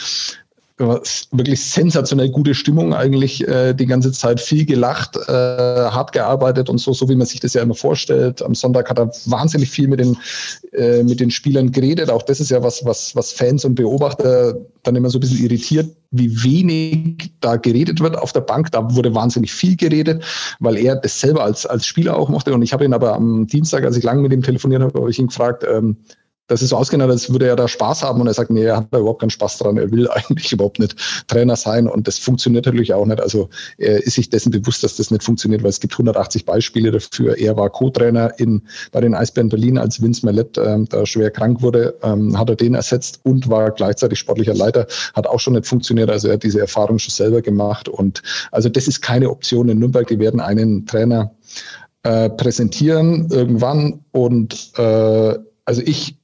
wirklich 0.78 1.64
sensationell 1.64 2.30
gute 2.30 2.54
Stimmung 2.54 2.94
eigentlich 2.94 3.48
äh, 3.48 3.74
die 3.74 3.86
ganze 3.86 4.12
Zeit 4.12 4.42
viel 4.42 4.66
gelacht, 4.66 5.16
äh, 5.16 5.32
hart 5.32 6.12
gearbeitet 6.12 6.70
und 6.70 6.80
so, 6.80 6.92
so 6.92 7.08
wie 7.08 7.16
man 7.16 7.28
sich 7.28 7.40
das 7.40 7.54
ja 7.54 7.62
immer 7.62 7.76
vorstellt. 7.76 8.42
Am 8.42 8.54
Sonntag 8.56 8.90
hat 8.90 9.00
er 9.00 9.10
wahnsinnig 9.26 9.70
viel 9.70 9.88
mit 9.88 10.02
den, 10.02 10.18
äh, 10.74 11.02
mit 11.04 11.22
den 11.22 11.32
Spielern 11.32 11.72
geredet. 11.72 12.10
Auch 12.10 12.24
das 12.24 12.42
ist 12.42 12.52
ja 12.52 12.62
was, 12.62 12.84
was, 12.84 13.16
was 13.16 13.32
Fans 13.32 13.64
und 13.64 13.76
Beobachter 13.76 14.58
dann 14.84 14.98
immer 14.98 15.10
so 15.10 15.18
ein 15.18 15.22
bisschen 15.22 15.46
irritiert, 15.46 15.96
wie 16.12 16.44
wenig 16.44 17.32
da 17.40 17.56
geredet 17.56 18.02
wird 18.02 18.18
auf 18.18 18.34
der 18.34 18.42
Bank. 18.42 18.70
Da 18.74 18.94
wurde 18.96 19.16
wahnsinnig 19.16 19.54
viel 19.54 19.78
geredet, 19.78 20.26
weil 20.60 20.76
er 20.76 20.98
das 20.98 21.22
selber 21.22 21.44
als, 21.44 21.66
als 21.66 21.86
Spieler 21.86 22.18
auch 22.18 22.28
mochte. 22.28 22.54
Und 22.54 22.62
ich 22.64 22.74
habe 22.74 22.84
ihn 22.84 22.94
aber 22.94 23.16
am 23.16 23.48
Dienstag, 23.48 23.86
als 23.86 23.96
ich 23.96 24.04
lange 24.04 24.22
mit 24.22 24.34
ihm 24.34 24.44
telefoniert 24.44 24.82
habe, 24.82 25.00
habe 25.00 25.10
ich 25.10 25.20
ihn 25.20 25.28
gefragt, 25.28 25.64
ähm, 25.66 25.98
das 26.47 26.62
ist 26.62 26.69
so 26.69 26.77
ausgegangen, 26.77 27.10
als 27.10 27.31
würde 27.31 27.47
er 27.47 27.55
da 27.55 27.67
Spaß 27.67 28.03
haben 28.03 28.21
und 28.21 28.27
er 28.27 28.34
sagt, 28.34 28.51
nee, 28.51 28.63
er 28.63 28.77
hat 28.77 28.88
da 28.91 28.99
überhaupt 28.99 29.21
keinen 29.21 29.31
Spaß 29.31 29.58
dran, 29.58 29.77
er 29.77 29.91
will 29.91 30.08
eigentlich 30.12 30.51
überhaupt 30.51 30.79
nicht 30.79 30.95
Trainer 31.27 31.55
sein 31.55 31.88
und 31.88 32.08
das 32.08 32.19
funktioniert 32.19 32.65
natürlich 32.65 32.93
auch 32.93 33.05
nicht. 33.05 33.19
Also 33.19 33.49
er 33.77 34.03
ist 34.03 34.15
sich 34.15 34.29
dessen 34.29 34.51
bewusst, 34.51 34.84
dass 34.84 34.97
das 34.97 35.12
nicht 35.12 35.23
funktioniert, 35.23 35.63
weil 35.63 35.69
es 35.69 35.79
gibt 35.79 35.93
180 35.93 36.45
Beispiele 36.45 36.91
dafür. 36.91 37.38
Er 37.38 37.58
war 37.58 37.69
Co-Trainer 37.69 38.39
in, 38.39 38.62
bei 38.91 39.01
den 39.01 39.15
Eisbären 39.15 39.49
Berlin, 39.49 39.77
als 39.77 40.01
Vince 40.01 40.25
Mallet 40.25 40.58
ähm, 40.58 40.88
da 40.89 41.05
schwer 41.05 41.31
krank 41.31 41.62
wurde, 41.62 41.95
ähm, 42.03 42.38
hat 42.38 42.49
er 42.49 42.55
den 42.55 42.75
ersetzt 42.75 43.19
und 43.23 43.49
war 43.49 43.71
gleichzeitig 43.71 44.19
sportlicher 44.19 44.53
Leiter, 44.53 44.88
hat 45.13 45.27
auch 45.27 45.39
schon 45.39 45.53
nicht 45.53 45.65
funktioniert. 45.65 46.10
Also 46.10 46.27
er 46.27 46.36
hat 46.36 46.43
diese 46.43 46.60
Erfahrung 46.60 46.99
schon 46.99 47.12
selber 47.12 47.41
gemacht 47.41 47.89
und 47.89 48.21
also 48.51 48.69
das 48.69 48.88
ist 48.88 49.01
keine 49.01 49.29
Option 49.29 49.69
in 49.69 49.79
Nürnberg. 49.79 50.08
Die 50.08 50.19
werden 50.19 50.39
einen 50.39 50.86
Trainer 50.86 51.31
äh, 52.03 52.29
präsentieren 52.29 53.29
irgendwann 53.31 54.01
und 54.12 54.71
äh, 54.77 55.39
also 55.65 55.81
ich 55.84 56.17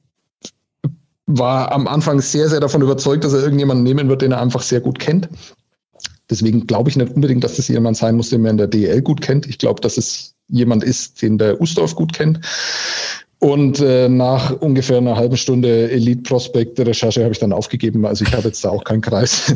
war 1.38 1.72
am 1.72 1.86
Anfang 1.88 2.20
sehr, 2.20 2.48
sehr 2.48 2.60
davon 2.60 2.82
überzeugt, 2.82 3.24
dass 3.24 3.32
er 3.32 3.42
irgendjemanden 3.42 3.84
nehmen 3.84 4.08
wird, 4.08 4.22
den 4.22 4.32
er 4.32 4.40
einfach 4.40 4.62
sehr 4.62 4.80
gut 4.80 4.98
kennt. 4.98 5.28
Deswegen 6.30 6.66
glaube 6.66 6.88
ich 6.88 6.96
nicht 6.96 7.14
unbedingt, 7.14 7.44
dass 7.44 7.56
das 7.56 7.68
jemand 7.68 7.96
sein 7.96 8.16
muss, 8.16 8.30
den 8.30 8.42
man 8.42 8.52
in 8.52 8.56
der 8.58 8.66
DL 8.66 9.02
gut 9.02 9.20
kennt. 9.20 9.46
Ich 9.46 9.58
glaube, 9.58 9.80
dass 9.80 9.96
es 9.96 10.34
jemand 10.48 10.84
ist, 10.84 11.20
den 11.22 11.38
der 11.38 11.60
Ustorf 11.60 11.94
gut 11.94 12.12
kennt. 12.12 12.40
Und 13.42 13.80
äh, 13.80 14.08
nach 14.08 14.52
ungefähr 14.60 14.98
einer 14.98 15.16
halben 15.16 15.36
Stunde 15.36 15.90
Elite-Prospect-Recherche 15.90 17.24
habe 17.24 17.32
ich 17.32 17.40
dann 17.40 17.52
aufgegeben. 17.52 18.06
Also 18.06 18.24
ich 18.24 18.32
habe 18.32 18.44
jetzt 18.44 18.64
da 18.64 18.68
auch 18.68 18.84
keinen 18.84 19.00
Kreis, 19.00 19.52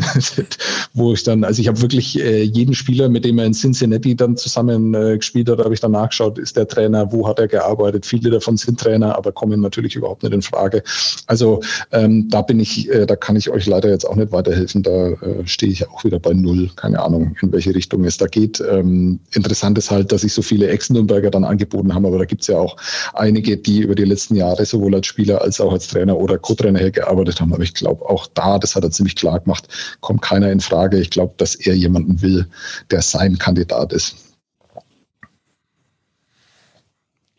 wo 0.92 1.12
ich 1.12 1.22
dann, 1.22 1.44
also 1.44 1.62
ich 1.62 1.68
habe 1.68 1.80
wirklich 1.80 2.18
äh, 2.18 2.42
jeden 2.42 2.74
Spieler, 2.74 3.08
mit 3.08 3.24
dem 3.24 3.38
er 3.38 3.44
in 3.44 3.52
Cincinnati 3.52 4.16
dann 4.16 4.36
zusammen 4.36 4.92
äh, 4.92 5.18
gespielt 5.18 5.48
hat, 5.48 5.60
habe 5.60 5.72
ich 5.72 5.78
dann 5.78 5.92
nachgeschaut, 5.92 6.36
ist 6.36 6.56
der 6.56 6.66
Trainer, 6.66 7.12
wo 7.12 7.28
hat 7.28 7.38
er 7.38 7.46
gearbeitet? 7.46 8.06
Viele 8.06 8.30
davon 8.30 8.56
sind 8.56 8.80
Trainer, 8.80 9.16
aber 9.16 9.30
kommen 9.30 9.60
natürlich 9.60 9.94
überhaupt 9.94 10.24
nicht 10.24 10.34
in 10.34 10.42
Frage. 10.42 10.82
Also 11.28 11.60
ähm, 11.92 12.28
da 12.28 12.42
bin 12.42 12.58
ich, 12.58 12.90
äh, 12.90 13.06
da 13.06 13.14
kann 13.14 13.36
ich 13.36 13.50
euch 13.50 13.66
leider 13.66 13.88
jetzt 13.88 14.04
auch 14.04 14.16
nicht 14.16 14.32
weiterhelfen. 14.32 14.82
Da 14.82 15.10
äh, 15.10 15.46
stehe 15.46 15.70
ich 15.70 15.88
auch 15.88 16.02
wieder 16.02 16.18
bei 16.18 16.32
null. 16.32 16.70
Keine 16.74 16.98
Ahnung, 16.98 17.36
in 17.40 17.52
welche 17.52 17.72
Richtung 17.72 18.04
es 18.04 18.16
da 18.16 18.26
geht. 18.26 18.60
Ähm, 18.68 19.20
interessant 19.32 19.78
ist 19.78 19.92
halt, 19.92 20.10
dass 20.10 20.22
sich 20.22 20.32
so 20.32 20.42
viele 20.42 20.66
Ex-Nürnberger 20.70 21.30
dann 21.30 21.44
angeboten 21.44 21.94
haben, 21.94 22.04
aber 22.04 22.18
da 22.18 22.24
gibt 22.24 22.40
es 22.40 22.48
ja 22.48 22.58
auch 22.58 22.76
einige, 23.14 23.56
die 23.56 23.75
die 23.76 23.82
über 23.82 23.94
die 23.94 24.04
letzten 24.04 24.36
Jahre 24.36 24.64
sowohl 24.64 24.94
als 24.94 25.06
Spieler 25.06 25.42
als 25.42 25.60
auch 25.60 25.72
als 25.72 25.88
Trainer 25.88 26.16
oder 26.16 26.38
Co-Trainer 26.38 26.78
hergearbeitet 26.78 27.40
haben. 27.40 27.52
Aber 27.52 27.62
ich 27.62 27.74
glaube, 27.74 28.08
auch 28.08 28.26
da, 28.28 28.58
das 28.58 28.74
hat 28.74 28.84
er 28.84 28.90
ziemlich 28.90 29.16
klar 29.16 29.40
gemacht, 29.40 29.68
kommt 30.00 30.22
keiner 30.22 30.50
in 30.50 30.60
Frage. 30.60 30.98
Ich 30.98 31.10
glaube, 31.10 31.34
dass 31.36 31.54
er 31.54 31.74
jemanden 31.74 32.22
will, 32.22 32.48
der 32.90 33.02
sein 33.02 33.38
Kandidat 33.38 33.92
ist. 33.92 34.16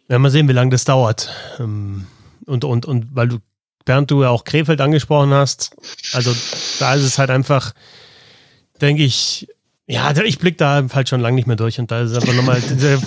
Ja, 0.09 0.19
mal 0.19 0.29
sehen, 0.29 0.47
wie 0.47 0.53
lange 0.53 0.71
das 0.71 0.85
dauert. 0.85 1.29
Ähm, 1.59 2.05
und, 2.45 2.63
und, 2.63 2.85
und 2.85 3.15
weil 3.15 3.27
du, 3.27 3.39
Bernd, 3.83 4.11
du 4.11 4.23
ja 4.23 4.29
auch 4.29 4.43
Krefeld 4.43 4.79
angesprochen 4.79 5.31
hast, 5.31 5.75
also 6.13 6.35
da 6.79 6.93
ist 6.93 7.03
es 7.03 7.17
halt 7.17 7.29
einfach, 7.29 7.73
denke 8.79 9.03
ich, 9.03 9.47
ja, 9.89 10.13
ich 10.21 10.37
blicke 10.37 10.57
da 10.57 10.85
halt 10.93 11.07
schon 11.07 11.21
lange 11.21 11.35
nicht 11.35 11.47
mehr 11.47 11.55
durch 11.55 11.79
und 11.79 11.89
da 11.89 12.01
ist 12.01 12.13
einfach 12.13 12.33
nochmal 12.33 12.61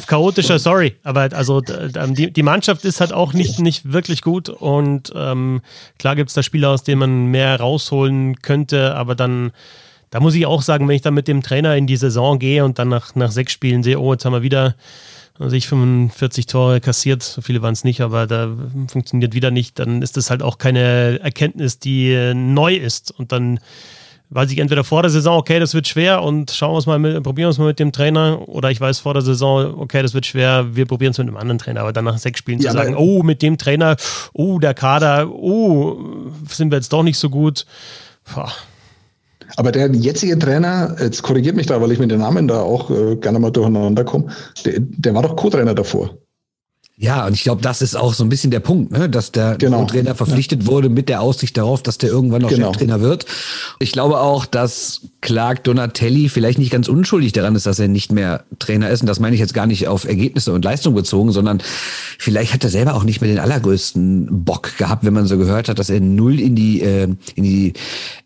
chaotischer, 0.06 0.58
sorry. 0.58 0.96
Aber 1.02 1.28
also 1.32 1.60
die, 1.60 2.32
die 2.32 2.42
Mannschaft 2.42 2.86
ist 2.86 3.00
halt 3.00 3.12
auch 3.12 3.34
nicht, 3.34 3.58
nicht 3.58 3.92
wirklich 3.92 4.22
gut 4.22 4.48
und 4.48 5.12
ähm, 5.14 5.60
klar 5.98 6.16
gibt 6.16 6.30
es 6.30 6.34
da 6.34 6.42
Spieler, 6.42 6.70
aus 6.70 6.82
denen 6.82 7.00
man 7.00 7.26
mehr 7.26 7.60
rausholen 7.60 8.36
könnte, 8.40 8.94
aber 8.96 9.14
dann, 9.14 9.52
da 10.08 10.20
muss 10.20 10.34
ich 10.34 10.46
auch 10.46 10.62
sagen, 10.62 10.88
wenn 10.88 10.96
ich 10.96 11.02
dann 11.02 11.12
mit 11.12 11.28
dem 11.28 11.42
Trainer 11.42 11.76
in 11.76 11.86
die 11.86 11.98
Saison 11.98 12.38
gehe 12.38 12.64
und 12.64 12.78
dann 12.78 12.88
nach, 12.88 13.14
nach 13.14 13.30
sechs 13.30 13.52
Spielen 13.52 13.82
sehe, 13.82 14.00
oh, 14.00 14.14
jetzt 14.14 14.24
haben 14.24 14.32
wir 14.32 14.42
wieder 14.42 14.74
also 15.38 15.56
ich 15.56 15.68
45 15.68 16.46
Tore 16.46 16.80
kassiert, 16.80 17.22
so 17.22 17.40
viele 17.40 17.62
waren 17.62 17.72
es 17.72 17.82
nicht, 17.82 18.02
aber 18.02 18.26
da 18.26 18.54
funktioniert 18.88 19.32
wieder 19.32 19.50
nicht, 19.50 19.78
dann 19.78 20.02
ist 20.02 20.18
das 20.18 20.28
halt 20.28 20.42
auch 20.42 20.58
keine 20.58 21.18
Erkenntnis, 21.22 21.78
die 21.78 22.32
neu 22.34 22.74
ist 22.74 23.10
und 23.10 23.32
dann 23.32 23.58
weiß 24.30 24.50
ich 24.52 24.58
entweder 24.58 24.84
vor 24.84 25.02
der 25.02 25.10
Saison, 25.10 25.38
okay, 25.38 25.58
das 25.58 25.74
wird 25.74 25.88
schwer 25.88 26.22
und 26.22 26.50
schauen 26.52 26.72
wir 26.74 26.78
es 26.78 26.86
mal, 26.86 26.98
mit, 26.98 27.22
probieren 27.22 27.48
wir 27.48 27.50
es 27.50 27.58
mal 27.58 27.66
mit 27.66 27.78
dem 27.80 27.92
Trainer 27.92 28.48
oder 28.48 28.70
ich 28.70 28.80
weiß 28.80 29.00
vor 29.00 29.12
der 29.12 29.22
Saison, 29.22 29.78
okay, 29.78 30.02
das 30.02 30.14
wird 30.14 30.24
schwer, 30.24 30.74
wir 30.74 30.86
probieren 30.86 31.10
es 31.10 31.18
mit 31.18 31.26
einem 31.26 31.36
anderen 31.36 31.58
Trainer, 31.58 31.80
aber 31.80 31.92
dann 31.92 32.04
nach 32.04 32.18
sechs 32.18 32.38
Spielen 32.38 32.60
ja, 32.60 32.70
zu 32.70 32.76
sagen, 32.76 32.94
oh, 32.96 33.22
mit 33.22 33.42
dem 33.42 33.58
Trainer, 33.58 33.96
oh, 34.32 34.58
der 34.60 34.74
Kader, 34.74 35.28
oh, 35.30 35.98
sind 36.48 36.70
wir 36.70 36.78
jetzt 36.78 36.92
doch 36.92 37.02
nicht 37.02 37.18
so 37.18 37.28
gut. 37.28 37.66
Boah. 38.32 38.52
Aber 39.56 39.72
der 39.72 39.90
jetzige 39.90 40.38
Trainer, 40.38 40.94
jetzt 41.00 41.22
korrigiert 41.22 41.56
mich 41.56 41.66
da, 41.66 41.80
weil 41.80 41.90
ich 41.90 41.98
mit 41.98 42.12
den 42.12 42.20
Namen 42.20 42.46
da 42.46 42.60
auch 42.60 42.88
äh, 42.90 43.16
gerne 43.16 43.40
mal 43.40 43.50
durcheinander 43.50 44.04
komme, 44.04 44.26
der, 44.64 44.74
der 44.78 45.14
war 45.14 45.22
doch 45.22 45.34
Co-Trainer 45.34 45.74
davor. 45.74 46.10
Ja, 47.02 47.26
und 47.26 47.32
ich 47.32 47.44
glaube, 47.44 47.62
das 47.62 47.80
ist 47.80 47.96
auch 47.96 48.12
so 48.12 48.22
ein 48.22 48.28
bisschen 48.28 48.50
der 48.50 48.60
Punkt, 48.60 48.92
ne? 48.92 49.08
dass 49.08 49.32
der 49.32 49.56
genau. 49.56 49.86
Trainer 49.86 50.14
verpflichtet 50.14 50.64
ja. 50.64 50.68
wurde 50.68 50.90
mit 50.90 51.08
der 51.08 51.22
Aussicht 51.22 51.56
darauf, 51.56 51.82
dass 51.82 51.96
der 51.96 52.10
irgendwann 52.10 52.42
noch 52.42 52.50
genau. 52.50 52.66
Cheftrainer 52.66 53.00
wird. 53.00 53.24
Ich 53.78 53.92
glaube 53.92 54.20
auch, 54.20 54.44
dass 54.44 55.00
Clark 55.22 55.64
Donatelli 55.64 56.28
vielleicht 56.28 56.58
nicht 56.58 56.70
ganz 56.70 56.88
unschuldig 56.88 57.32
daran 57.32 57.56
ist, 57.56 57.64
dass 57.64 57.78
er 57.78 57.88
nicht 57.88 58.12
mehr 58.12 58.44
Trainer 58.58 58.90
ist. 58.90 59.00
Und 59.00 59.06
das 59.06 59.18
meine 59.18 59.32
ich 59.34 59.40
jetzt 59.40 59.54
gar 59.54 59.66
nicht 59.66 59.88
auf 59.88 60.04
Ergebnisse 60.04 60.52
und 60.52 60.62
Leistung 60.62 60.94
bezogen, 60.94 61.32
sondern 61.32 61.62
vielleicht 62.18 62.52
hat 62.52 62.64
er 62.64 62.70
selber 62.70 62.94
auch 62.94 63.04
nicht 63.04 63.22
mehr 63.22 63.30
den 63.30 63.38
allergrößten 63.38 64.44
Bock 64.44 64.76
gehabt, 64.76 65.02
wenn 65.02 65.14
man 65.14 65.24
so 65.24 65.38
gehört 65.38 65.70
hat, 65.70 65.78
dass 65.78 65.88
er 65.88 66.00
null 66.00 66.38
in 66.38 66.54
die, 66.54 66.82
äh, 66.82 67.08
in 67.34 67.44
die 67.44 67.72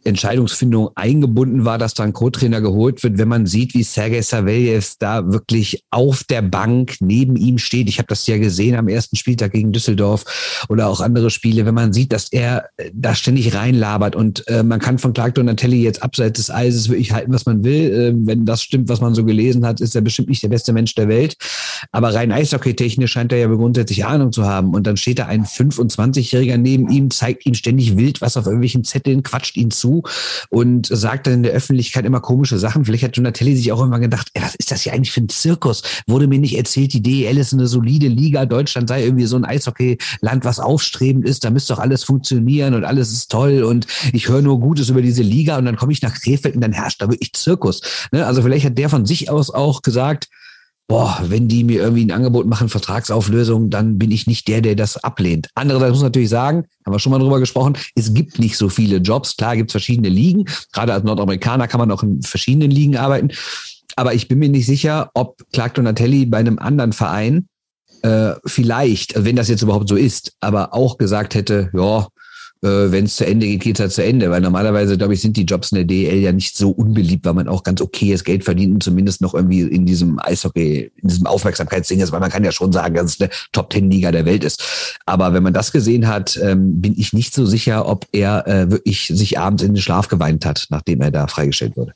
Entscheidungsfindung 0.03 0.91
eingebunden 0.97 1.65
war, 1.65 1.79
dass 1.79 1.95
da 1.95 2.03
ein 2.03 2.13
Co-Trainer 2.13 2.61
geholt 2.61 3.05
wird, 3.05 3.19
wenn 3.19 3.29
man 3.29 3.47
sieht, 3.47 3.73
wie 3.75 3.85
Sergei 3.85 4.21
Savelyev 4.21 4.97
da 4.99 5.31
wirklich 5.31 5.85
auf 5.91 6.25
der 6.25 6.43
Bank 6.43 6.97
neben 6.99 7.37
ihm 7.37 7.59
steht. 7.59 7.89
Ich 7.89 7.99
habe 7.99 8.09
das 8.09 8.27
ja 8.27 8.37
gesehen 8.37 8.64
gesehen 8.65 8.77
am 8.77 8.89
ersten 8.89 9.17
Spieltag 9.17 9.53
gegen 9.53 9.73
Düsseldorf 9.73 10.25
oder 10.69 10.89
auch 10.89 11.01
andere 11.01 11.31
Spiele, 11.31 11.67
wenn 11.67 11.75
man 11.75 11.93
sieht, 11.93 12.13
dass 12.13 12.33
er 12.33 12.69
äh, 12.77 12.91
da 12.93 13.15
ständig 13.15 13.55
reinlabert 13.55 14.17
und 14.17 14.47
äh, 14.49 14.63
man 14.63 14.81
kann 14.81 14.99
von 14.99 15.13
Clark 15.13 15.35
Donatelli 15.35 15.83
jetzt 15.83 16.03
abseits 16.03 16.39
des 16.39 16.51
Eises 16.51 16.89
wirklich 16.89 17.13
halten, 17.13 17.33
was 17.33 17.47
man 17.47 17.63
will. 17.65 17.93
Äh, 17.93 18.13
wenn 18.27 18.45
das 18.45 18.63
stimmt, 18.63 18.89
was 18.89 19.01
man 19.01 19.15
so 19.15 19.25
gelesen 19.25 19.67
hat, 19.67 19.81
ist 19.81 19.95
er 19.95 20.01
bestimmt 20.01 20.29
nicht 20.29 20.43
der 20.43 20.49
beste 20.49 20.73
Mensch 20.73 20.95
der 20.95 21.09
Welt. 21.09 21.37
Aber 21.93 22.15
rein 22.15 22.33
eishockey-technisch 22.33 23.13
scheint 23.13 23.33
er 23.33 23.39
ja 23.39 23.47
grundsätzlich 23.47 24.05
Ahnung 24.05 24.33
zu 24.33 24.45
haben. 24.45 24.75
Und 24.75 24.87
dann 24.87 24.97
steht 24.97 25.19
da 25.19 25.27
ein 25.27 25.45
25-Jähriger 25.45 26.57
neben 26.57 26.89
ihm, 26.91 27.11
zeigt 27.11 27.47
ihm 27.47 27.55
ständig 27.55 27.97
wild 27.97 28.21
was 28.21 28.37
auf 28.37 28.47
irgendwelchen 28.47 28.85
Zetteln, 28.85 29.23
quatscht 29.23 29.57
ihn 29.57 29.71
zu 29.71 30.03
und 30.49 30.87
sagt 30.87 31.27
dann 31.27 31.35
in 31.35 31.43
der 31.43 31.53
Öffentlichkeit 31.53 32.07
immer 32.07 32.21
komische 32.21 32.59
Sachen. 32.59 32.85
Vielleicht 32.85 33.05
hat 33.05 33.17
Donatelli 33.17 33.57
sich 33.57 33.73
auch 33.73 33.83
immer 33.83 33.99
gedacht, 33.99 34.31
ey, 34.35 34.43
was 34.43 34.55
ist 34.55 34.71
das 34.71 34.83
hier 34.83 34.93
eigentlich 34.93 35.13
für 35.13 35.21
ein 35.21 35.29
Zirkus? 35.29 35.83
Wurde 36.07 36.27
mir 36.27 36.39
nicht 36.39 36.57
erzählt, 36.57 36.93
die 36.93 37.03
DEL 37.03 37.37
ist 37.37 37.53
eine 37.53 37.67
solide 37.67 38.09
Liga, 38.09 38.47
Deutschland 38.55 38.89
sei 38.89 39.05
irgendwie 39.05 39.27
so 39.27 39.37
ein 39.37 39.45
Eishockeyland, 39.45 40.45
was 40.45 40.61
aufstrebend 40.61 41.27
ist, 41.27 41.45
da 41.45 41.51
müsste 41.51 41.75
doch 41.75 41.81
alles 41.81 42.05
funktionieren 42.05 42.75
und 42.75 42.85
alles 42.85 43.13
ist 43.13 43.31
toll 43.31 43.63
und 43.65 43.87
ich 44.13 44.29
höre 44.29 44.43
nur 44.43 44.61
Gutes 44.61 44.89
über 44.89 45.03
diese 45.03 45.23
Liga 45.23 45.59
und 45.59 45.65
dann 45.65 45.77
komme 45.77 45.93
ich 45.93 46.03
nach 46.03 46.15
Krefeld 46.15 46.55
und 46.55 46.61
dann 46.61 46.73
herrscht 46.73 47.03
da 47.03 47.11
wirklich 47.11 47.33
Zirkus. 47.33 47.83
Ne? 48.13 48.25
Also 48.25 48.43
vielleicht 48.43 48.65
hat 48.65 48.79
der 48.79 48.89
von 48.89 49.07
sich 49.07 49.31
aus 49.31 49.51
auch 49.51 49.83
gesagt, 49.83 50.29
boah, 50.87 51.19
wenn 51.29 51.49
die 51.49 51.65
mir 51.65 51.81
irgendwie 51.81 52.05
ein 52.05 52.11
Angebot 52.11 52.47
machen, 52.47 52.69
Vertragsauflösung, 52.69 53.71
dann 53.71 53.99
bin 53.99 54.11
ich 54.11 54.27
nicht 54.27 54.49
der, 54.49 54.61
der 54.61 54.75
das 54.75 55.03
ablehnt. 55.03 55.49
Andererseits 55.55 55.93
muss 55.93 56.01
man 56.01 56.09
natürlich 56.09 56.29
sagen, 56.29 56.65
haben 56.85 56.93
wir 56.93 56.99
schon 56.99 57.13
mal 57.13 57.19
drüber 57.19 57.41
gesprochen, 57.41 57.77
es 57.95 58.13
gibt 58.13 58.39
nicht 58.39 58.57
so 58.57 58.69
viele 58.69 58.99
Jobs. 58.99 59.37
Klar 59.37 59.57
gibt 59.57 59.71
es 59.71 59.73
verschiedene 59.73 60.09
Ligen. 60.09 60.45
Gerade 60.73 60.93
als 60.93 61.05
Nordamerikaner 61.05 61.69
kann 61.69 61.81
man 61.81 61.91
auch 61.91 62.03
in 62.03 62.23
verschiedenen 62.23 62.71
Ligen 62.71 62.97
arbeiten. 62.97 63.31
Aber 63.97 64.15
ich 64.15 64.29
bin 64.29 64.39
mir 64.39 64.49
nicht 64.49 64.67
sicher, 64.67 65.11
ob 65.15 65.43
Clark 65.53 65.75
Donatelli 65.75 66.27
bei 66.27 66.39
einem 66.39 66.59
anderen 66.59 66.93
Verein 66.93 67.49
äh, 68.05 68.35
vielleicht, 68.45 69.25
wenn 69.25 69.35
das 69.35 69.49
jetzt 69.49 69.63
überhaupt 69.63 69.89
so 69.89 69.97
ist, 69.97 70.35
aber 70.41 70.75
auch 70.75 70.99
gesagt 70.99 71.35
hätte, 71.35 71.71
ja, 71.73 72.07
äh, 72.63 72.93
wenn 72.93 73.07
es 73.07 73.17
zu 73.17 73.27
Ende 73.27 73.47
geht, 73.47 73.63
geht 73.63 73.77
es 73.77 73.81
halt 73.81 73.93
zu 73.93 74.05
Ende. 74.05 74.31
Weil 74.31 74.43
normalerweise, 74.43 74.99
glaube 74.99 75.15
ich, 75.15 75.23
sind 75.23 75.39
die 75.39 75.45
Jobs 75.45 75.73
in 75.73 75.77
der 75.77 75.85
DL 75.87 76.19
ja 76.19 76.33
nicht 76.33 76.55
so 76.55 76.71
unbeliebt, 76.71 77.25
weil 77.25 77.33
man 77.33 77.49
auch 77.49 77.63
ganz 77.63 77.81
okayes 77.81 78.23
Geld 78.23 78.45
verdient 78.45 78.75
und 78.75 78.83
zumindest 78.83 79.23
noch 79.23 79.33
irgendwie 79.33 79.63
in 79.63 79.87
diesem 79.87 80.19
Eishockey, 80.19 80.93
in 80.97 81.09
diesem 81.09 81.27
Aufmerksamkeitsding 81.27 82.01
ist, 82.01 82.13
weil 82.13 82.21
man 82.21 82.31
kann 82.31 82.45
ja 82.45 82.53
schon 82.53 82.73
sagen, 82.73 82.95
dass 82.95 83.15
es 83.15 83.21
eine 83.21 83.31
Top-Ten-Liga 83.53 84.13
der 84.13 84.27
Welt 84.27 84.45
ist. 84.45 84.99
Aber 85.07 85.33
wenn 85.33 85.43
man 85.43 85.55
das 85.55 85.73
gesehen 85.73 86.07
hat, 86.07 86.39
ähm, 86.43 86.83
bin 86.83 86.95
ich 86.99 87.15
nicht 87.15 87.35
so 87.35 87.47
sicher, 87.47 87.89
ob 87.89 88.07
er 88.13 88.47
äh, 88.47 88.71
wirklich 88.71 89.07
sich 89.07 89.39
abends 89.39 89.63
in 89.63 89.73
den 89.73 89.83
Schlaf 89.83 90.09
geweint 90.09 90.45
hat, 90.45 90.67
nachdem 90.69 91.01
er 91.01 91.11
da 91.11 91.27
freigestellt 91.27 91.77
wurde. 91.77 91.95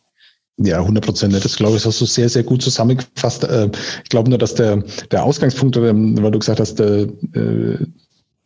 Ja, 0.59 0.81
100 0.81 1.05
Prozent. 1.05 1.35
Das 1.35 1.57
glaube 1.57 1.77
ich, 1.77 1.87
hast 1.87 2.01
du 2.01 2.05
sehr, 2.05 2.29
sehr 2.29 2.43
gut 2.43 2.63
zusammengefasst. 2.63 3.45
Äh, 3.45 3.71
ich 4.03 4.11
glaube 4.11 4.29
nur, 4.29 4.39
dass 4.39 4.55
der, 4.55 4.83
der 5.11 5.23
Ausgangspunkt, 5.23 5.77
ähm, 5.77 6.21
weil 6.21 6.33
du 6.33 6.39
gesagt 6.41 6.59
hast, 6.59 6.75
der, 6.81 7.09
äh, 7.35 7.87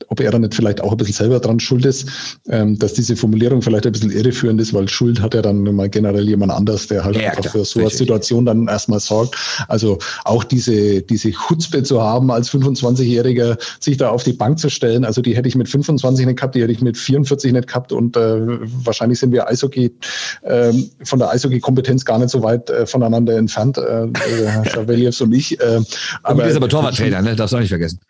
ob 0.09 0.21
er 0.21 0.31
dann 0.31 0.43
nicht 0.43 0.55
vielleicht 0.55 0.81
auch 0.81 0.93
ein 0.93 0.97
bisschen 0.97 1.15
selber 1.15 1.41
dran 1.41 1.61
schuld 1.61 1.85
ist, 1.85 2.07
ähm, 2.49 2.79
dass 2.79 2.95
diese 2.95 3.17
Formulierung 3.17 3.63
vielleicht 3.63 3.87
ein 3.87 3.93
bisschen 3.93 4.11
irreführend 4.11 4.61
ist, 4.61 4.75
weil 4.75 4.89
Schuld 4.89 5.21
hat 5.21 5.35
ja 5.35 5.43
dann 5.43 5.63
mal 5.63 5.89
generell 5.89 6.29
jemand 6.29 6.53
anders, 6.53 6.89
der 6.89 7.05
halt 7.05 7.17
ja, 7.17 7.31
einfach 7.31 7.43
klar, 7.43 7.53
für 7.53 7.65
so 7.65 7.81
eine 7.81 7.91
Situation 7.91 8.45
dann 8.45 8.69
erstmal 8.69 9.01
sorgt. 9.01 9.37
Also 9.69 9.99
auch 10.25 10.45
diese, 10.45 11.03
diese 11.03 11.31
Chutzpe 11.31 11.83
zu 11.83 12.03
haben, 12.03 12.31
als 12.31 12.51
25-Jähriger 12.51 13.59
sich 13.81 13.97
da 13.97 14.11
auf 14.11 14.25
die 14.25 14.33
Bank 14.33 14.59
zu 14.59 14.71
stellen, 14.71 15.05
also 15.05 15.23
die 15.23 15.37
hätte 15.37 15.49
ich 15.49 15.57
mit 15.57 15.69
25 15.69 16.27
nicht 16.27 16.37
gehabt, 16.37 16.55
die 16.55 16.63
hätte 16.63 16.73
ich 16.73 16.81
mit 16.81 16.97
44 16.97 17.53
nicht 17.53 17.69
gehabt 17.69 17.93
und 17.93 18.17
äh, 18.17 18.41
wahrscheinlich 18.85 19.19
sind 19.19 19.33
wir 19.33 19.49
Eishockey 19.49 19.95
äh, 20.43 20.73
von 21.05 21.19
der 21.19 21.31
Eishockey-Kompetenz 21.31 22.05
gar 22.05 22.19
nicht 22.19 22.31
so 22.31 22.43
weit 22.43 22.71
äh, 22.71 22.87
voneinander 22.87 23.37
entfernt, 23.37 23.79
äh, 23.79 24.09
Herr 24.15 24.65
Schaveljews 24.71 25.21
und 25.21 25.33
ich. 25.33 25.61
Äh, 25.61 25.81
aber, 26.23 26.43
du 26.43 26.47
bist 26.47 26.57
aber 26.57 26.69
Torwarttrainer, 26.69 27.23
ne? 27.23 27.37
Darfst 27.37 27.53
du 27.53 27.57
auch 27.57 27.61
nicht 27.61 27.71
vergessen. 27.71 28.01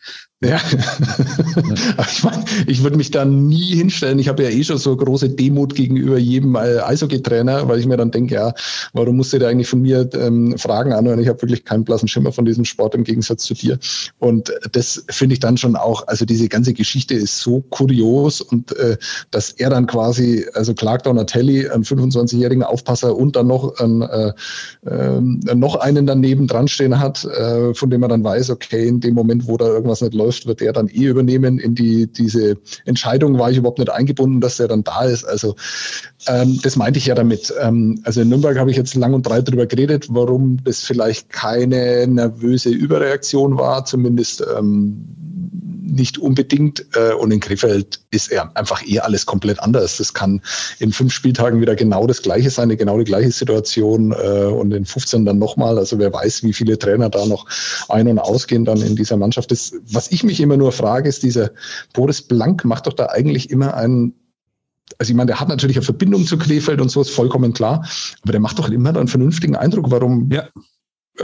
Ja. 0.44 0.60
ich 2.10 2.24
mein, 2.24 2.44
ich 2.66 2.82
würde 2.82 2.96
mich 2.96 3.12
da 3.12 3.24
nie 3.24 3.76
hinstellen. 3.76 4.18
Ich 4.18 4.28
habe 4.28 4.42
ja 4.42 4.50
eh 4.50 4.64
schon 4.64 4.78
so 4.78 4.96
große 4.96 5.28
Demut 5.30 5.74
gegenüber 5.74 6.18
jedem 6.18 6.56
äh, 6.56 6.78
Eishockey-Trainer, 6.80 7.68
weil 7.68 7.78
ich 7.78 7.86
mir 7.86 7.96
dann 7.96 8.10
denke, 8.10 8.34
ja, 8.34 8.52
warum 8.92 9.16
musst 9.16 9.32
du 9.32 9.38
da 9.38 9.48
eigentlich 9.48 9.68
von 9.68 9.82
mir 9.82 10.08
ähm, 10.14 10.58
Fragen 10.58 10.92
anhören? 10.92 11.20
Ich 11.20 11.28
habe 11.28 11.40
wirklich 11.42 11.64
keinen 11.64 11.84
blassen 11.84 12.08
Schimmer 12.08 12.32
von 12.32 12.44
diesem 12.44 12.64
Sport 12.64 12.96
im 12.96 13.04
Gegensatz 13.04 13.44
zu 13.44 13.54
dir. 13.54 13.78
Und 14.18 14.52
das 14.72 15.04
finde 15.10 15.34
ich 15.34 15.40
dann 15.40 15.56
schon 15.56 15.76
auch, 15.76 16.06
also 16.08 16.24
diese 16.24 16.48
ganze 16.48 16.72
Geschichte 16.72 17.14
ist 17.14 17.38
so 17.38 17.60
kurios 17.70 18.40
und 18.40 18.76
äh, 18.76 18.96
dass 19.30 19.52
er 19.52 19.70
dann 19.70 19.86
quasi, 19.86 20.44
also 20.54 20.74
Clark 20.74 21.04
Donatelli, 21.04 21.68
einen 21.68 21.84
25-jährigen 21.84 22.64
Aufpasser 22.64 23.14
und 23.14 23.36
dann 23.36 23.46
noch, 23.46 23.78
einen, 23.78 24.02
äh, 24.02 24.32
äh, 24.86 25.20
noch 25.54 25.76
einen 25.76 26.06
daneben 26.06 26.48
dran 26.48 26.66
stehen 26.66 26.98
hat, 26.98 27.24
äh, 27.24 27.74
von 27.74 27.90
dem 27.90 28.02
er 28.02 28.08
dann 28.08 28.24
weiß, 28.24 28.50
okay, 28.50 28.88
in 28.88 28.98
dem 28.98 29.14
Moment, 29.14 29.46
wo 29.46 29.56
da 29.56 29.66
irgendwas 29.66 30.00
nicht 30.00 30.14
läuft, 30.14 30.31
läuft, 30.32 30.46
wird 30.46 30.62
er 30.62 30.72
dann 30.72 30.88
eh 30.88 31.06
übernehmen 31.06 31.58
in 31.58 31.74
die, 31.74 32.06
diese 32.06 32.56
Entscheidung, 32.84 33.38
war 33.38 33.50
ich 33.50 33.58
überhaupt 33.58 33.78
nicht 33.78 33.90
eingebunden, 33.90 34.40
dass 34.40 34.60
er 34.60 34.68
dann 34.68 34.84
da 34.84 35.04
ist. 35.04 35.24
Also 35.24 35.54
ähm, 36.26 36.58
das 36.62 36.76
meinte 36.76 36.98
ich 36.98 37.06
ja 37.06 37.14
damit. 37.14 37.52
Ähm, 37.60 38.00
also 38.04 38.20
in 38.20 38.28
Nürnberg 38.28 38.58
habe 38.58 38.70
ich 38.70 38.76
jetzt 38.76 38.94
lang 38.94 39.14
und 39.14 39.22
breit 39.22 39.48
darüber 39.48 39.66
geredet, 39.66 40.06
warum 40.10 40.58
das 40.64 40.80
vielleicht 40.80 41.30
keine 41.30 42.06
nervöse 42.06 42.70
Überreaktion 42.70 43.58
war, 43.58 43.84
zumindest 43.84 44.44
ähm, 44.56 45.04
nicht 45.82 46.18
unbedingt. 46.18 46.84
Äh, 46.94 47.14
und 47.14 47.30
in 47.30 47.40
Krefeld 47.40 48.00
ist 48.10 48.30
er 48.30 48.56
einfach 48.56 48.86
eh 48.86 49.00
alles 49.00 49.26
komplett 49.26 49.60
anders. 49.60 49.98
Das 49.98 50.14
kann 50.14 50.40
in 50.78 50.92
fünf 50.92 51.12
Spieltagen 51.12 51.60
wieder 51.60 51.74
genau 51.74 52.06
das 52.06 52.22
Gleiche 52.22 52.50
sein, 52.50 52.64
eine 52.64 52.76
genau 52.76 52.98
die 52.98 53.04
gleiche 53.04 53.30
Situation 53.30 54.12
äh, 54.12 54.44
und 54.44 54.72
in 54.72 54.84
15 54.84 55.24
dann 55.24 55.38
nochmal. 55.38 55.78
Also 55.78 55.98
wer 55.98 56.12
weiß, 56.12 56.42
wie 56.44 56.52
viele 56.52 56.78
Trainer 56.78 57.08
da 57.08 57.26
noch 57.26 57.46
ein- 57.88 58.08
und 58.08 58.18
ausgehen 58.18 58.64
dann 58.64 58.80
in 58.80 58.96
dieser 58.96 59.16
Mannschaft. 59.16 59.50
Das, 59.50 59.72
was 59.90 60.10
ich 60.10 60.24
mich 60.24 60.40
immer 60.40 60.56
nur 60.56 60.72
frage, 60.72 61.08
ist 61.08 61.22
dieser 61.22 61.50
Boris 61.92 62.22
Blank 62.22 62.64
macht 62.64 62.86
doch 62.86 62.94
da 62.94 63.06
eigentlich 63.06 63.50
immer 63.50 63.74
einen 63.74 64.14
also 64.98 65.10
ich 65.10 65.16
meine, 65.16 65.28
der 65.28 65.40
hat 65.40 65.48
natürlich 65.48 65.76
eine 65.76 65.84
Verbindung 65.84 66.26
zu 66.26 66.36
Krefeld 66.36 66.80
und 66.80 66.90
so, 66.90 67.00
ist 67.00 67.10
vollkommen 67.10 67.54
klar, 67.54 67.88
aber 68.22 68.32
der 68.32 68.40
macht 68.40 68.58
doch 68.58 68.68
immer 68.68 68.90
einen 68.90 69.08
vernünftigen 69.08 69.56
Eindruck. 69.56 69.90
Warum 69.90 70.30
ja 70.30 70.44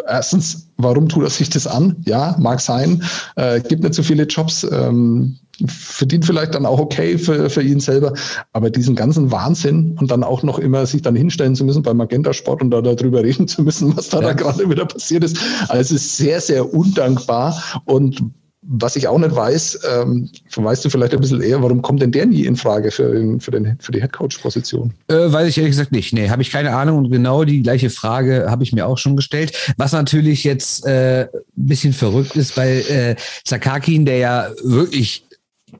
erstens, 0.06 0.68
warum 0.76 1.08
tut 1.08 1.24
er 1.24 1.30
sich 1.30 1.50
das 1.50 1.66
an? 1.66 1.96
Ja, 2.04 2.36
mag 2.38 2.60
sein, 2.60 3.02
äh, 3.36 3.60
gibt 3.60 3.82
nicht 3.82 3.94
so 3.94 4.02
viele 4.02 4.24
Jobs, 4.24 4.66
ähm, 4.70 5.38
verdient 5.66 6.24
vielleicht 6.24 6.54
dann 6.54 6.66
auch 6.66 6.78
okay 6.78 7.18
für, 7.18 7.50
für 7.50 7.62
ihn 7.62 7.80
selber, 7.80 8.12
aber 8.52 8.70
diesen 8.70 8.94
ganzen 8.94 9.30
Wahnsinn 9.30 9.96
und 9.98 10.10
dann 10.10 10.22
auch 10.22 10.42
noch 10.42 10.58
immer 10.58 10.86
sich 10.86 11.02
dann 11.02 11.16
hinstellen 11.16 11.56
zu 11.56 11.64
müssen 11.64 11.82
beim 11.82 11.96
Magenta 11.96 12.32
Sport 12.32 12.62
und 12.62 12.70
da 12.70 12.80
darüber 12.80 13.22
reden 13.22 13.48
zu 13.48 13.62
müssen, 13.62 13.96
was 13.96 14.08
da, 14.08 14.20
ja. 14.20 14.28
da 14.28 14.32
gerade 14.34 14.70
wieder 14.70 14.86
passiert 14.86 15.24
ist. 15.24 15.38
Also 15.68 15.96
sehr, 15.96 16.40
sehr 16.40 16.72
undankbar 16.72 17.60
und 17.86 18.22
was 18.70 18.96
ich 18.96 19.08
auch 19.08 19.18
nicht 19.18 19.34
weiß, 19.34 19.80
ähm, 19.90 20.28
weißt 20.54 20.84
du 20.84 20.90
vielleicht 20.90 21.14
ein 21.14 21.20
bisschen 21.20 21.40
eher, 21.40 21.62
warum 21.62 21.80
kommt 21.80 22.02
denn 22.02 22.12
der 22.12 22.26
nie 22.26 22.44
in 22.44 22.54
Frage 22.54 22.90
für, 22.90 23.14
den, 23.14 23.40
für, 23.40 23.50
den, 23.50 23.78
für 23.80 23.92
die 23.92 24.02
Headcoach-Position? 24.02 24.92
Äh, 25.08 25.32
weiß 25.32 25.48
ich 25.48 25.56
ehrlich 25.56 25.72
gesagt 25.72 25.90
nicht. 25.90 26.12
Nee, 26.12 26.28
habe 26.28 26.42
ich 26.42 26.50
keine 26.50 26.74
Ahnung 26.74 26.98
und 26.98 27.10
genau 27.10 27.44
die 27.44 27.62
gleiche 27.62 27.88
Frage 27.88 28.46
habe 28.50 28.62
ich 28.62 28.72
mir 28.74 28.86
auch 28.86 28.98
schon 28.98 29.16
gestellt. 29.16 29.74
Was 29.78 29.92
natürlich 29.92 30.44
jetzt 30.44 30.86
äh, 30.86 31.22
ein 31.22 31.28
bisschen 31.54 31.94
verrückt 31.94 32.36
ist 32.36 32.56
bei 32.56 32.80
äh, 32.82 33.16
Zakakin, 33.44 34.04
der 34.04 34.18
ja 34.18 34.50
wirklich, 34.62 35.24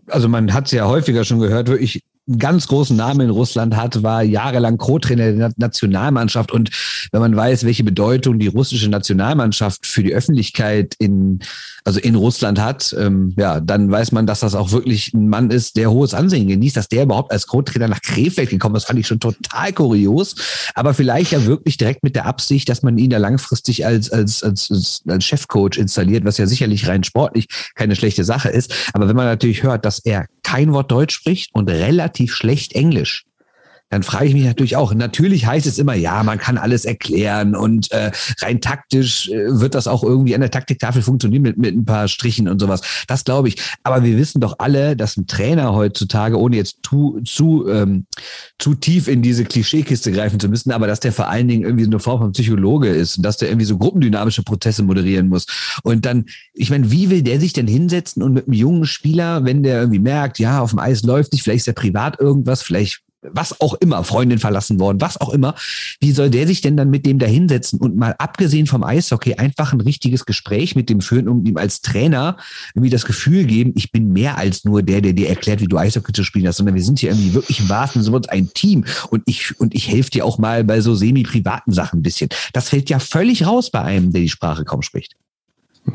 also 0.07 0.29
man 0.29 0.55
hat 0.55 0.67
es 0.67 0.73
ja 0.73 0.87
häufiger 0.87 1.25
schon 1.25 1.41
gehört, 1.41 1.69
wirklich 1.69 2.03
einen 2.29 2.39
ganz 2.39 2.69
großen 2.69 2.97
Namen 2.97 3.23
in 3.23 3.31
Russland 3.31 3.75
hat, 3.75 4.03
war 4.03 4.23
jahrelang 4.23 4.77
Co-Trainer 4.77 5.33
der 5.33 5.53
Nationalmannschaft. 5.57 6.53
Und 6.53 6.71
wenn 7.11 7.21
man 7.21 7.35
weiß, 7.35 7.65
welche 7.65 7.85
Bedeutung 7.85 8.39
die 8.39 8.49
russische 8.49 8.89
Nationalmannschaft 8.89 9.87
für 9.87 10.03
die 10.03 10.15
Öffentlichkeit 10.15 10.95
in, 10.99 11.41
also 11.85 12.01
in 12.01 12.15
Russland 12.15 12.61
hat, 12.61 12.95
ähm, 12.99 13.33
ja, 13.39 13.61
dann 13.61 13.91
weiß 13.91 14.13
man, 14.13 14.27
dass 14.27 14.41
das 14.41 14.55
auch 14.55 14.73
wirklich 14.73 15.15
ein 15.15 15.29
Mann 15.29 15.51
ist, 15.51 15.77
der 15.77 15.91
hohes 15.91 16.13
Ansehen 16.13 16.49
genießt, 16.49 16.77
dass 16.77 16.89
der 16.89 17.05
überhaupt 17.05 17.33
als 17.33 17.47
Co-Trainer 17.47 17.89
nach 17.89 18.03
Krefeld 18.03 18.51
gekommen 18.51 18.77
ist, 18.77 18.85
fand 18.85 18.99
ich 18.99 19.07
schon 19.07 19.21
total 19.21 19.73
kurios. 19.73 20.35
Aber 20.75 20.93
vielleicht 20.93 21.33
ja 21.33 21.47
wirklich 21.47 21.79
direkt 21.79 22.03
mit 22.03 22.15
der 22.15 22.27
Absicht, 22.27 22.69
dass 22.69 22.83
man 22.83 22.99
ihn 22.99 23.11
da 23.11 23.19
langfristig 23.19 23.87
als, 23.87 24.11
als, 24.11 24.43
als, 24.43 25.03
als 25.09 25.25
Chefcoach 25.25 25.79
installiert, 25.79 26.25
was 26.25 26.37
ja 26.37 26.47
sicherlich 26.47 26.87
rein 26.89 27.05
sportlich 27.05 27.47
keine 27.75 27.97
schlechte 27.97 28.25
Sache 28.25 28.51
ist. 28.51 28.75
Aber 28.93 29.09
wenn 29.09 29.17
man 29.17 29.27
natürlich 29.27 29.63
hört, 29.63 29.85
dass 29.85 29.99
er 30.01 30.27
kein 30.43 30.73
Wort 30.73 30.91
Deutsch 30.91 31.15
spricht 31.15 31.51
und 31.53 31.69
relativ 31.69 32.18
schlecht 32.27 32.73
Englisch, 32.73 33.28
dann 33.91 34.03
frage 34.03 34.27
ich 34.27 34.35
mich 34.35 34.45
natürlich 34.45 34.77
auch, 34.77 34.93
natürlich 34.95 35.47
heißt 35.47 35.67
es 35.67 35.79
immer, 35.79 35.95
ja, 35.95 36.23
man 36.23 36.39
kann 36.39 36.59
alles 36.59 36.85
erklären 36.85 37.55
und 37.57 37.91
äh, 37.91 38.11
rein 38.41 38.61
taktisch 38.61 39.29
äh, 39.31 39.61
wird 39.61 39.75
das 39.75 39.87
auch 39.87 40.03
irgendwie 40.03 40.35
an 40.35 40.41
der 40.41 40.51
Taktiktafel 40.51 41.03
funktionieren 41.03 41.43
mit, 41.43 41.57
mit 41.57 41.75
ein 41.75 41.85
paar 41.85 42.09
Strichen 42.09 42.49
und 42.49 42.59
sowas. 42.59 42.83
Das 43.07 43.25
glaube 43.25 43.49
ich. 43.49 43.57
Aber 43.83 44.05
wir 44.05 44.17
wissen 44.19 44.41
doch 44.41 44.57
alle, 44.59 44.97
dass 44.97 45.17
ein 45.17 45.27
Trainer 45.27 45.75
heutzutage, 45.75 46.39
ohne 46.39 46.57
jetzt 46.57 46.79
zu, 46.83 47.21
zu, 47.25 47.69
ähm, 47.69 48.07
zu 48.59 48.75
tief 48.75 49.09
in 49.09 49.23
diese 49.23 49.45
Klischeekiste 49.45 50.13
greifen 50.13 50.39
zu 50.39 50.49
müssen, 50.49 50.73
aber 50.73 50.87
dass 50.87 51.01
der 51.01 51.13
vor 51.13 51.29
allen 51.29 51.49
Dingen 51.49 51.65
irgendwie 51.65 51.85
so 51.85 51.91
eine 51.91 52.01
Form 52.01 52.21
von 52.21 52.33
Psychologe 52.33 52.89
ist 52.89 53.17
und 53.17 53.23
dass 53.23 53.39
der 53.39 53.49
irgendwie 53.49 53.67
so 53.67 53.79
gruppendynamische 53.79 54.43
Prozesse 54.43 54.83
moderieren 54.83 55.29
muss. 55.29 55.47
Und 55.83 56.05
dann, 56.05 56.27
ich 56.53 56.71
meine, 56.71 56.91
wie 56.91 57.09
will 57.09 57.23
der 57.23 57.41
sich 57.41 57.55
denn 57.55 57.67
hinsetzen 57.67 58.23
und 58.23 58.35
mit 58.35 58.47
einem 58.47 58.55
jungen 58.55 58.85
Spieler, 58.85 59.45
wenn 59.45 59.63
der 59.63 59.81
irgendwie 59.81 60.01
merkt, 60.01 60.39
ja, 60.39 60.61
auf 60.61 60.71
dem 60.71 60.79
Eis 60.79 61.03
läuft 61.03 61.33
nicht, 61.33 61.43
vielleicht 61.43 61.61
ist 61.61 61.67
der 61.67 61.73
privat 61.73 62.21
irgendwas, 62.21 62.63
vielleicht 62.63 63.03
was 63.23 63.61
auch 63.61 63.75
immer, 63.75 64.05
Freundin 64.05 64.39
verlassen 64.39 64.79
worden, 64.79 65.01
was 65.01 65.21
auch 65.21 65.31
immer. 65.31 65.55
Wie 66.01 66.13
soll 66.13 66.31
der 66.31 66.47
sich 66.47 66.61
denn 66.61 66.77
dann 66.77 66.91
mit 66.91 67.05
dem 67.07 67.19
da 67.19 67.27
hinsetzen 67.27 67.81
und 67.81 67.97
mal 67.97 68.15
abgesehen 68.19 68.67
vom 68.67 68.85
Eishockey 68.85 69.35
einfach 69.35 69.73
ein 69.73 69.81
richtiges 69.81 70.25
Gespräch 70.25 70.77
mit 70.77 70.89
dem 70.89 71.01
führen 71.01 71.29
und 71.29 71.47
ihm 71.47 71.57
als 71.57 71.81
Trainer 71.81 72.37
irgendwie 72.75 72.91
das 72.91 73.05
Gefühl 73.05 73.45
geben, 73.45 73.73
ich 73.77 73.93
bin 73.93 74.13
mehr 74.13 74.39
als 74.39 74.65
nur 74.65 74.83
der, 74.83 75.01
der 75.01 75.13
dir 75.13 75.29
erklärt, 75.29 75.61
wie 75.61 75.67
du 75.67 75.77
Eishockey 75.77 76.13
zu 76.13 76.25
spielen 76.25 76.47
hast, 76.47 76.59
sondern 76.59 76.75
wir 76.75 76.83
sind 76.83 76.99
hier 77.01 77.11
irgendwie 77.11 77.35
wirklich 77.35 77.61
im 77.61 77.69
wahrsten 77.69 78.03
Sinne 78.03 78.21
ein 78.29 78.53
Team 78.55 78.85
und 79.11 79.23
ich, 79.27 79.59
und 79.61 79.75
ich 79.75 79.89
helfe 79.89 80.11
dir 80.11 80.25
auch 80.25 80.39
mal 80.39 80.65
bei 80.65 80.81
so 80.81 80.95
semi-privaten 80.95 81.73
Sachen 81.73 82.01
ein 82.01 82.03
bisschen. 82.03 82.31
Das 82.53 82.71
fällt 82.71 82.91
ja 82.91 82.99
völlig 82.99 83.47
raus 83.47 83.71
bei 83.71 83.83
einem, 83.83 84.13
der 84.13 84.23
die 84.23 84.29
Sprache 84.29 84.65
kaum 84.65 84.83
spricht. 84.83 85.15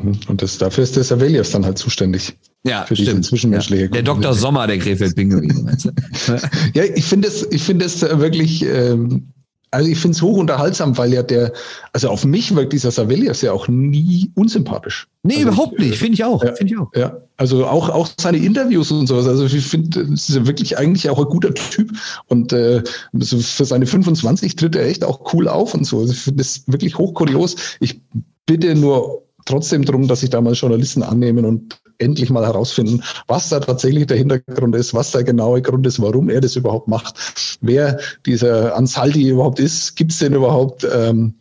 Mhm. 0.02 0.18
Und 0.28 0.42
das, 0.42 0.58
dafür 0.58 0.84
ist 0.84 0.96
der 0.96 1.04
Savelius 1.04 1.50
dann 1.50 1.64
halt 1.64 1.78
zuständig. 1.78 2.36
Ja, 2.66 2.84
für 2.86 2.96
stimmt. 2.96 3.24
Zwischenmenschliche 3.24 3.84
ja. 3.84 3.90
Der 3.90 4.02
Dr. 4.02 4.32
Sommer 4.32 4.66
der 4.66 4.78
du? 4.78 4.90
ja, 6.74 6.84
ich 6.94 7.04
finde 7.04 7.28
es, 7.28 7.46
ich 7.50 7.62
finde 7.62 7.84
es 7.84 8.00
wirklich, 8.00 8.64
ähm, 8.64 9.28
also 9.70 9.90
ich 9.90 9.98
finde 9.98 10.16
es 10.16 10.22
hoch 10.22 10.38
unterhaltsam, 10.38 10.96
weil 10.96 11.12
ja 11.12 11.22
der, 11.22 11.52
also 11.92 12.08
auf 12.08 12.24
mich 12.24 12.54
wirkt 12.54 12.72
dieser 12.72 12.90
Savelius 12.90 13.42
ja 13.42 13.52
auch 13.52 13.68
nie 13.68 14.30
unsympathisch. 14.34 15.08
Nee, 15.24 15.36
also 15.36 15.48
überhaupt 15.48 15.74
ich, 15.74 15.90
nicht, 15.90 15.98
finde 15.98 16.14
ich 16.14 16.24
auch. 16.24 16.42
Ja, 16.42 16.54
finde 16.54 16.72
ich 16.72 16.78
auch. 16.78 16.90
Ja, 16.94 17.18
also 17.36 17.66
auch, 17.66 17.90
auch 17.90 18.08
seine 18.18 18.38
Interviews 18.38 18.90
und 18.90 19.08
sowas. 19.08 19.26
Also 19.26 19.44
ich 19.44 19.66
finde, 19.66 20.00
es 20.14 20.30
ist 20.30 20.36
ja 20.36 20.46
wirklich 20.46 20.78
eigentlich 20.78 21.10
auch 21.10 21.18
ein 21.18 21.26
guter 21.26 21.52
Typ 21.52 21.92
und 22.28 22.52
äh, 22.54 22.82
für 23.20 23.64
seine 23.64 23.86
25 23.86 24.56
tritt 24.56 24.74
er 24.74 24.86
echt 24.86 25.04
auch 25.04 25.34
cool 25.34 25.48
auf 25.48 25.74
und 25.74 25.84
so. 25.84 26.00
Also 26.00 26.12
ich 26.14 26.20
finde 26.20 26.38
das 26.38 26.62
wirklich 26.66 26.96
hochkurios. 26.96 27.56
Ich 27.80 28.00
bitte 28.46 28.74
nur 28.74 29.23
trotzdem 29.44 29.84
darum, 29.84 30.08
dass 30.08 30.20
sich 30.20 30.30
da 30.30 30.40
mal 30.40 30.54
Journalisten 30.54 31.02
annehmen 31.02 31.44
und 31.44 31.80
endlich 31.98 32.30
mal 32.30 32.44
herausfinden, 32.44 33.02
was 33.28 33.48
da 33.48 33.60
tatsächlich 33.60 34.06
der 34.06 34.16
Hintergrund 34.16 34.74
ist, 34.74 34.94
was 34.94 35.12
der 35.12 35.24
genaue 35.24 35.62
Grund 35.62 35.86
ist, 35.86 36.00
warum 36.00 36.28
er 36.28 36.40
das 36.40 36.56
überhaupt 36.56 36.88
macht, 36.88 37.14
wer 37.60 37.98
dieser 38.26 38.76
Ansaldi 38.76 39.28
überhaupt 39.28 39.60
ist, 39.60 39.96
gibt 39.96 40.12
es 40.12 40.18
den 40.18 40.34
überhaupt? 40.34 40.86
Ähm, 40.92 41.34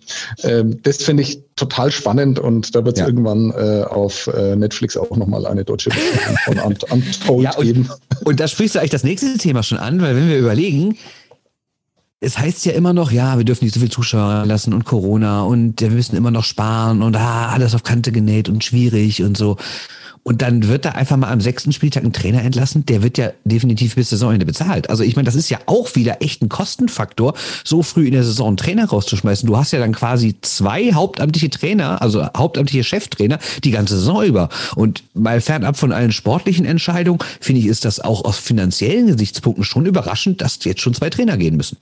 ähm, 0.43 0.80
das 0.84 0.97
finde 0.97 1.24
ich 1.24 1.41
total 1.56 1.91
spannend 1.91 2.39
und 2.39 2.76
da 2.76 2.84
wird 2.86 2.97
es 2.97 3.01
ja. 3.01 3.08
irgendwann 3.08 3.51
äh, 3.51 3.84
auf 3.84 4.28
äh, 4.28 4.56
Netflix 4.56 4.97
auch 4.97 5.16
nochmal 5.16 5.45
eine 5.45 5.64
deutsche 5.64 5.91
von 6.45 6.60
Untold 6.60 7.43
ja, 7.43 7.56
und, 7.56 7.66
geben. 7.66 7.89
Und 8.24 8.39
da 8.39 8.47
sprichst 8.47 8.76
du 8.76 8.80
eigentlich 8.80 8.91
das 8.91 9.04
nächste 9.04 9.38
Thema 9.38 9.64
schon 9.64 9.78
an, 9.78 10.01
weil 10.01 10.16
wenn 10.16 10.30
wir 10.30 10.38
überlegen, 10.38 10.97
es 12.24 12.38
heißt 12.40 12.66
ja 12.66 12.72
immer 12.72 12.94
noch, 12.94 13.12
ja, 13.12 13.38
wir 13.38 13.44
dürfen 13.44 13.66
nicht 13.66 13.74
so 13.74 13.80
viel 13.80 13.92
Zuschauer 13.92 14.46
lassen 14.46 14.74
und 14.74 14.86
Corona 14.86 15.44
und 15.44 15.82
wir 15.82 15.90
müssen 15.90 16.16
immer 16.16 16.32
noch 16.32 16.46
sparen 16.46 17.02
und 17.02 17.16
ah, 17.18 17.50
alles 17.50 17.76
auf 17.76 17.84
Kante 17.84 18.12
genäht 18.12 18.50
und 18.50 18.64
schwierig 18.64 19.22
und 19.22 19.38
so. 19.38 19.58
Und 20.26 20.42
dann 20.42 20.70
wird 20.70 20.86
da 20.86 20.92
einfach 20.92 21.18
mal 21.18 21.30
am 21.30 21.42
sechsten 21.42 21.74
Spieltag 21.74 22.06
ein 22.06 22.14
Trainer 22.14 22.44
entlassen, 22.44 22.86
der 22.86 23.04
wird 23.04 23.18
ja 23.18 23.32
definitiv 23.44 23.96
bis 23.96 24.10
Saisonende 24.10 24.46
bezahlt. 24.46 24.90
Also 24.90 25.04
ich 25.04 25.18
meine, 25.18 25.26
das 25.26 25.36
ist 25.36 25.50
ja 25.50 25.60
auch 25.66 25.96
wieder 25.96 26.22
echt 26.22 26.42
ein 26.42 26.48
Kostenfaktor, 26.48 27.34
so 27.66 27.84
früh 27.84 28.08
in 28.08 28.14
der 28.14 28.24
Saison 28.24 28.48
einen 28.48 28.58
Trainer 28.58 28.86
rauszuschmeißen. 28.86 29.46
Du 29.46 29.58
hast 29.58 29.74
ja 29.74 29.80
dann 29.80 29.92
quasi 29.92 30.38
zwei 30.40 30.94
hauptamtliche 30.94 31.50
Trainer, 31.50 32.02
also 32.02 32.26
hauptamtliche 32.38 32.86
Cheftrainer, 32.86 33.38
die 33.66 33.72
ganze 33.72 33.98
Saison 33.98 34.24
über. 34.24 34.48
Und 34.78 35.04
mal 35.14 35.42
fernab 35.42 35.76
von 35.76 35.92
allen 35.92 36.14
sportlichen 36.14 36.64
Entscheidungen, 36.64 37.20
finde 37.42 37.60
ich, 37.60 37.68
ist 37.68 37.84
das 37.84 38.00
auch 38.00 38.24
aus 38.24 38.38
finanziellen 38.38 39.08
Gesichtspunkten 39.08 39.66
schon 39.66 39.86
überraschend, 39.86 40.40
dass 40.40 40.64
jetzt 40.64 40.80
schon 40.80 40.94
zwei 40.94 41.10
Trainer 41.10 41.36
gehen 41.36 41.58
müssen. 41.58 41.78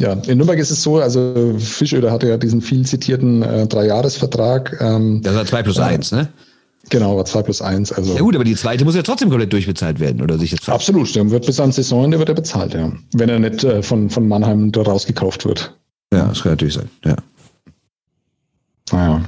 Ja, 0.00 0.14
in 0.14 0.38
Nürnberg 0.38 0.58
ist 0.58 0.70
es 0.70 0.82
so, 0.82 0.98
also 0.98 1.54
Fischöder 1.58 2.10
hatte 2.10 2.26
ja 2.26 2.38
diesen 2.38 2.62
viel 2.62 2.86
zitierten 2.86 3.42
äh, 3.42 3.66
Dreijahresvertrag. 3.66 4.78
Ähm, 4.80 5.20
das 5.22 5.34
war 5.34 5.44
zwei 5.44 5.62
plus 5.62 5.78
eins, 5.78 6.10
ne? 6.10 6.28
Genau, 6.88 7.16
war 7.16 7.24
2 7.24 7.42
plus 7.42 7.62
1. 7.62 7.92
Also 7.92 8.14
ja 8.14 8.20
gut, 8.20 8.34
aber 8.34 8.42
die 8.42 8.56
zweite 8.56 8.84
muss 8.84 8.96
ja 8.96 9.02
trotzdem 9.02 9.28
komplett 9.28 9.52
durchbezahlt 9.52 10.00
werden, 10.00 10.22
oder 10.22 10.38
sich 10.38 10.50
jetzt 10.50 10.68
Absolut, 10.68 11.14
der 11.14 11.30
wird 11.30 11.46
bis 11.46 11.60
ans 11.60 11.76
Saisonende 11.76 12.18
wird 12.18 12.30
er 12.30 12.34
bezahlt, 12.34 12.74
ja. 12.74 12.90
Wenn 13.12 13.28
er 13.28 13.38
nicht 13.38 13.62
äh, 13.62 13.82
von, 13.82 14.10
von 14.10 14.26
Mannheim 14.26 14.72
da 14.72 14.82
rausgekauft 14.82 15.44
wird. 15.44 15.76
Ja, 16.12 16.26
das 16.26 16.42
kann 16.42 16.52
natürlich 16.52 16.74
sein, 16.74 16.90
ja. 17.04 17.16
Naja. 18.90 19.24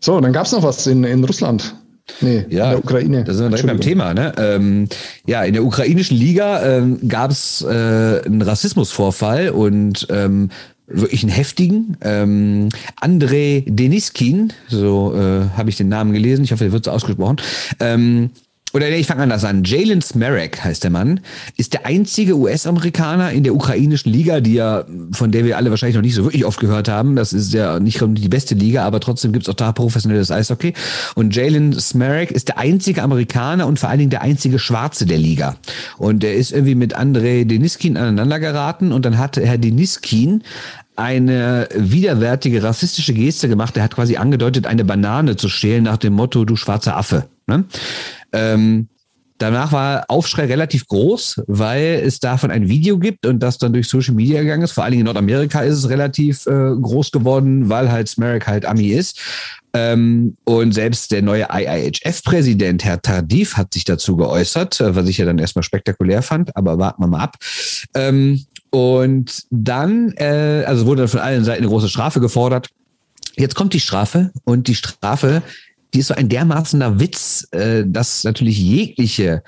So, 0.00 0.20
dann 0.20 0.32
gab 0.32 0.46
es 0.46 0.52
noch 0.52 0.62
was 0.62 0.86
in, 0.86 1.04
in 1.04 1.22
Russland. 1.22 1.74
Nee, 2.20 2.44
ja, 2.48 2.64
in 2.64 2.70
der 2.70 2.78
Ukraine. 2.78 3.24
Da 3.24 3.34
sind 3.34 3.44
wir 3.44 3.50
direkt 3.50 3.66
beim 3.66 3.80
Thema. 3.80 4.14
Ne? 4.14 4.32
Ähm, 4.38 4.88
ja, 5.26 5.42
in 5.42 5.52
der 5.52 5.64
ukrainischen 5.64 6.16
Liga 6.16 6.62
ähm, 6.64 7.08
gab 7.08 7.30
es 7.30 7.62
äh, 7.62 7.66
einen 7.66 8.42
Rassismusvorfall 8.42 9.50
und 9.50 10.06
ähm, 10.10 10.50
wirklich 10.86 11.22
einen 11.22 11.32
heftigen. 11.32 11.96
Ähm, 12.00 12.68
Andrei 13.00 13.64
Deniskin, 13.66 14.52
so 14.68 15.14
äh, 15.14 15.48
habe 15.56 15.68
ich 15.68 15.76
den 15.76 15.88
Namen 15.88 16.12
gelesen, 16.12 16.44
ich 16.44 16.52
hoffe, 16.52 16.64
der 16.64 16.72
wird 16.72 16.84
so 16.84 16.92
ausgesprochen. 16.92 17.38
Ähm, 17.80 18.30
oder 18.76 18.90
nee, 18.90 18.96
ich 18.96 19.06
fange 19.06 19.22
anders 19.22 19.42
an. 19.46 19.64
Jalen 19.64 20.02
Smarek 20.02 20.62
heißt 20.62 20.84
der 20.84 20.90
Mann, 20.90 21.20
ist 21.56 21.72
der 21.72 21.86
einzige 21.86 22.36
US-Amerikaner 22.36 23.32
in 23.32 23.42
der 23.42 23.54
ukrainischen 23.54 24.12
Liga, 24.12 24.40
die 24.40 24.52
ja, 24.52 24.84
von 25.12 25.32
der 25.32 25.46
wir 25.46 25.56
alle 25.56 25.70
wahrscheinlich 25.70 25.96
noch 25.96 26.02
nicht 26.02 26.14
so 26.14 26.24
wirklich 26.24 26.44
oft 26.44 26.60
gehört 26.60 26.86
haben. 26.86 27.16
Das 27.16 27.32
ist 27.32 27.54
ja 27.54 27.80
nicht 27.80 28.02
die 28.02 28.28
beste 28.28 28.54
Liga, 28.54 28.84
aber 28.84 29.00
trotzdem 29.00 29.32
gibt's 29.32 29.48
auch 29.48 29.54
da 29.54 29.72
professionelles 29.72 30.30
Eishockey. 30.30 30.74
Und 31.14 31.34
Jalen 31.34 31.72
Smarek 31.72 32.30
ist 32.30 32.48
der 32.48 32.58
einzige 32.58 33.02
Amerikaner 33.02 33.66
und 33.66 33.78
vor 33.78 33.88
allen 33.88 34.00
Dingen 34.00 34.10
der 34.10 34.20
einzige 34.20 34.58
Schwarze 34.58 35.06
der 35.06 35.16
Liga. 35.16 35.56
Und 35.96 36.22
er 36.22 36.34
ist 36.34 36.52
irgendwie 36.52 36.74
mit 36.74 36.92
Andrei 36.92 37.44
Deniskin 37.44 37.96
aneinander 37.96 38.40
geraten 38.40 38.92
und 38.92 39.06
dann 39.06 39.16
hat 39.16 39.38
Herr 39.38 39.56
Deniskin 39.56 40.42
eine 40.96 41.68
widerwärtige 41.74 42.62
rassistische 42.62 43.14
Geste 43.14 43.48
gemacht. 43.48 43.74
Er 43.78 43.84
hat 43.84 43.94
quasi 43.94 44.16
angedeutet, 44.16 44.66
eine 44.66 44.84
Banane 44.84 45.36
zu 45.36 45.48
stehlen 45.48 45.84
nach 45.84 45.96
dem 45.96 46.12
Motto, 46.12 46.44
du 46.44 46.56
schwarzer 46.56 46.96
Affe. 46.98 47.24
Ne? 47.46 47.64
Ähm, 48.32 48.88
danach 49.38 49.72
war 49.72 50.04
Aufschrei 50.08 50.46
relativ 50.46 50.86
groß, 50.88 51.42
weil 51.46 52.02
es 52.04 52.20
davon 52.20 52.50
ein 52.50 52.68
Video 52.68 52.98
gibt 52.98 53.26
und 53.26 53.40
das 53.40 53.58
dann 53.58 53.72
durch 53.72 53.88
Social 53.88 54.14
Media 54.14 54.40
gegangen 54.42 54.62
ist. 54.62 54.72
Vor 54.72 54.84
allen 54.84 54.92
Dingen 54.92 55.02
in 55.02 55.06
Nordamerika 55.06 55.60
ist 55.60 55.78
es 55.78 55.88
relativ 55.88 56.46
äh, 56.46 56.50
groß 56.50 57.12
geworden, 57.12 57.68
weil 57.68 57.90
halt 57.90 58.08
Smerek 58.08 58.46
halt 58.46 58.64
Ami 58.64 58.88
ist. 58.88 59.20
Ähm, 59.74 60.36
und 60.44 60.72
selbst 60.72 61.12
der 61.12 61.20
neue 61.20 61.48
IIHF-Präsident, 61.52 62.82
Herr 62.84 63.02
Tardif, 63.02 63.58
hat 63.58 63.74
sich 63.74 63.84
dazu 63.84 64.16
geäußert, 64.16 64.80
äh, 64.80 64.96
was 64.96 65.06
ich 65.08 65.18
ja 65.18 65.26
dann 65.26 65.38
erstmal 65.38 65.64
spektakulär 65.64 66.22
fand, 66.22 66.56
aber 66.56 66.78
warten 66.78 67.02
wir 67.02 67.08
mal 67.08 67.20
ab. 67.20 67.36
Ähm, 67.94 68.46
und 68.70 69.44
dann, 69.50 70.12
äh, 70.16 70.64
also 70.66 70.86
wurde 70.86 71.02
dann 71.02 71.08
von 71.08 71.20
allen 71.20 71.44
Seiten 71.44 71.62
eine 71.62 71.68
große 71.68 71.88
Strafe 71.88 72.20
gefordert. 72.20 72.68
Jetzt 73.36 73.54
kommt 73.54 73.74
die 73.74 73.80
Strafe 73.80 74.32
und 74.44 74.66
die 74.66 74.74
Strafe, 74.74 75.42
die 75.96 76.00
ist 76.00 76.08
so 76.08 76.14
ein 76.14 76.28
dermaßener 76.28 77.00
Witz, 77.00 77.48
äh, 77.52 77.82
dass 77.86 78.24
natürlich 78.24 78.58
jegliche 78.58 79.42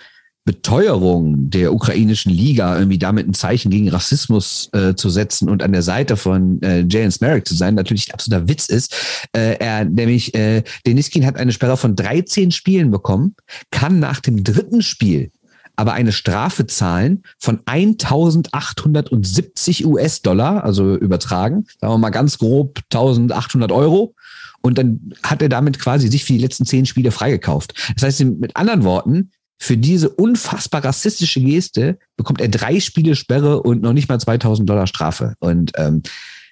Beteuerung 0.47 1.51
der 1.51 1.75
ukrainischen 1.75 2.33
Liga, 2.33 2.79
irgendwie 2.79 2.97
damit 2.97 3.29
ein 3.29 3.35
Zeichen 3.35 3.71
gegen 3.71 3.91
Rassismus 3.91 4.71
äh, 4.73 4.95
zu 4.95 5.11
setzen 5.11 5.51
und 5.51 5.63
an 5.63 5.73
der 5.73 5.83
Seite 5.83 6.17
von 6.17 6.63
äh, 6.63 6.87
Jalen 6.89 7.13
Merrick 7.21 7.47
zu 7.47 7.55
sein, 7.55 7.75
natürlich 7.75 8.09
ein 8.09 8.15
absoluter 8.15 8.49
Witz 8.49 8.71
ist. 8.71 8.95
Äh, 9.37 9.59
er, 9.59 9.85
nämlich, 9.85 10.35
äh, 10.35 10.63
Deniskin 10.87 11.27
hat 11.27 11.37
eine 11.37 11.53
Sperre 11.53 11.77
von 11.77 11.95
13 11.95 12.51
Spielen 12.51 12.91
bekommen, 12.91 13.37
kann 13.71 14.01
nach 14.01 14.21
dem 14.21 14.43
dritten 14.43 14.81
Spiel 14.81 15.31
aber 15.79 15.93
eine 15.93 16.11
Strafe 16.11 16.67
zahlen 16.67 17.23
von 17.39 17.61
1870 17.67 19.87
US-Dollar, 19.87 20.65
also 20.65 20.97
übertragen, 20.97 21.67
sagen 21.81 21.93
wir 21.93 21.99
mal 21.99 22.11
ganz 22.11 22.39
grob 22.39 22.81
1800 22.93 23.71
Euro. 23.71 24.17
Und 24.61 24.79
dann 24.79 25.13
hat 25.23 25.43
er 25.43 25.49
damit 25.49 25.79
quasi 25.79 26.09
sich 26.09 26.25
für 26.25 26.33
die 26.33 26.41
letzten 26.41 26.67
zehn 26.67 26.87
Spiele 26.87 27.11
freigekauft. 27.11 27.75
Das 27.95 28.03
heißt, 28.03 28.25
mit 28.25 28.57
anderen 28.57 28.85
Worten, 28.85 29.31
für 29.61 29.77
diese 29.77 30.09
unfassbar 30.09 30.85
rassistische 30.85 31.41
Geste 31.41 31.99
bekommt 32.17 32.41
er 32.41 32.49
drei 32.49 32.79
Spiele 32.81 33.17
Sperre 33.17 33.63
und 33.63 33.83
noch 33.83 33.93
nicht 33.93 34.09
mal 34.09 34.21
2000 34.21 34.69
Dollar 34.69 34.87
Strafe. 34.87 35.35
Und 35.41 35.73
ähm, 35.77 36.03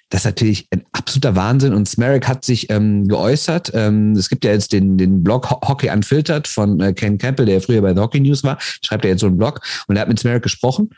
das 0.09 0.21
ist 0.21 0.25
natürlich 0.25 0.67
ein 0.71 0.83
absoluter 0.93 1.35
Wahnsinn. 1.35 1.73
Und 1.73 1.87
Smerek 1.87 2.27
hat 2.27 2.45
sich 2.45 2.69
ähm, 2.69 3.07
geäußert. 3.07 3.71
Ähm, 3.73 4.13
es 4.13 4.29
gibt 4.29 4.45
ja 4.45 4.51
jetzt 4.51 4.71
den, 4.71 4.97
den 4.97 5.21
Blog 5.21 5.49
Hockey 5.49 5.89
Unfiltered 5.89 6.47
von 6.47 6.79
äh, 6.79 6.93
Ken 6.93 7.17
Campbell, 7.17 7.45
der 7.45 7.61
früher 7.61 7.81
bei 7.81 7.93
The 7.93 7.99
Hockey 7.99 8.21
News 8.21 8.43
war. 8.43 8.57
Schreibt 8.59 9.03
er 9.03 9.11
jetzt 9.11 9.21
so 9.21 9.27
einen 9.27 9.37
Blog 9.37 9.61
und 9.87 9.97
er 9.97 10.01
hat 10.01 10.07
mit 10.07 10.19
Smerek 10.19 10.43
gesprochen. 10.43 10.91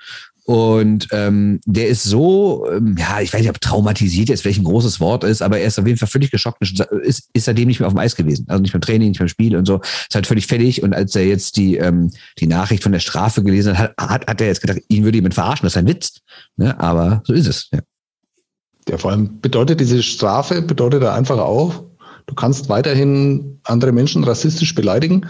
Und 0.49 1.09
ähm, 1.11 1.59
der 1.67 1.89
ist 1.89 2.01
so, 2.01 2.67
ähm, 2.71 2.95
ja, 2.97 3.21
ich 3.21 3.31
weiß 3.31 3.41
nicht, 3.41 3.51
ob 3.51 3.61
traumatisiert 3.61 4.29
jetzt 4.29 4.45
welch 4.45 4.57
ein 4.57 4.63
großes 4.63 4.99
Wort 4.99 5.23
ist, 5.23 5.43
aber 5.43 5.59
er 5.59 5.67
ist 5.67 5.77
auf 5.77 5.85
jeden 5.85 5.99
Fall 5.99 6.07
völlig 6.07 6.31
geschockt, 6.31 6.59
ist, 7.03 7.29
ist 7.33 7.45
seitdem 7.45 7.67
nicht 7.67 7.79
mehr 7.79 7.85
auf 7.85 7.93
dem 7.93 7.99
Eis 7.99 8.15
gewesen. 8.15 8.47
Also 8.49 8.59
nicht 8.59 8.71
beim 8.71 8.81
Training, 8.81 9.09
nicht 9.09 9.19
beim 9.19 9.27
Spiel 9.27 9.55
und 9.55 9.65
so. 9.65 9.79
Ist 9.79 10.15
halt 10.15 10.25
völlig 10.25 10.47
fertig. 10.47 10.81
Und 10.81 10.95
als 10.95 11.15
er 11.15 11.27
jetzt 11.27 11.55
die, 11.57 11.77
ähm, 11.77 12.09
die 12.39 12.47
Nachricht 12.47 12.81
von 12.81 12.91
der 12.91 12.99
Strafe 12.99 13.43
gelesen 13.43 13.77
hat, 13.77 13.93
hat, 13.99 14.25
hat 14.25 14.41
er 14.41 14.47
jetzt 14.47 14.61
gedacht, 14.61 14.79
ihn 14.87 15.03
würde 15.03 15.19
jemand 15.19 15.35
verarschen, 15.35 15.67
das 15.67 15.73
ist 15.73 15.77
ein 15.77 15.87
Witz. 15.87 16.21
Ne? 16.57 16.79
Aber 16.79 17.21
so 17.25 17.33
ist 17.33 17.45
es. 17.45 17.69
Ja. 17.71 17.81
ja, 18.89 18.97
vor 18.97 19.11
allem 19.11 19.39
bedeutet 19.41 19.79
diese 19.79 20.01
Strafe, 20.01 20.63
bedeutet 20.63 21.03
er 21.03 21.13
einfach 21.13 21.37
auch, 21.37 21.83
du 22.25 22.33
kannst 22.33 22.69
weiterhin 22.69 23.59
andere 23.65 23.91
Menschen 23.91 24.23
rassistisch 24.23 24.73
beleidigen 24.73 25.27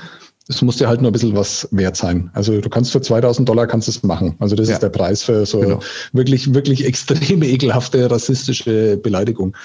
es 0.50 0.64
muss 0.64 0.78
dir 0.78 0.88
halt 0.88 1.00
nur 1.02 1.12
ein 1.12 1.14
bisschen 1.14 1.36
was 1.36 1.68
wert 1.72 1.96
sein. 1.96 2.32
Also 2.34 2.60
du 2.60 2.70
kannst 2.70 2.92
für 2.92 3.00
2000 3.00 3.48
Dollar 3.48 3.68
kannst 3.68 3.88
es 3.88 4.02
machen. 4.02 4.36
Also 4.40 4.56
das 4.56 4.68
ja. 4.68 4.74
ist 4.74 4.82
der 4.82 4.90
Preis 4.90 5.22
für 5.22 5.46
so 5.46 5.60
genau. 5.60 5.80
wirklich, 6.12 6.54
wirklich 6.54 6.86
extreme, 6.88 7.46
ekelhafte 7.46 8.10
rassistische 8.10 8.98
Beleidigung. 8.98 9.56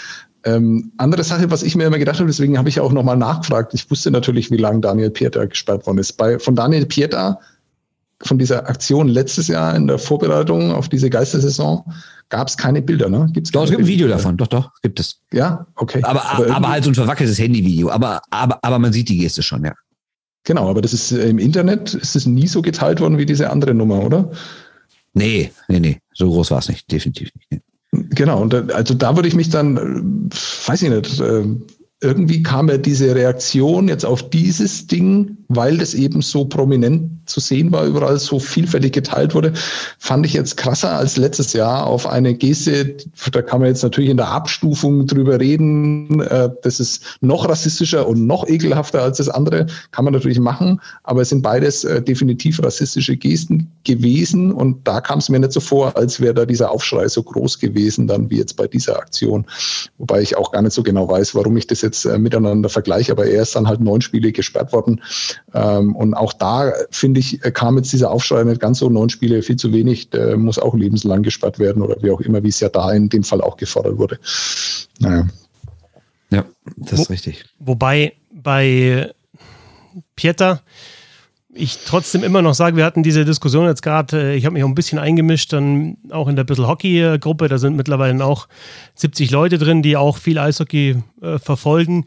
Ähm, 0.45 0.93
andere 0.99 1.25
Sache, 1.25 1.51
was 1.51 1.63
ich 1.63 1.75
mir 1.75 1.87
immer 1.87 1.99
gedacht 1.99 2.19
habe, 2.19 2.27
deswegen 2.27 2.59
habe 2.59 2.69
ich 2.69 2.81
auch 2.81 2.93
nochmal 2.93 3.17
nachgefragt. 3.17 3.73
Ich 3.73 3.91
wusste 3.91 4.11
natürlich, 4.11 4.51
wie 4.51 4.59
lange 4.59 4.81
Daniel 4.81 5.11
Pieta 5.11 5.47
gesperrt 5.47 5.87
worden 5.87 5.99
ist. 5.99 6.13
Bei, 6.13 6.39
von 6.39 6.55
Daniel 6.55 6.85
Pieta, 6.85 7.41
von 8.21 8.39
dieser 8.39 8.69
Aktion 8.69 9.09
letztes 9.09 9.49
Jahr 9.49 9.75
in 9.75 9.87
der 9.87 9.99
Vorbereitung 9.99 10.71
auf 10.71 10.91
diese 10.91 11.09
Geistersaison, 11.09 11.83
gab 12.29 12.49
es 12.49 12.59
keine 12.59 12.83
Bilder, 12.83 13.09
ne? 13.09 13.31
Gibt's 13.33 13.51
doch, 13.53 13.65
es 13.65 13.71
gibt 13.71 13.83
ein 13.83 13.87
Video 13.87 14.07
davon, 14.07 14.37
doch, 14.37 14.49
doch, 14.49 14.71
gibt 14.83 15.01
es. 15.01 15.21
Ja, 15.33 15.67
okay. 15.77 16.01
Aber, 16.03 16.25
aber, 16.27 16.55
aber 16.55 16.69
halt 16.69 16.85
so 16.85 16.91
ein 16.91 16.95
verwackeltes 16.95 17.39
Handyvideo. 17.39 17.89
Aber, 17.89 18.21
aber, 18.31 18.59
aber 18.63 18.79
man 18.79 18.93
sieht 18.93 19.09
die 19.09 19.17
Geste 19.17 19.43
schon, 19.43 19.65
ja. 19.65 19.73
Genau, 20.45 20.69
aber 20.69 20.83
das 20.83 20.93
ist 20.93 21.13
äh, 21.13 21.29
im 21.29 21.39
Internet 21.39 21.95
ist 21.95 22.17
es 22.17 22.27
nie 22.27 22.47
so 22.47 22.63
geteilt 22.63 23.01
worden 23.01 23.19
wie 23.19 23.27
diese 23.27 23.51
andere 23.51 23.75
Nummer, 23.75 24.05
oder? 24.05 24.31
Nee, 25.15 25.51
nee, 25.69 25.81
nee, 25.81 25.99
so 26.13 26.29
groß 26.31 26.51
war 26.51 26.59
es 26.59 26.69
nicht, 26.69 26.91
definitiv 26.93 27.31
nicht. 27.51 27.63
Genau, 28.11 28.43
und 28.43 28.53
äh, 28.53 28.65
also 28.73 28.95
da 28.95 29.17
würde 29.17 29.29
ich 29.29 29.35
mich 29.35 29.49
dann, 29.49 29.77
äh, 29.77 30.69
weiß 30.69 30.83
ich 30.83 30.91
nicht, 30.91 31.23
irgendwie 32.01 32.43
kam 32.43 32.69
ja 32.69 32.77
diese 32.77 33.15
Reaktion 33.15 33.89
jetzt 33.89 34.05
auf 34.05 34.29
dieses 34.29 34.87
Ding, 34.87 35.39
weil 35.57 35.79
das 35.79 35.95
eben 35.95 36.23
so 36.23 36.45
prominent 36.45 37.11
zu 37.27 37.41
sehen 37.41 37.73
war, 37.73 37.85
überall 37.85 38.19
so 38.19 38.39
vielfältig 38.39 38.93
geteilt 38.93 39.35
wurde, 39.35 39.53
fand 39.99 40.27
ich 40.27 40.35
jetzt 40.35 40.57
krasser 40.57 40.93
als 40.93 41.17
letztes 41.17 41.53
Jahr 41.53 41.87
auf 41.87 42.07
eine 42.07 42.35
Geste, 42.35 42.97
da 43.33 43.43
kann 43.43 43.61
man 43.61 43.69
jetzt 43.69 43.83
natürlich 43.83 44.11
in 44.11 44.17
der 44.17 44.29
Abstufung 44.29 45.07
drüber 45.07 45.41
reden, 45.41 46.21
äh, 46.21 46.51
das 46.63 46.81
ist 46.81 47.19
noch 47.21 47.49
rassistischer 47.49 48.07
und 48.07 48.27
noch 48.27 48.47
ekelhafter 48.49 49.03
als 49.03 49.19
das 49.19 49.29
andere, 49.29 49.67
kann 49.91 50.05
man 50.05 50.15
natürlich 50.15 50.39
machen, 50.39 50.81
aber 51.05 51.23
es 51.23 51.31
sind 51.31 51.43
beides 51.43 51.85
äh, 51.85 52.03
definitiv 52.03 52.63
rassistische 52.63 53.17
Gesten 53.17 53.71
gewesen. 53.85 54.53
Und 54.53 54.87
da 54.87 55.01
kam 55.01 55.19
es 55.19 55.29
mir 55.29 55.39
nicht 55.39 55.53
so 55.53 55.61
vor, 55.61 55.97
als 55.97 56.21
wäre 56.21 56.35
da 56.35 56.47
dieser 56.47 56.71
Aufschrei 56.71 57.09
so 57.09 57.23
groß 57.23 57.59
gewesen, 57.59 58.07
dann 58.07 58.31
wie 58.31 58.39
jetzt 58.39 58.57
bei 58.57 58.67
dieser 58.67 58.99
Aktion, 58.99 59.47
wobei 59.99 60.23
ich 60.23 60.37
auch 60.37 60.53
gar 60.53 60.63
nicht 60.63 60.73
so 60.73 60.83
genau 60.83 61.09
weiß, 61.09 61.35
warum 61.35 61.57
ich 61.57 61.67
das 61.67 61.83
jetzt 61.83 62.05
äh, 62.05 62.19
miteinander 62.19 62.69
vergleiche, 62.69 63.13
aber 63.13 63.27
er 63.27 63.43
ist 63.43 63.55
dann 63.55 63.69
halt 63.69 63.81
neun 63.81 64.01
Spiele 64.01 64.33
gesperrt 64.33 64.73
worden 64.73 65.01
ähm, 65.53 65.95
und 65.95 66.15
auch 66.15 66.33
da 66.33 66.73
finde 66.91 67.21
ich, 67.21 67.41
kam 67.55 67.77
jetzt 67.77 67.93
dieser 67.93 68.11
Aufschrei 68.11 68.43
nicht 68.45 68.61
ganz 68.61 68.79
so, 68.79 68.89
neun 68.89 69.11
Spiele 69.11 69.43
viel 69.43 69.57
zu 69.57 69.73
wenig, 69.73 70.11
der 70.11 70.37
muss 70.37 70.59
auch 70.59 70.75
lebenslang 70.75 71.23
gesperrt 71.23 71.59
werden 71.59 71.83
oder 71.83 71.97
wie 72.03 72.11
auch 72.11 72.21
immer, 72.21 72.43
wie 72.43 72.49
es 72.49 72.61
ja 72.61 72.69
da 72.69 72.91
in 72.93 73.09
dem 73.09 73.23
Fall 73.23 73.41
auch 73.41 73.57
gefordert 73.57 73.99
wurde. 73.99 74.19
Naja. 74.99 75.27
Ja, 76.31 76.45
das 76.77 77.01
ist 77.01 77.09
Wo, 77.09 77.13
richtig. 77.13 77.45
Wobei 77.59 78.15
bei 78.33 79.13
Pieter 80.17 80.63
ich 81.55 81.79
trotzdem 81.87 82.25
immer 82.25 82.43
noch 82.43 82.55
sage, 82.55 82.77
wir 82.77 82.85
hatten 82.85 83.03
diese 83.03 83.25
Diskussion 83.25 83.67
jetzt 83.67 83.83
gerade, 83.83 84.33
äh, 84.33 84.37
ich 84.37 84.45
habe 84.45 84.55
mich 84.55 84.65
auch 84.65 84.69
ein 84.69 84.75
bisschen 84.75 84.99
eingemischt, 84.99 85.53
dann 85.53 85.97
auch 86.11 86.29
in 86.29 86.37
der 86.37 86.45
Bissl 86.45 86.67
Hockey-Gruppe, 86.67 87.49
da 87.49 87.59
sind 87.59 87.77
mittlerweile 87.77 88.25
auch 88.25 88.49
70 88.97 89.31
Leute 89.31 89.59
drin, 89.59 89.83
die 89.83 89.97
auch 89.97 90.19
viel 90.19 90.39
Eishockey 90.39 90.97
äh, 91.23 91.39
verfolgen 91.39 92.07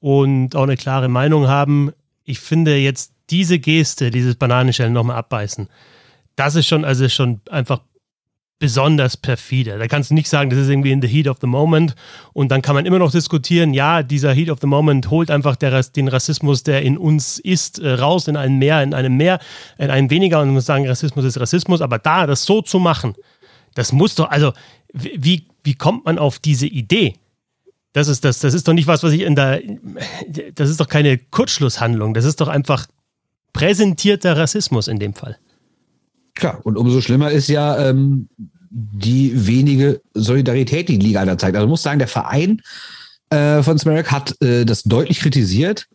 und 0.00 0.54
auch 0.54 0.64
eine 0.64 0.76
klare 0.76 1.08
Meinung 1.08 1.48
haben. 1.48 1.92
Ich 2.24 2.40
finde 2.40 2.76
jetzt 2.76 3.12
diese 3.30 3.58
Geste, 3.58 4.10
dieses 4.10 4.34
Bananenschellen 4.34 4.92
nochmal 4.92 5.16
abbeißen, 5.16 5.68
das 6.36 6.54
ist 6.54 6.66
schon, 6.66 6.84
also 6.84 7.08
schon 7.08 7.40
einfach 7.50 7.80
besonders 8.62 9.16
perfide. 9.16 9.76
Da 9.76 9.88
kannst 9.88 10.10
du 10.10 10.14
nicht 10.14 10.28
sagen, 10.28 10.48
das 10.48 10.60
ist 10.60 10.68
irgendwie 10.68 10.92
in 10.92 11.02
the 11.02 11.08
heat 11.08 11.26
of 11.26 11.38
the 11.40 11.48
moment. 11.48 11.96
Und 12.32 12.52
dann 12.52 12.62
kann 12.62 12.76
man 12.76 12.86
immer 12.86 13.00
noch 13.00 13.10
diskutieren, 13.10 13.74
ja, 13.74 14.04
dieser 14.04 14.32
heat 14.32 14.50
of 14.50 14.60
the 14.60 14.68
moment 14.68 15.10
holt 15.10 15.32
einfach 15.32 15.56
der, 15.56 15.82
den 15.82 16.06
Rassismus, 16.06 16.62
der 16.62 16.82
in 16.82 16.96
uns 16.96 17.40
ist, 17.40 17.80
äh, 17.80 17.94
raus 17.94 18.28
in 18.28 18.36
ein 18.36 18.58
Mehr, 18.58 18.80
in 18.84 18.94
einem 18.94 19.16
Mehr, 19.16 19.40
in 19.78 19.90
einem 19.90 20.10
weniger. 20.10 20.38
Und 20.38 20.46
man 20.46 20.54
muss 20.54 20.66
sagen, 20.66 20.86
Rassismus 20.86 21.24
ist 21.24 21.40
Rassismus. 21.40 21.80
Aber 21.80 21.98
da, 21.98 22.28
das 22.28 22.44
so 22.44 22.62
zu 22.62 22.78
machen, 22.78 23.14
das 23.74 23.90
muss 23.92 24.14
doch, 24.14 24.30
also, 24.30 24.52
wie, 24.92 25.48
wie 25.64 25.74
kommt 25.74 26.04
man 26.04 26.20
auf 26.20 26.38
diese 26.38 26.68
Idee? 26.68 27.14
Das 27.92 28.08
ist 28.08 28.24
das, 28.24 28.38
das 28.38 28.54
ist 28.54 28.66
doch 28.66 28.72
nicht 28.72 28.86
was, 28.86 29.02
was 29.02 29.12
ich 29.12 29.22
in 29.22 29.34
der, 29.34 29.60
das 30.54 30.70
ist 30.70 30.80
doch 30.80 30.88
keine 30.88 31.18
Kurzschlusshandlung. 31.18 32.14
Das 32.14 32.24
ist 32.24 32.40
doch 32.40 32.48
einfach 32.48 32.86
präsentierter 33.52 34.36
Rassismus 34.36 34.88
in 34.88 34.98
dem 34.98 35.14
Fall. 35.14 35.38
Klar, 36.34 36.60
und 36.64 36.78
umso 36.78 37.02
schlimmer 37.02 37.30
ist 37.30 37.48
ja 37.48 37.90
ähm, 37.90 38.28
die 38.70 39.46
wenige 39.46 40.00
Solidarität, 40.14 40.88
die 40.88 40.98
die 40.98 41.06
Liga 41.06 41.24
da 41.26 41.36
zeigt. 41.36 41.56
Also 41.56 41.68
muss 41.68 41.82
sagen, 41.82 41.98
der 41.98 42.08
Verein 42.08 42.62
äh, 43.28 43.62
von 43.62 43.78
Smerek 43.78 44.10
hat 44.10 44.40
äh, 44.42 44.64
das 44.64 44.82
deutlich 44.84 45.20
kritisiert, 45.20 45.86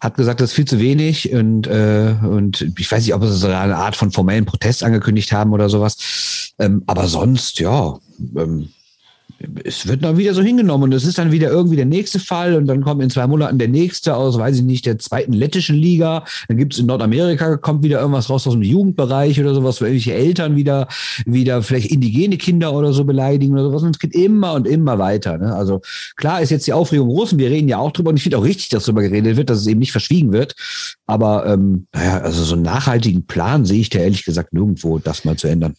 hat 0.00 0.16
gesagt, 0.16 0.40
das 0.40 0.50
ist 0.50 0.56
viel 0.56 0.64
zu 0.64 0.78
wenig 0.78 1.32
und, 1.32 1.66
äh, 1.66 2.14
und 2.22 2.72
ich 2.78 2.90
weiß 2.90 3.04
nicht, 3.04 3.14
ob 3.14 3.24
sie 3.24 3.36
so 3.36 3.48
eine 3.48 3.76
Art 3.76 3.96
von 3.96 4.12
formellen 4.12 4.46
Protest 4.46 4.84
angekündigt 4.84 5.32
haben 5.32 5.52
oder 5.52 5.68
sowas. 5.68 6.52
Ähm, 6.60 6.84
aber 6.86 7.08
sonst, 7.08 7.58
ja, 7.58 7.98
ähm, 8.36 8.68
es 9.64 9.86
wird 9.86 10.04
dann 10.04 10.18
wieder 10.18 10.34
so 10.34 10.42
hingenommen 10.42 10.84
und 10.84 10.92
es 10.92 11.04
ist 11.04 11.18
dann 11.18 11.32
wieder 11.32 11.50
irgendwie 11.50 11.76
der 11.76 11.86
nächste 11.86 12.18
Fall 12.18 12.54
und 12.54 12.66
dann 12.66 12.82
kommt 12.82 13.02
in 13.02 13.10
zwei 13.10 13.26
Monaten 13.26 13.58
der 13.58 13.68
nächste 13.68 14.14
aus, 14.14 14.38
weiß 14.38 14.56
ich 14.56 14.62
nicht, 14.62 14.84
der 14.84 14.98
zweiten 14.98 15.32
lettischen 15.32 15.76
Liga. 15.76 16.24
Dann 16.48 16.58
gibt 16.58 16.74
es 16.74 16.78
in 16.78 16.86
Nordamerika, 16.86 17.56
kommt 17.56 17.82
wieder 17.82 18.00
irgendwas 18.00 18.28
raus 18.28 18.46
aus 18.46 18.52
dem 18.52 18.62
Jugendbereich 18.62 19.40
oder 19.40 19.54
sowas, 19.54 19.80
wo 19.80 19.86
irgendwelche 19.86 20.14
Eltern 20.14 20.56
wieder, 20.56 20.88
wieder 21.24 21.62
vielleicht 21.62 21.90
indigene 21.90 22.36
Kinder 22.36 22.74
oder 22.74 22.92
so 22.92 23.04
beleidigen 23.04 23.54
oder 23.54 23.64
sowas. 23.64 23.82
Und 23.82 23.96
es 23.96 23.98
geht 23.98 24.14
immer 24.14 24.52
und 24.52 24.66
immer 24.66 24.98
weiter. 24.98 25.38
Ne? 25.38 25.54
Also 25.54 25.80
klar 26.16 26.42
ist 26.42 26.50
jetzt 26.50 26.66
die 26.66 26.72
Aufregung 26.72 27.08
groß 27.08 27.32
und 27.32 27.38
wir 27.38 27.50
reden 27.50 27.68
ja 27.68 27.78
auch 27.78 27.92
drüber 27.92 28.10
und 28.10 28.16
ich 28.16 28.22
finde 28.22 28.38
auch 28.38 28.44
richtig, 28.44 28.68
dass 28.68 28.84
darüber 28.84 29.02
geredet 29.02 29.36
wird, 29.36 29.48
dass 29.48 29.58
es 29.58 29.66
eben 29.66 29.80
nicht 29.80 29.92
verschwiegen 29.92 30.32
wird. 30.32 30.54
Aber 31.06 31.46
ähm, 31.46 31.86
naja, 31.94 32.18
also 32.18 32.44
so 32.44 32.54
einen 32.54 32.62
nachhaltigen 32.62 33.26
Plan 33.26 33.64
sehe 33.64 33.80
ich 33.80 33.90
da 33.90 34.00
ehrlich 34.00 34.24
gesagt 34.24 34.52
nirgendwo, 34.52 34.98
das 34.98 35.24
mal 35.24 35.36
zu 35.36 35.48
ändern. 35.48 35.74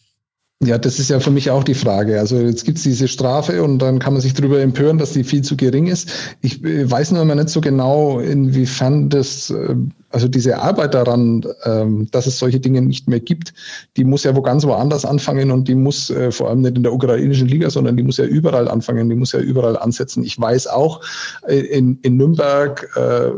Ja, 0.63 0.77
das 0.77 0.99
ist 0.99 1.09
ja 1.09 1.19
für 1.19 1.31
mich 1.31 1.49
auch 1.49 1.63
die 1.63 1.73
Frage. 1.73 2.19
Also 2.19 2.37
jetzt 2.37 2.65
gibt's 2.65 2.83
diese 2.83 3.07
Strafe 3.07 3.63
und 3.63 3.79
dann 3.79 3.97
kann 3.97 4.13
man 4.13 4.21
sich 4.21 4.35
darüber 4.35 4.61
empören, 4.61 4.99
dass 4.99 5.13
die 5.13 5.23
viel 5.23 5.41
zu 5.41 5.57
gering 5.57 5.87
ist. 5.87 6.11
Ich 6.41 6.63
äh, 6.63 6.89
weiß 6.89 7.11
nur 7.11 7.23
immer 7.23 7.33
nicht 7.33 7.49
so 7.49 7.61
genau, 7.61 8.19
inwiefern 8.19 9.09
das, 9.09 9.49
äh, 9.49 9.75
also 10.11 10.27
diese 10.27 10.61
Arbeit 10.61 10.93
daran, 10.93 11.43
ähm, 11.65 12.07
dass 12.11 12.27
es 12.27 12.37
solche 12.37 12.59
Dinge 12.59 12.83
nicht 12.83 13.09
mehr 13.09 13.19
gibt, 13.19 13.55
die 13.97 14.03
muss 14.03 14.23
ja 14.23 14.35
wo 14.35 14.43
ganz 14.43 14.63
woanders 14.63 15.03
anfangen 15.03 15.49
und 15.49 15.67
die 15.67 15.73
muss 15.73 16.11
äh, 16.11 16.31
vor 16.31 16.51
allem 16.51 16.61
nicht 16.61 16.77
in 16.77 16.83
der 16.83 16.93
ukrainischen 16.93 17.47
Liga, 17.47 17.71
sondern 17.71 17.97
die 17.97 18.03
muss 18.03 18.17
ja 18.17 18.25
überall 18.25 18.67
anfangen, 18.67 19.09
die 19.09 19.15
muss 19.15 19.31
ja 19.31 19.39
überall 19.39 19.77
ansetzen. 19.77 20.23
Ich 20.23 20.39
weiß 20.39 20.67
auch 20.67 21.01
in, 21.47 21.97
in 22.03 22.17
Nürnberg 22.17 22.87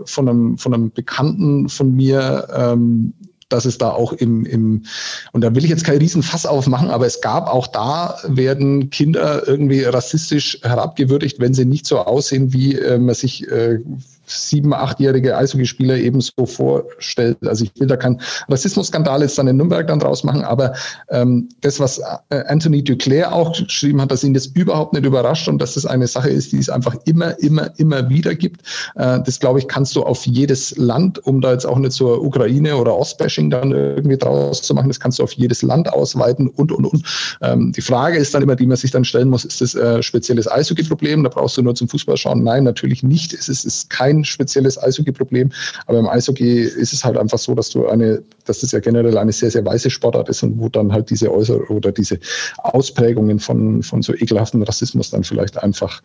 von, 0.05 0.27
einem, 0.27 0.57
von 0.57 0.73
einem 0.73 0.91
Bekannten 0.91 1.69
von 1.69 1.95
mir, 1.95 2.47
ähm, 2.53 3.13
dass 3.53 3.65
es 3.65 3.77
da 3.77 3.91
auch 3.91 4.13
im, 4.13 4.45
im, 4.45 4.83
und 5.31 5.41
da 5.41 5.53
will 5.53 5.63
ich 5.63 5.69
jetzt 5.69 5.85
kein 5.85 5.99
Riesenfass 5.99 6.45
aufmachen, 6.45 6.89
aber 6.89 7.05
es 7.05 7.21
gab 7.21 7.47
auch 7.47 7.67
da, 7.67 8.17
werden 8.27 8.89
Kinder 8.89 9.47
irgendwie 9.47 9.83
rassistisch 9.83 10.59
herabgewürdigt, 10.63 11.39
wenn 11.39 11.53
sie 11.53 11.65
nicht 11.65 11.85
so 11.85 11.99
aussehen, 11.99 12.51
wie 12.51 12.75
äh, 12.75 12.97
man 12.97 13.13
sich 13.13 13.47
äh, 13.49 13.79
sieben-, 14.25 14.73
achtjährige 14.73 15.37
Eishockeyspieler 15.37 15.97
eben 15.97 16.21
so 16.21 16.45
vorstellt. 16.45 17.37
Also 17.45 17.65
ich 17.65 17.71
will 17.79 17.87
da 17.87 17.97
keinen 17.97 18.21
Rassismusskandal 18.49 19.21
jetzt 19.21 19.37
dann 19.37 19.47
in 19.47 19.57
Nürnberg 19.57 19.87
dann 19.87 19.99
draus 19.99 20.23
machen, 20.23 20.43
aber 20.43 20.73
ähm, 21.09 21.49
das, 21.61 21.79
was 21.79 21.99
äh, 22.29 22.43
Anthony 22.47 22.83
Duclair 22.83 23.33
auch 23.33 23.53
geschrieben 23.57 24.01
hat, 24.01 24.11
dass 24.11 24.23
ihn 24.23 24.33
das 24.33 24.47
überhaupt 24.47 24.93
nicht 24.93 25.05
überrascht 25.05 25.47
und 25.47 25.59
dass 25.59 25.73
das 25.75 25.85
eine 25.85 26.07
Sache 26.07 26.29
ist, 26.29 26.51
die 26.51 26.59
es 26.59 26.69
einfach 26.69 26.95
immer, 27.05 27.37
immer, 27.39 27.71
immer 27.77 28.09
wieder 28.09 28.35
gibt, 28.35 28.61
äh, 28.95 29.19
das 29.21 29.39
glaube 29.39 29.59
ich, 29.59 29.67
kannst 29.67 29.95
du 29.95 30.03
auf 30.03 30.25
jedes 30.25 30.75
Land, 30.77 31.25
um 31.25 31.41
da 31.41 31.51
jetzt 31.51 31.65
auch 31.65 31.77
nicht 31.77 31.93
zur 31.93 32.21
Ukraine 32.23 32.77
oder 32.77 32.95
Ostbashing 32.95 33.49
dann 33.49 33.71
irgendwie 33.71 34.17
draus 34.17 34.61
zu 34.61 34.73
machen, 34.73 34.87
das 34.87 34.99
kannst 34.99 35.19
du 35.19 35.23
auf 35.23 35.33
jedes 35.33 35.61
Land 35.61 35.91
ausweiten 35.91 36.47
und, 36.47 36.71
und, 36.71 36.85
und. 36.85 37.03
Ähm, 37.41 37.71
die 37.71 37.81
Frage 37.81 38.17
ist 38.17 38.33
dann 38.33 38.43
immer, 38.43 38.55
die 38.55 38.65
man 38.65 38.77
sich 38.77 38.91
dann 38.91 39.05
stellen 39.05 39.29
muss, 39.29 39.45
ist 39.45 39.61
das 39.61 39.75
äh, 39.75 40.01
spezielles 40.01 40.49
Eishockey-Problem? 40.49 41.23
Da 41.23 41.29
brauchst 41.29 41.57
du 41.57 41.61
nur 41.61 41.75
zum 41.75 41.87
Fußball 41.89 42.17
schauen. 42.17 42.43
Nein, 42.43 42.63
natürlich 42.63 43.03
nicht. 43.03 43.33
Es 43.33 43.49
ist, 43.49 43.65
ist 43.65 43.89
kein 43.89 44.22
spezielles 44.25 44.81
Eishockey-Problem. 44.81 45.51
Aber 45.85 45.99
im 45.99 46.07
Eishockey 46.07 46.61
ist 46.61 46.93
es 46.93 47.03
halt 47.03 47.17
einfach 47.17 47.37
so, 47.37 47.55
dass 47.55 47.69
du 47.69 47.87
eine, 47.87 48.23
dass 48.45 48.59
das 48.59 48.71
ja 48.71 48.79
generell 48.79 49.17
eine 49.17 49.31
sehr, 49.31 49.51
sehr 49.51 49.65
weiße 49.65 49.89
Sportart 49.89 50.29
ist 50.29 50.43
und 50.43 50.59
wo 50.59 50.69
dann 50.69 50.91
halt 50.91 51.09
diese 51.09 51.31
Äußer 51.31 51.69
oder 51.69 51.91
diese 51.91 52.19
Ausprägungen 52.59 53.39
von, 53.39 53.83
von 53.83 54.01
so 54.01 54.13
ekelhaften 54.13 54.63
Rassismus 54.63 55.09
dann 55.09 55.23
vielleicht 55.23 55.61
einfach 55.61 56.01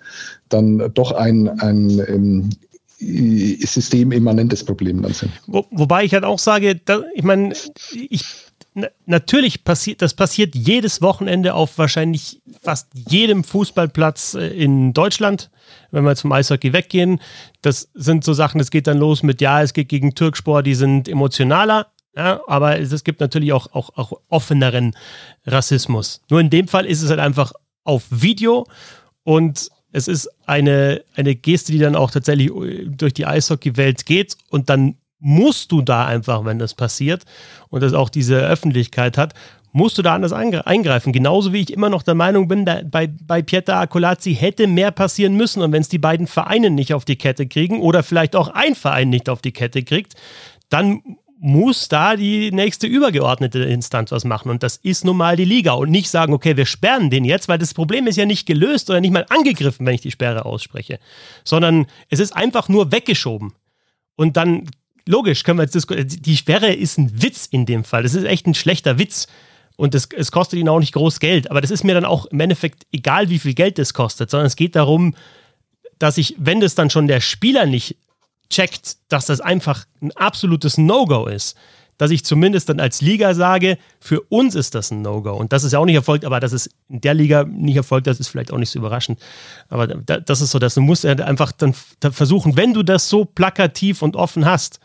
dann 0.48 0.90
doch 0.94 1.12
ein, 1.12 1.48
ein, 1.60 2.00
ein 2.00 2.50
systemimmanentes 2.98 4.64
Problem 4.64 5.02
dann 5.02 5.12
sind. 5.12 5.30
Wo, 5.46 5.66
wobei 5.70 6.04
ich 6.04 6.14
halt 6.14 6.24
auch 6.24 6.38
sage, 6.38 6.74
da, 6.84 7.02
ich 7.14 7.22
meine, 7.22 7.54
ich 7.92 8.24
natürlich 9.06 9.64
passiert, 9.64 10.02
das 10.02 10.14
passiert 10.14 10.54
jedes 10.54 11.02
Wochenende 11.02 11.54
auf 11.54 11.78
wahrscheinlich 11.78 12.40
fast 12.62 12.88
jedem 12.94 13.44
Fußballplatz 13.44 14.34
äh, 14.34 14.48
in 14.48 14.92
Deutschland, 14.92 15.50
wenn 15.90 16.04
wir 16.04 16.16
zum 16.16 16.32
Eishockey 16.32 16.72
weggehen. 16.72 17.20
Das 17.62 17.90
sind 17.94 18.24
so 18.24 18.32
Sachen, 18.32 18.60
es 18.60 18.70
geht 18.70 18.86
dann 18.86 18.98
los 18.98 19.22
mit, 19.22 19.40
ja, 19.40 19.62
es 19.62 19.72
geht 19.72 19.88
gegen 19.88 20.14
Türkspor, 20.14 20.62
die 20.62 20.74
sind 20.74 21.08
emotionaler, 21.08 21.88
ja, 22.16 22.40
aber 22.46 22.78
es, 22.78 22.92
es 22.92 23.04
gibt 23.04 23.20
natürlich 23.20 23.52
auch, 23.52 23.72
auch, 23.72 23.90
auch 23.96 24.12
offeneren 24.28 24.96
Rassismus. 25.46 26.22
Nur 26.30 26.40
in 26.40 26.50
dem 26.50 26.68
Fall 26.68 26.86
ist 26.86 27.02
es 27.02 27.10
halt 27.10 27.20
einfach 27.20 27.52
auf 27.84 28.04
Video 28.10 28.66
und 29.24 29.70
es 29.92 30.08
ist 30.08 30.28
eine, 30.46 31.02
eine 31.16 31.34
Geste, 31.34 31.72
die 31.72 31.78
dann 31.78 31.96
auch 31.96 32.10
tatsächlich 32.10 32.50
äh, 32.50 32.84
durch 32.86 33.14
die 33.14 33.26
Eishockey-Welt 33.26 34.06
geht 34.06 34.36
und 34.50 34.68
dann 34.68 34.96
musst 35.20 35.72
du 35.72 35.82
da 35.82 36.06
einfach, 36.06 36.44
wenn 36.44 36.58
das 36.58 36.74
passiert 36.74 37.24
und 37.68 37.82
das 37.82 37.92
auch 37.92 38.08
diese 38.08 38.36
Öffentlichkeit 38.36 39.18
hat, 39.18 39.34
musst 39.72 39.98
du 39.98 40.02
da 40.02 40.14
anders 40.14 40.32
eingreifen. 40.32 41.12
Genauso 41.12 41.52
wie 41.52 41.60
ich 41.60 41.72
immer 41.72 41.90
noch 41.90 42.02
der 42.02 42.14
Meinung 42.14 42.48
bin, 42.48 42.64
bei, 42.64 43.06
bei 43.06 43.42
Pieter 43.42 43.76
Akolazzi 43.76 44.34
hätte 44.34 44.66
mehr 44.66 44.90
passieren 44.90 45.34
müssen. 45.34 45.62
Und 45.62 45.72
wenn 45.72 45.82
es 45.82 45.88
die 45.88 45.98
beiden 45.98 46.26
Vereine 46.26 46.70
nicht 46.70 46.94
auf 46.94 47.04
die 47.04 47.16
Kette 47.16 47.46
kriegen 47.46 47.80
oder 47.80 48.02
vielleicht 48.02 48.34
auch 48.34 48.48
ein 48.48 48.74
Verein 48.74 49.10
nicht 49.10 49.28
auf 49.28 49.42
die 49.42 49.52
Kette 49.52 49.82
kriegt, 49.82 50.14
dann 50.70 51.02
muss 51.40 51.88
da 51.88 52.16
die 52.16 52.50
nächste 52.50 52.88
übergeordnete 52.88 53.60
Instanz 53.60 54.10
was 54.10 54.24
machen. 54.24 54.50
Und 54.50 54.62
das 54.62 54.76
ist 54.76 55.04
nun 55.04 55.16
mal 55.16 55.36
die 55.36 55.44
Liga. 55.44 55.72
Und 55.72 55.90
nicht 55.90 56.10
sagen, 56.10 56.32
okay, 56.32 56.56
wir 56.56 56.66
sperren 56.66 57.10
den 57.10 57.24
jetzt, 57.24 57.48
weil 57.48 57.58
das 57.58 57.74
Problem 57.74 58.06
ist 58.06 58.16
ja 58.16 58.26
nicht 58.26 58.46
gelöst 58.46 58.90
oder 58.90 59.00
nicht 59.00 59.12
mal 59.12 59.26
angegriffen, 59.28 59.86
wenn 59.86 59.94
ich 59.94 60.00
die 60.00 60.10
Sperre 60.10 60.44
ausspreche, 60.44 60.98
sondern 61.44 61.86
es 62.10 62.18
ist 62.18 62.34
einfach 62.34 62.68
nur 62.68 62.90
weggeschoben. 62.90 63.52
Und 64.16 64.36
dann, 64.36 64.68
logisch, 65.08 65.42
können 65.42 65.58
wir 65.58 65.64
jetzt 65.64 65.74
diskutieren, 65.74 66.08
die 66.08 66.36
Sperre 66.36 66.72
ist 66.72 66.98
ein 66.98 67.22
Witz 67.22 67.46
in 67.46 67.66
dem 67.66 67.82
Fall. 67.82 68.02
Das 68.02 68.14
ist 68.14 68.24
echt 68.24 68.46
ein 68.46 68.54
schlechter 68.54 68.98
Witz. 68.98 69.26
Und 69.76 69.94
es, 69.94 70.08
es 70.14 70.32
kostet 70.32 70.58
ihn 70.58 70.68
auch 70.68 70.80
nicht 70.80 70.92
groß 70.92 71.20
Geld. 71.20 71.50
Aber 71.50 71.60
das 71.60 71.70
ist 71.70 71.84
mir 71.84 71.94
dann 71.94 72.04
auch 72.04 72.26
im 72.26 72.40
Endeffekt 72.40 72.86
egal, 72.92 73.30
wie 73.30 73.38
viel 73.38 73.54
Geld 73.54 73.78
das 73.78 73.94
kostet, 73.94 74.30
sondern 74.30 74.46
es 74.46 74.56
geht 74.56 74.76
darum, 74.76 75.14
dass 75.98 76.18
ich, 76.18 76.34
wenn 76.38 76.60
das 76.60 76.74
dann 76.74 76.90
schon 76.90 77.06
der 77.06 77.20
Spieler 77.20 77.64
nicht 77.66 77.96
checkt, 78.50 78.96
dass 79.08 79.26
das 79.26 79.40
einfach 79.40 79.84
ein 80.00 80.12
absolutes 80.12 80.78
No-Go 80.78 81.26
ist, 81.26 81.56
dass 81.98 82.12
ich 82.12 82.24
zumindest 82.24 82.68
dann 82.68 82.80
als 82.80 83.02
Liga 83.02 83.34
sage, 83.34 83.76
für 84.00 84.20
uns 84.22 84.54
ist 84.54 84.74
das 84.74 84.90
ein 84.90 85.02
No-Go. 85.02 85.34
Und 85.34 85.52
das 85.52 85.64
ist 85.64 85.72
ja 85.72 85.80
auch 85.80 85.84
nicht 85.84 85.96
erfolgt, 85.96 86.24
aber 86.24 86.40
dass 86.40 86.52
es 86.52 86.70
in 86.88 87.00
der 87.00 87.12
Liga 87.12 87.44
nicht 87.44 87.76
erfolgt, 87.76 88.06
das 88.06 88.20
ist 88.20 88.28
vielleicht 88.28 88.52
auch 88.52 88.58
nicht 88.58 88.70
so 88.70 88.78
überraschend. 88.78 89.18
Aber 89.68 89.86
das 89.88 90.40
ist 90.40 90.52
so, 90.52 90.58
dass 90.58 90.74
du 90.74 90.80
musst 90.80 91.04
einfach 91.04 91.52
dann 91.52 91.74
versuchen, 92.00 92.56
wenn 92.56 92.72
du 92.72 92.82
das 92.82 93.08
so 93.08 93.24
plakativ 93.24 94.02
und 94.02 94.16
offen 94.16 94.46
hast, 94.46 94.78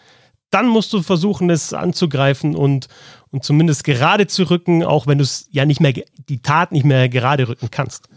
dann 0.50 0.68
musst 0.68 0.92
du 0.94 1.02
versuchen, 1.02 1.50
es 1.50 1.74
anzugreifen 1.74 2.56
und, 2.56 2.88
und 3.32 3.44
zumindest 3.44 3.84
gerade 3.84 4.28
zu 4.28 4.50
rücken, 4.50 4.84
auch 4.84 5.08
wenn 5.08 5.20
du 5.20 5.24
es 5.24 5.48
ja 5.52 5.66
nicht 5.66 5.80
mehr, 5.80 5.94
die 5.94 6.42
Tat 6.42 6.72
nicht 6.72 6.84
mehr 6.84 7.10
gerade 7.10 7.48
rücken 7.48 7.70
kannst. 7.72 8.10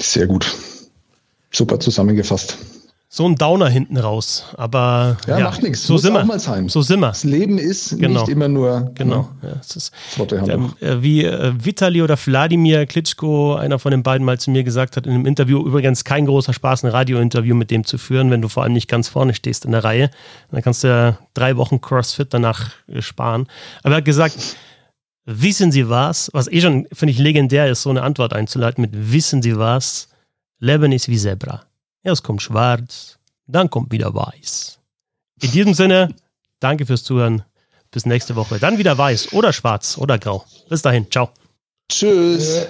Sehr 0.00 0.26
gut. 0.26 0.52
Super 1.50 1.78
zusammengefasst 1.78 2.58
so 3.14 3.28
ein 3.28 3.34
Downer 3.34 3.68
hinten 3.68 3.98
raus. 3.98 4.46
Aber 4.56 5.18
ja, 5.26 5.38
ja 5.38 5.44
macht 5.44 5.62
nichts. 5.62 5.86
So 5.86 5.98
sind 5.98 6.14
wir. 6.14 6.68
So 6.70 6.80
sind 6.80 7.00
wir. 7.00 7.08
Das 7.08 7.24
Leben 7.24 7.58
ist 7.58 7.98
genau. 7.98 8.20
nicht 8.20 8.30
immer 8.30 8.48
nur 8.48 8.90
genau. 8.94 9.28
Ne? 9.42 9.50
Ja, 9.50 9.60
es 9.60 9.76
ist, 9.76 9.92
der, 10.30 10.58
äh, 10.80 11.02
wie 11.02 11.26
äh, 11.26 11.52
Vitali 11.62 12.00
oder 12.00 12.16
Wladimir 12.16 12.86
Klitschko, 12.86 13.56
einer 13.56 13.78
von 13.78 13.90
den 13.90 14.02
beiden 14.02 14.24
mal 14.24 14.40
zu 14.40 14.50
mir 14.50 14.64
gesagt 14.64 14.96
hat 14.96 15.06
in 15.06 15.12
einem 15.12 15.26
Interview, 15.26 15.58
übrigens 15.58 16.04
kein 16.04 16.24
großer 16.24 16.54
Spaß, 16.54 16.84
ein 16.84 16.90
Radiointerview 16.90 17.54
mit 17.54 17.70
dem 17.70 17.84
zu 17.84 17.98
führen, 17.98 18.30
wenn 18.30 18.40
du 18.40 18.48
vor 18.48 18.62
allem 18.62 18.72
nicht 18.72 18.88
ganz 18.88 19.08
vorne 19.08 19.34
stehst 19.34 19.66
in 19.66 19.72
der 19.72 19.84
Reihe. 19.84 20.10
Dann 20.50 20.62
kannst 20.62 20.82
du 20.82 20.88
ja 20.88 21.18
drei 21.34 21.58
Wochen 21.58 21.82
CrossFit 21.82 22.32
danach 22.32 22.70
äh, 22.88 23.02
sparen. 23.02 23.46
Aber 23.82 23.96
er 23.96 23.98
hat 23.98 24.06
gesagt, 24.06 24.56
wissen 25.26 25.70
Sie 25.70 25.90
was? 25.90 26.30
Was 26.32 26.50
eh 26.50 26.62
schon, 26.62 26.86
finde 26.94 27.12
ich, 27.12 27.18
legendär 27.18 27.70
ist, 27.70 27.82
so 27.82 27.90
eine 27.90 28.04
Antwort 28.04 28.32
einzuleiten 28.32 28.80
mit 28.80 29.12
Wissen 29.12 29.42
Sie 29.42 29.58
was? 29.58 30.08
Leben 30.60 30.92
ist 30.92 31.10
wie 31.10 31.18
Zebra. 31.18 31.66
Erst 32.02 32.24
kommt 32.24 32.42
schwarz, 32.42 33.18
dann 33.46 33.70
kommt 33.70 33.92
wieder 33.92 34.14
weiß. 34.14 34.78
In 35.40 35.50
diesem 35.52 35.74
Sinne, 35.74 36.14
danke 36.60 36.86
fürs 36.86 37.04
Zuhören. 37.04 37.44
Bis 37.90 38.06
nächste 38.06 38.36
Woche. 38.36 38.58
Dann 38.58 38.78
wieder 38.78 38.96
weiß 38.96 39.34
oder 39.34 39.52
schwarz 39.52 39.98
oder 39.98 40.18
grau. 40.18 40.44
Bis 40.68 40.82
dahin. 40.82 41.10
Ciao. 41.10 41.30
Tschüss. 41.90 42.66